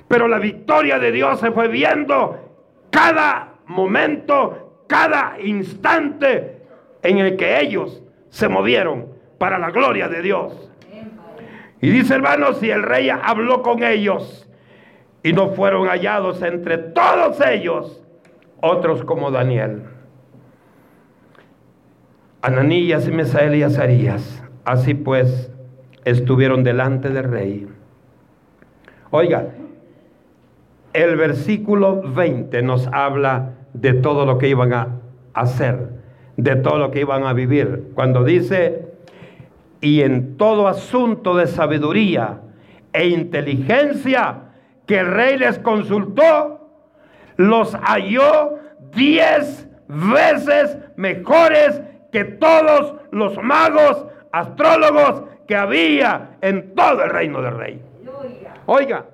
Pero 0.07 0.27
la 0.27 0.39
victoria 0.39 0.97
de 0.99 1.11
Dios 1.11 1.39
se 1.39 1.51
fue 1.51 1.67
viendo 1.67 2.55
cada 2.89 3.53
momento, 3.67 4.83
cada 4.87 5.37
instante 5.39 6.63
en 7.03 7.19
el 7.19 7.37
que 7.37 7.61
ellos 7.61 8.01
se 8.29 8.49
movieron 8.49 9.08
para 9.39 9.57
la 9.57 9.71
gloria 9.71 10.07
de 10.07 10.21
Dios. 10.21 10.69
Y 11.81 11.89
dice 11.89 12.13
hermanos, 12.13 12.57
si 12.57 12.69
el 12.69 12.83
rey 12.83 13.09
habló 13.09 13.63
con 13.63 13.83
ellos 13.83 14.47
y 15.23 15.33
no 15.33 15.49
fueron 15.49 15.87
hallados 15.87 16.41
entre 16.41 16.77
todos 16.77 17.39
ellos 17.41 18.03
otros 18.61 19.03
como 19.03 19.31
Daniel. 19.31 19.83
Ananías 22.41 23.07
y 23.07 23.11
Mesael 23.11 23.55
y 23.55 23.63
Azarías. 23.63 24.43
Así 24.65 24.93
pues, 24.93 25.51
estuvieron 26.05 26.63
delante 26.63 27.09
del 27.09 27.23
rey. 27.23 27.67
Oiga, 29.11 29.47
el 30.93 31.15
versículo 31.15 32.01
20 32.01 32.61
nos 32.61 32.87
habla 32.87 33.55
de 33.73 33.93
todo 33.93 34.25
lo 34.25 34.37
que 34.37 34.47
iban 34.49 34.73
a 34.73 34.99
hacer, 35.33 35.89
de 36.37 36.55
todo 36.55 36.77
lo 36.77 36.91
que 36.91 37.01
iban 37.01 37.23
a 37.23 37.33
vivir. 37.33 37.91
Cuando 37.93 38.23
dice, 38.23 38.88
y 39.81 40.01
en 40.01 40.37
todo 40.37 40.67
asunto 40.67 41.35
de 41.35 41.47
sabiduría 41.47 42.41
e 42.93 43.07
inteligencia 43.07 44.41
que 44.85 44.99
el 44.99 45.11
rey 45.11 45.37
les 45.37 45.59
consultó, 45.59 46.69
los 47.37 47.75
halló 47.75 48.59
diez 48.93 49.67
veces 49.87 50.77
mejores 50.95 51.81
que 52.11 52.23
todos 52.25 52.95
los 53.11 53.41
magos, 53.41 54.05
astrólogos 54.31 55.23
que 55.47 55.55
había 55.55 56.37
en 56.41 56.75
todo 56.75 57.03
el 57.03 57.09
reino 57.09 57.41
del 57.41 57.57
rey. 57.57 57.81
Oiga, 58.65 59.05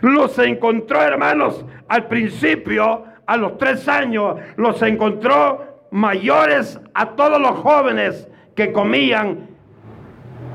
los 0.00 0.38
encontró 0.38 1.02
hermanos 1.02 1.64
al 1.88 2.06
principio, 2.08 3.04
a 3.26 3.36
los 3.36 3.58
tres 3.58 3.86
años, 3.88 4.36
los 4.56 4.80
encontró 4.82 5.86
mayores 5.90 6.80
a 6.94 7.10
todos 7.10 7.40
los 7.40 7.58
jóvenes 7.58 8.28
que 8.54 8.72
comían 8.72 9.57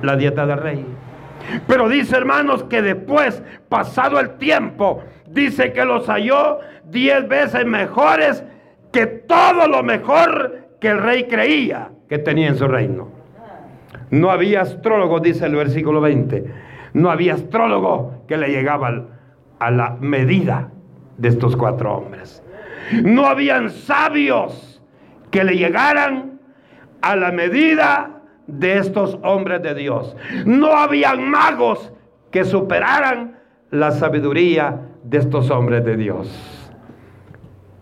la 0.04 0.16
dieta 0.16 0.46
del 0.46 0.60
rey. 0.60 0.86
Pero 1.68 1.90
dice 1.90 2.16
hermanos 2.16 2.64
que 2.66 2.82
después, 2.82 3.42
pasado 3.70 4.20
el 4.20 4.38
tiempo, 4.38 5.04
dice 5.28 5.74
que 5.74 5.84
los 5.86 6.08
halló 6.08 6.60
diez 6.86 7.28
veces 7.28 7.66
mejores 7.66 8.44
que 8.92 9.08
todo 9.08 9.68
lo 9.68 9.82
mejor 9.82 10.68
que 10.80 10.90
el 10.90 11.02
rey 11.02 11.24
creía 11.28 11.90
que 12.08 12.20
tenía 12.20 12.50
en 12.50 12.58
su 12.58 12.68
reino. 12.68 13.10
No 14.12 14.30
había 14.30 14.62
astrólogo, 14.62 15.20
dice 15.20 15.46
el 15.46 15.56
versículo 15.56 16.02
20. 16.02 16.46
No 16.94 17.10
había 17.10 17.34
astrólogo 17.34 18.24
que 18.28 18.38
le 18.38 18.50
llegaba 18.50 19.06
a 19.60 19.72
la 19.72 19.98
medida 20.00 20.70
de 21.18 21.30
estos 21.30 21.56
cuatro 21.56 21.96
hombres. 21.96 22.44
No 23.04 23.26
habían 23.26 23.70
sabios 23.70 24.82
que 25.32 25.44
le 25.44 25.56
llegaran 25.58 26.40
a 27.02 27.16
la 27.16 27.32
medida 27.32 28.23
de 28.48 28.78
estos 28.78 29.18
hombres 29.24 29.62
de 29.62 29.76
Dios. 29.76 30.16
No 30.46 30.74
habían 30.74 31.30
magos 31.30 31.92
que 32.32 32.44
superaran 32.44 33.40
la 33.72 33.92
sabiduría 33.92 34.82
de 35.04 35.18
estos 35.18 35.50
hombres 35.50 35.84
de 35.86 35.98
Dios. 35.98 36.72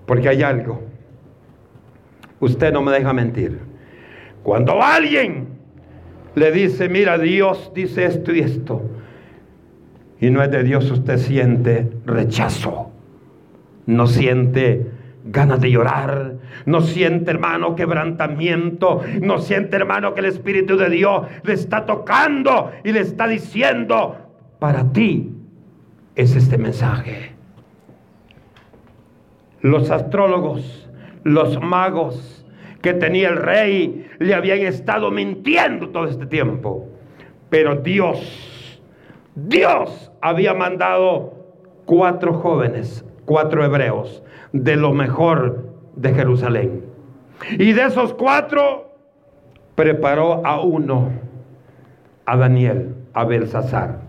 Porque 0.06 0.30
hay 0.30 0.44
algo 0.44 0.92
Usted 2.42 2.74
no 2.74 2.82
me 2.82 2.92
deja 2.92 3.14
mentir. 3.14 3.60
Cuando 4.44 4.82
alguien 4.82 5.48
le 6.34 6.52
dice, 6.52 6.90
mira, 6.90 7.18
Dios 7.18 7.72
dice 7.74 8.06
esto 8.06 8.34
y 8.34 8.40
esto, 8.40 8.82
y 10.20 10.30
no 10.32 10.44
es 10.44 10.52
de 10.52 10.64
Dios, 10.64 10.90
usted 10.90 11.18
siente 11.18 11.90
rechazo, 12.06 12.92
no 13.86 14.08
siente 14.08 14.91
ganas 15.24 15.62
de 15.62 15.72
llorar, 15.72 16.36
no 16.66 16.82
siente 16.82 17.32
hermano 17.32 17.76
quebrantamiento, 17.76 19.02
no 19.22 19.40
siente 19.40 19.76
hermano 19.76 20.14
que 20.14 20.22
el 20.22 20.28
Espíritu 20.28 20.78
de 20.78 20.90
Dios 20.90 21.28
le 21.44 21.54
está 21.54 21.86
tocando 21.86 22.72
y 22.84 22.92
le 22.92 23.02
está 23.02 23.28
diciendo, 23.28 24.18
para 24.60 24.92
ti 24.92 25.32
es 26.16 26.36
este 26.36 26.58
mensaje. 26.58 27.32
Los 29.62 29.92
astrólogos 29.92 30.82
los 31.24 31.62
magos 31.62 32.46
que 32.82 32.94
tenía 32.94 33.30
el 33.30 33.38
rey 33.38 34.08
le 34.20 34.34
habían 34.34 34.60
estado 34.60 35.12
mintiendo 35.12 35.90
todo 35.90 36.06
este 36.08 36.26
tiempo. 36.26 36.88
Pero 37.50 37.76
Dios, 37.76 38.82
Dios 39.36 40.12
había 40.22 40.54
mandado 40.54 41.34
cuatro 41.86 42.34
jóvenes, 42.34 43.06
cuatro 43.26 43.64
hebreos, 43.64 44.24
de 44.54 44.76
lo 44.76 44.94
mejor 44.94 45.70
de 45.96 46.14
Jerusalén. 46.14 46.86
Y 47.52 47.74
de 47.74 47.84
esos 47.84 48.14
cuatro 48.14 48.94
preparó 49.76 50.46
a 50.46 50.62
uno, 50.62 51.10
a 52.26 52.38
Daniel, 52.38 52.96
a 53.14 53.26
Belsasar. 53.26 54.00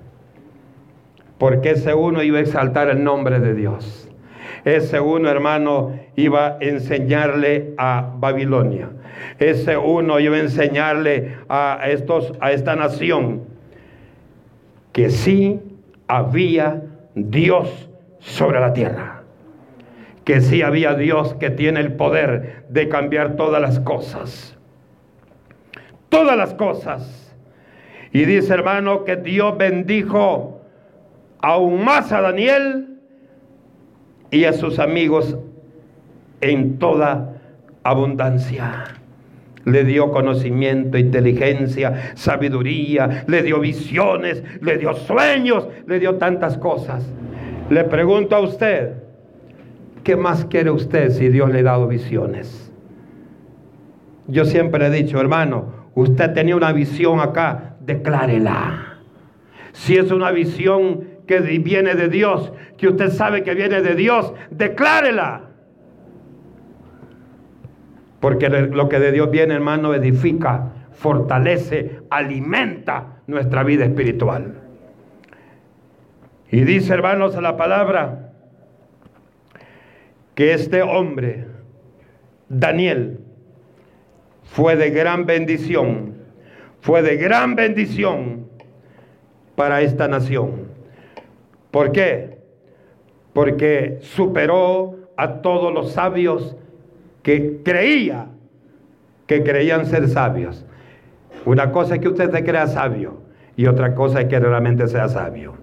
Porque 1.38 1.70
ese 1.70 1.94
uno 1.94 2.22
iba 2.22 2.38
a 2.38 2.42
exaltar 2.42 2.88
el 2.88 3.02
nombre 3.02 3.40
de 3.40 3.54
Dios 3.54 4.08
ese 4.64 5.00
uno, 5.00 5.28
hermano, 5.28 5.98
iba 6.14 6.46
a 6.46 6.56
enseñarle 6.60 7.74
a 7.78 8.12
Babilonia. 8.16 8.90
Ese 9.38 9.76
uno 9.76 10.20
iba 10.20 10.36
a 10.36 10.40
enseñarle 10.40 11.36
a, 11.48 11.80
estos, 11.88 12.32
a 12.40 12.52
esta 12.52 12.76
nación 12.76 13.42
que 14.92 15.10
sí 15.10 15.60
había 16.06 16.82
Dios 17.14 17.90
sobre 18.20 18.60
la 18.60 18.72
tierra. 18.72 19.21
Que 20.24 20.40
sí 20.40 20.62
había 20.62 20.94
Dios 20.94 21.34
que 21.34 21.50
tiene 21.50 21.80
el 21.80 21.94
poder 21.94 22.64
de 22.68 22.88
cambiar 22.88 23.36
todas 23.36 23.60
las 23.60 23.80
cosas. 23.80 24.56
Todas 26.08 26.36
las 26.36 26.54
cosas. 26.54 27.34
Y 28.12 28.24
dice 28.24 28.52
hermano 28.52 29.04
que 29.04 29.16
Dios 29.16 29.56
bendijo 29.56 30.60
aún 31.40 31.84
más 31.84 32.12
a 32.12 32.20
Daniel 32.20 32.98
y 34.30 34.44
a 34.44 34.52
sus 34.52 34.78
amigos 34.78 35.36
en 36.40 36.78
toda 36.78 37.40
abundancia. 37.82 38.84
Le 39.64 39.84
dio 39.84 40.10
conocimiento, 40.10 40.98
inteligencia, 40.98 42.12
sabiduría, 42.14 43.24
le 43.28 43.42
dio 43.42 43.60
visiones, 43.60 44.42
le 44.60 44.76
dio 44.76 44.94
sueños, 44.94 45.68
le 45.86 46.00
dio 46.00 46.16
tantas 46.16 46.58
cosas. 46.58 47.08
Le 47.70 47.84
pregunto 47.84 48.34
a 48.34 48.40
usted, 48.40 49.01
¿qué 50.02 50.16
más 50.16 50.44
quiere 50.46 50.70
usted 50.70 51.10
si 51.10 51.28
Dios 51.28 51.50
le 51.50 51.60
ha 51.60 51.64
dado 51.64 51.86
visiones? 51.88 52.72
Yo 54.28 54.44
siempre 54.44 54.86
he 54.86 54.90
dicho, 54.90 55.20
hermano, 55.20 55.90
usted 55.94 56.32
tenía 56.32 56.56
una 56.56 56.72
visión 56.72 57.20
acá, 57.20 57.76
declárela. 57.80 58.98
Si 59.72 59.96
es 59.96 60.10
una 60.10 60.30
visión 60.30 61.04
que 61.26 61.40
viene 61.40 61.94
de 61.94 62.08
Dios, 62.08 62.52
que 62.76 62.88
usted 62.88 63.10
sabe 63.10 63.42
que 63.42 63.54
viene 63.54 63.80
de 63.80 63.94
Dios, 63.94 64.32
declárela. 64.50 65.48
Porque 68.20 68.48
lo 68.48 68.88
que 68.88 69.00
de 69.00 69.12
Dios 69.12 69.30
viene, 69.30 69.54
hermano, 69.54 69.94
edifica, 69.94 70.72
fortalece, 70.92 72.02
alimenta 72.10 73.22
nuestra 73.26 73.64
vida 73.64 73.84
espiritual. 73.84 74.60
Y 76.50 76.60
dice, 76.64 76.92
hermanos, 76.92 77.34
a 77.34 77.40
la 77.40 77.56
palabra, 77.56 78.31
que 80.34 80.54
este 80.54 80.82
hombre, 80.82 81.46
Daniel, 82.48 83.20
fue 84.42 84.76
de 84.76 84.90
gran 84.90 85.26
bendición, 85.26 86.14
fue 86.80 87.02
de 87.02 87.16
gran 87.16 87.54
bendición 87.54 88.48
para 89.56 89.82
esta 89.82 90.08
nación. 90.08 90.68
¿Por 91.70 91.92
qué? 91.92 92.38
Porque 93.32 93.98
superó 94.00 95.08
a 95.16 95.40
todos 95.40 95.72
los 95.72 95.92
sabios 95.92 96.56
que 97.22 97.60
creía 97.64 98.28
que 99.26 99.42
creían 99.42 99.86
ser 99.86 100.08
sabios. 100.08 100.66
Una 101.44 101.72
cosa 101.72 101.94
es 101.94 102.00
que 102.00 102.08
usted 102.08 102.30
se 102.30 102.44
crea 102.44 102.66
sabio 102.66 103.22
y 103.56 103.66
otra 103.66 103.94
cosa 103.94 104.22
es 104.22 104.28
que 104.28 104.38
realmente 104.38 104.86
sea 104.88 105.08
sabio. 105.08 105.54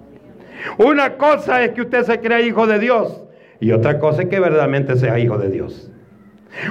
Una 0.78 1.18
cosa 1.18 1.64
es 1.64 1.72
que 1.72 1.82
usted 1.82 2.04
se 2.04 2.20
crea 2.20 2.42
hijo 2.42 2.68
de 2.68 2.80
Dios 2.80 3.24
y 3.60 3.72
otra 3.72 4.00
cosa 4.00 4.24
es 4.24 4.30
que 4.30 4.40
verdaderamente 4.40 4.96
sea 4.96 5.20
hijo 5.20 5.38
de 5.38 5.50
Dios. 5.50 5.92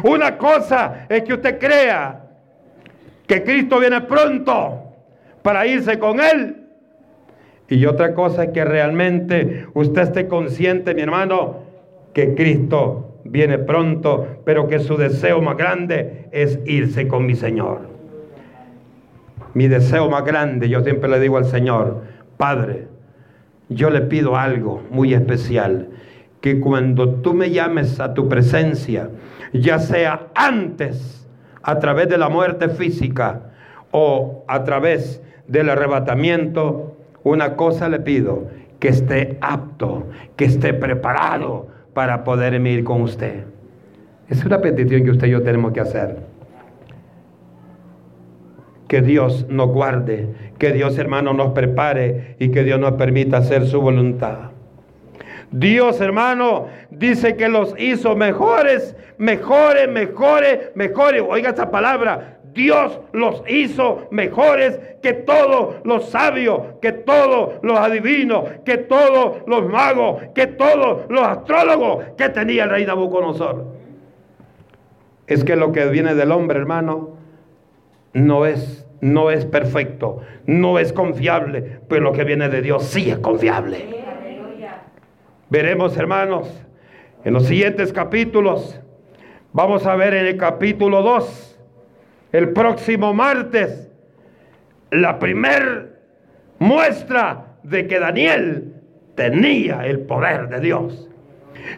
Una 0.03 0.37
cosa 0.39 1.07
es 1.09 1.23
que 1.23 1.35
usted 1.35 1.59
crea 1.59 2.25
que 3.27 3.43
Cristo 3.45 3.79
viene 3.79 4.01
pronto 4.01 4.83
para 5.43 5.67
irse 5.67 5.99
con 5.99 6.21
él 6.21 6.59
y 7.69 7.85
otra 7.85 8.15
cosa 8.15 8.45
es 8.45 8.51
que 8.51 8.65
realmente 8.65 9.67
usted 9.75 10.03
esté 10.03 10.27
consciente, 10.27 10.95
mi 10.95 11.03
hermano, 11.03 11.59
que 12.15 12.35
Cristo 12.35 13.21
viene 13.25 13.59
pronto, 13.59 14.41
pero 14.45 14.69
que 14.69 14.79
su 14.79 14.97
deseo 14.97 15.43
más 15.43 15.57
grande 15.57 16.29
es 16.33 16.59
irse 16.65 17.07
con 17.07 17.27
mi 17.27 17.35
Señor. 17.35 17.83
Mi 19.53 19.69
deseo 19.69 20.09
más 20.09 20.25
grande, 20.25 20.69
yo 20.69 20.81
siempre 20.81 21.11
le 21.11 21.21
digo 21.21 21.37
al 21.37 21.45
Señor, 21.45 22.05
Padre, 22.39 22.87
yo 23.69 23.91
le 23.91 24.01
pido 24.01 24.37
algo 24.37 24.83
muy 24.91 25.13
especial, 25.13 25.89
que 26.41 26.61
cuando 26.61 27.17
tú 27.17 27.35
me 27.35 27.51
llames 27.51 28.01
a 28.01 28.15
tu 28.15 28.29
presencia, 28.29 29.11
ya 29.53 29.79
sea 29.79 30.29
antes, 30.35 31.27
a 31.63 31.79
través 31.81 32.09
de 32.09 32.19
la 32.19 32.29
muerte 32.29 32.69
física 32.69 33.43
o 33.91 34.45
a 34.49 34.65
través 34.65 35.23
del 35.49 35.71
arrebatamiento, 35.71 36.97
una 37.25 37.57
cosa 37.57 37.89
le 37.89 38.01
pido, 38.01 38.49
que 38.79 38.89
esté 38.89 39.39
apto, 39.41 40.07
que 40.37 40.45
esté 40.45 40.73
preparado 40.73 41.69
para 41.95 42.25
poder 42.25 42.55
ir 42.55 42.85
con 42.85 43.03
usted. 43.03 43.45
Es 44.29 44.45
una 44.45 44.61
petición 44.61 45.05
que 45.05 45.11
usted 45.11 45.27
y 45.27 45.31
yo 45.31 45.43
tenemos 45.43 45.73
que 45.73 45.81
hacer. 45.81 46.19
Que 48.87 49.03
Dios 49.03 49.47
nos 49.49 49.69
guarde, 49.69 50.35
que 50.59 50.73
Dios 50.73 50.97
hermano 50.99 51.33
nos 51.33 51.53
prepare 51.53 52.37
y 52.39 52.51
que 52.51 52.63
Dios 52.63 52.79
nos 52.79 52.93
permita 52.93 53.39
hacer 53.39 53.67
su 53.67 53.81
voluntad. 53.81 54.53
Dios, 55.51 56.01
hermano, 56.01 56.69
dice 56.91 57.37
que 57.37 57.49
los 57.49 57.75
hizo 57.79 58.17
mejores, 58.17 58.95
mejores, 59.17 59.89
mejores, 59.89 60.71
mejores. 60.75 61.23
Oiga 61.27 61.51
esta 61.51 61.71
palabra. 61.71 62.39
Dios 62.53 63.01
los 63.13 63.43
hizo 63.47 64.09
mejores 64.11 64.81
que 65.03 65.13
todos 65.13 65.77
los 65.85 66.11
sabios, 66.11 66.61
que 66.83 66.93
todos 66.93 67.55
los 67.63 67.79
adivinos, 67.79 68.45
que 68.65 68.79
todos 68.79 69.43
los 69.47 69.69
magos, 69.69 70.23
que 70.35 70.47
todos 70.47 71.03
los 71.09 71.23
astrólogos 71.23 72.05
que 72.17 72.29
tenía 72.31 72.65
el 72.65 72.71
rey 72.71 72.87
Nabucodonosor. 72.87 73.65
Es 75.27 75.45
que 75.45 75.57
lo 75.57 75.73
que 75.73 75.87
viene 75.87 76.15
del 76.15 76.33
hombre, 76.33 76.59
hermano, 76.59 77.17
no 78.13 78.47
es 78.47 78.85
no 79.01 79.31
es 79.31 79.45
perfecto, 79.45 80.23
no 80.47 80.81
es 80.81 80.93
confiable, 80.93 81.81
pero 81.89 82.03
lo 82.03 82.13
que 82.13 82.25
viene 82.25 82.49
de 82.49 82.63
Dios 82.63 82.85
sí 82.85 83.11
es 83.11 83.19
confiable. 83.19 83.98
Veremos, 85.51 85.97
hermanos, 85.97 86.47
en 87.25 87.33
los 87.33 87.47
siguientes 87.47 87.91
capítulos. 87.91 88.79
Vamos 89.53 89.87
a 89.87 89.97
ver 89.97 90.13
en 90.13 90.27
el 90.27 90.37
capítulo 90.37 91.01
2, 91.01 91.59
el 92.33 92.51
próximo 92.51 93.15
martes, 93.15 93.91
la 94.91 95.19
primer 95.19 96.01
muestra 96.59 97.57
de 97.63 97.87
que 97.87 97.99
Daniel 97.99 98.75
tenía 99.15 99.87
el 99.87 100.01
poder 100.01 100.51
de 100.51 100.61
Dios. 100.61 101.09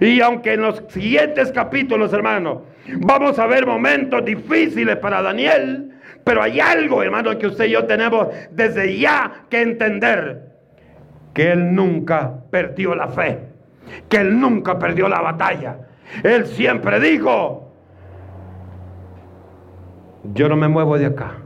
Y 0.00 0.20
aunque 0.20 0.54
en 0.54 0.62
los 0.62 0.82
siguientes 0.88 1.52
capítulos, 1.52 2.12
hermanos, 2.12 2.62
vamos 2.96 3.38
a 3.38 3.46
ver 3.46 3.66
momentos 3.66 4.24
difíciles 4.24 4.96
para 4.96 5.22
Daniel, 5.22 5.92
pero 6.24 6.42
hay 6.42 6.58
algo, 6.58 7.04
hermano, 7.04 7.38
que 7.38 7.46
usted 7.46 7.66
y 7.66 7.70
yo 7.70 7.84
tenemos 7.86 8.26
desde 8.50 8.98
ya 8.98 9.44
que 9.48 9.62
entender. 9.62 10.50
Que 11.32 11.52
Él 11.52 11.72
nunca 11.72 12.34
perdió 12.50 12.96
la 12.96 13.06
fe. 13.06 13.49
Que 14.08 14.18
Él 14.18 14.40
nunca 14.40 14.78
perdió 14.78 15.08
la 15.08 15.20
batalla. 15.20 15.88
Él 16.22 16.46
siempre 16.46 17.00
dijo, 17.00 17.72
yo 20.34 20.48
no 20.48 20.56
me 20.56 20.68
muevo 20.68 20.98
de 20.98 21.06
acá. 21.06 21.38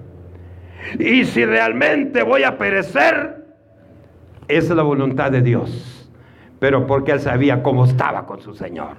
Y 0.98 1.24
si 1.24 1.44
realmente 1.44 2.22
voy 2.22 2.44
a 2.44 2.58
perecer, 2.58 3.44
esa 4.48 4.72
es 4.72 4.76
la 4.76 4.82
voluntad 4.82 5.30
de 5.30 5.42
Dios. 5.42 6.10
Pero 6.58 6.86
porque 6.86 7.12
Él 7.12 7.20
sabía 7.20 7.62
cómo 7.62 7.84
estaba 7.84 8.26
con 8.26 8.40
su 8.40 8.54
Señor. 8.54 8.96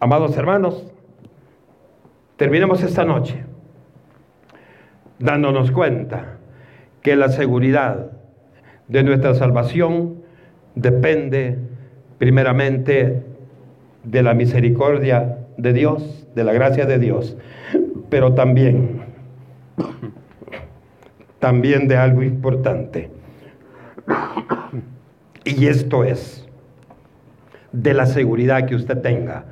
Amados 0.00 0.36
hermanos, 0.36 0.90
terminemos 2.36 2.82
esta 2.82 3.04
noche 3.04 3.44
dándonos 5.18 5.70
cuenta 5.70 6.38
que 7.02 7.14
la 7.16 7.28
seguridad 7.28 8.12
de 8.88 9.02
nuestra 9.02 9.34
salvación 9.34 10.19
depende 10.74 11.58
primeramente 12.18 13.22
de 14.04 14.22
la 14.22 14.34
misericordia 14.34 15.38
de 15.56 15.72
Dios, 15.72 16.26
de 16.34 16.44
la 16.44 16.52
gracia 16.52 16.86
de 16.86 16.98
Dios, 16.98 17.36
pero 18.08 18.34
también, 18.34 19.02
también 21.38 21.88
de 21.88 21.96
algo 21.96 22.22
importante. 22.22 23.10
Y 25.44 25.66
esto 25.66 26.04
es 26.04 26.46
de 27.72 27.94
la 27.94 28.06
seguridad 28.06 28.66
que 28.66 28.74
usted 28.74 28.98
tenga, 28.98 29.44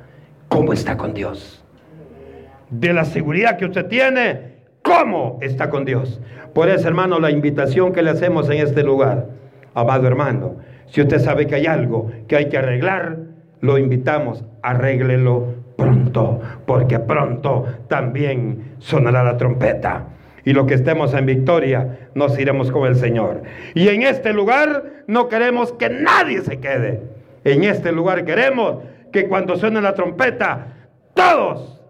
cómo 0.47 0.73
está 0.73 0.97
con 0.97 1.13
Dios. 1.13 1.63
De 2.69 2.93
la 2.93 3.05
seguridad 3.05 3.57
que 3.57 3.65
usted 3.65 3.87
tiene 3.87 4.49
cómo 4.83 5.37
está 5.41 5.69
con 5.69 5.85
Dios. 5.85 6.19
Por 6.53 6.69
eso, 6.69 6.87
hermano, 6.87 7.19
la 7.19 7.31
invitación 7.31 7.93
que 7.93 8.01
le 8.01 8.11
hacemos 8.11 8.49
en 8.49 8.57
este 8.57 8.83
lugar, 8.83 9.27
amado 9.73 10.07
hermano, 10.07 10.57
si 10.89 11.01
usted 11.01 11.19
sabe 11.19 11.47
que 11.47 11.55
hay 11.55 11.65
algo 11.65 12.11
que 12.27 12.35
hay 12.35 12.49
que 12.49 12.57
arreglar, 12.57 13.17
lo 13.61 13.77
invitamos, 13.77 14.43
arréglelo 14.61 15.55
pronto, 15.75 16.41
porque 16.65 16.99
pronto 16.99 17.65
también 17.87 18.75
sonará 18.79 19.23
la 19.23 19.37
trompeta. 19.37 20.07
Y 20.45 20.53
lo 20.53 20.65
que 20.65 20.73
estemos 20.73 21.13
en 21.13 21.25
victoria, 21.25 22.09
nos 22.15 22.37
iremos 22.39 22.71
con 22.71 22.87
el 22.87 22.95
Señor. 22.95 23.43
Y 23.75 23.87
en 23.89 24.03
este 24.03 24.33
lugar 24.33 25.03
no 25.07 25.29
queremos 25.29 25.73
que 25.73 25.89
nadie 25.89 26.41
se 26.41 26.59
quede. 26.59 27.01
En 27.43 27.63
este 27.63 27.91
lugar 27.91 28.25
queremos 28.25 28.77
que 29.11 29.27
cuando 29.27 29.57
suene 29.57 29.81
la 29.81 29.93
trompeta, 29.93 30.67
todos, 31.13 31.81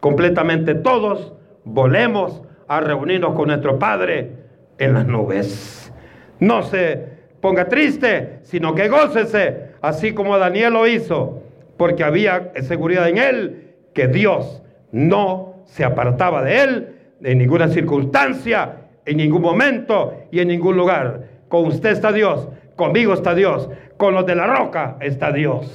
completamente 0.00 0.74
todos, 0.74 1.34
volemos 1.64 2.42
a 2.68 2.80
reunirnos 2.80 3.34
con 3.34 3.48
nuestro 3.48 3.78
Padre 3.78 4.30
en 4.78 4.94
las 4.94 5.06
nubes. 5.06 5.92
No 6.40 6.62
se 6.62 7.11
ponga 7.42 7.66
triste, 7.66 8.38
sino 8.44 8.74
que 8.74 8.88
gócese, 8.88 9.72
así 9.82 10.14
como 10.14 10.38
Daniel 10.38 10.72
lo 10.72 10.86
hizo, 10.86 11.42
porque 11.76 12.04
había 12.04 12.52
seguridad 12.62 13.06
en 13.10 13.18
él 13.18 13.74
que 13.92 14.08
Dios 14.08 14.62
no 14.92 15.56
se 15.66 15.84
apartaba 15.84 16.42
de 16.42 16.62
él 16.62 16.96
en 17.22 17.36
ninguna 17.36 17.68
circunstancia, 17.68 18.76
en 19.04 19.18
ningún 19.18 19.42
momento 19.42 20.14
y 20.30 20.40
en 20.40 20.48
ningún 20.48 20.78
lugar. 20.78 21.24
Con 21.48 21.66
usted 21.66 21.90
está 21.90 22.12
Dios, 22.12 22.48
conmigo 22.76 23.12
está 23.12 23.34
Dios, 23.34 23.68
con 23.98 24.14
los 24.14 24.24
de 24.24 24.36
la 24.36 24.46
roca 24.46 24.96
está 25.00 25.30
Dios. 25.30 25.70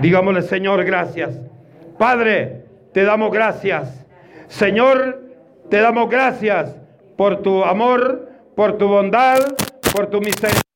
Digámosle, 0.00 0.40
Señor, 0.40 0.82
gracias. 0.84 1.38
Padre, 1.98 2.62
te 2.94 3.04
damos 3.04 3.30
gracias 3.30 4.02
Señor, 4.52 5.18
te 5.70 5.80
damos 5.80 6.10
gracias 6.10 6.76
por 7.16 7.40
tu 7.40 7.64
amor, 7.64 8.28
por 8.54 8.76
tu 8.76 8.86
bondad, 8.86 9.38
por 9.92 10.08
tu 10.08 10.20
misericordia. 10.20 10.71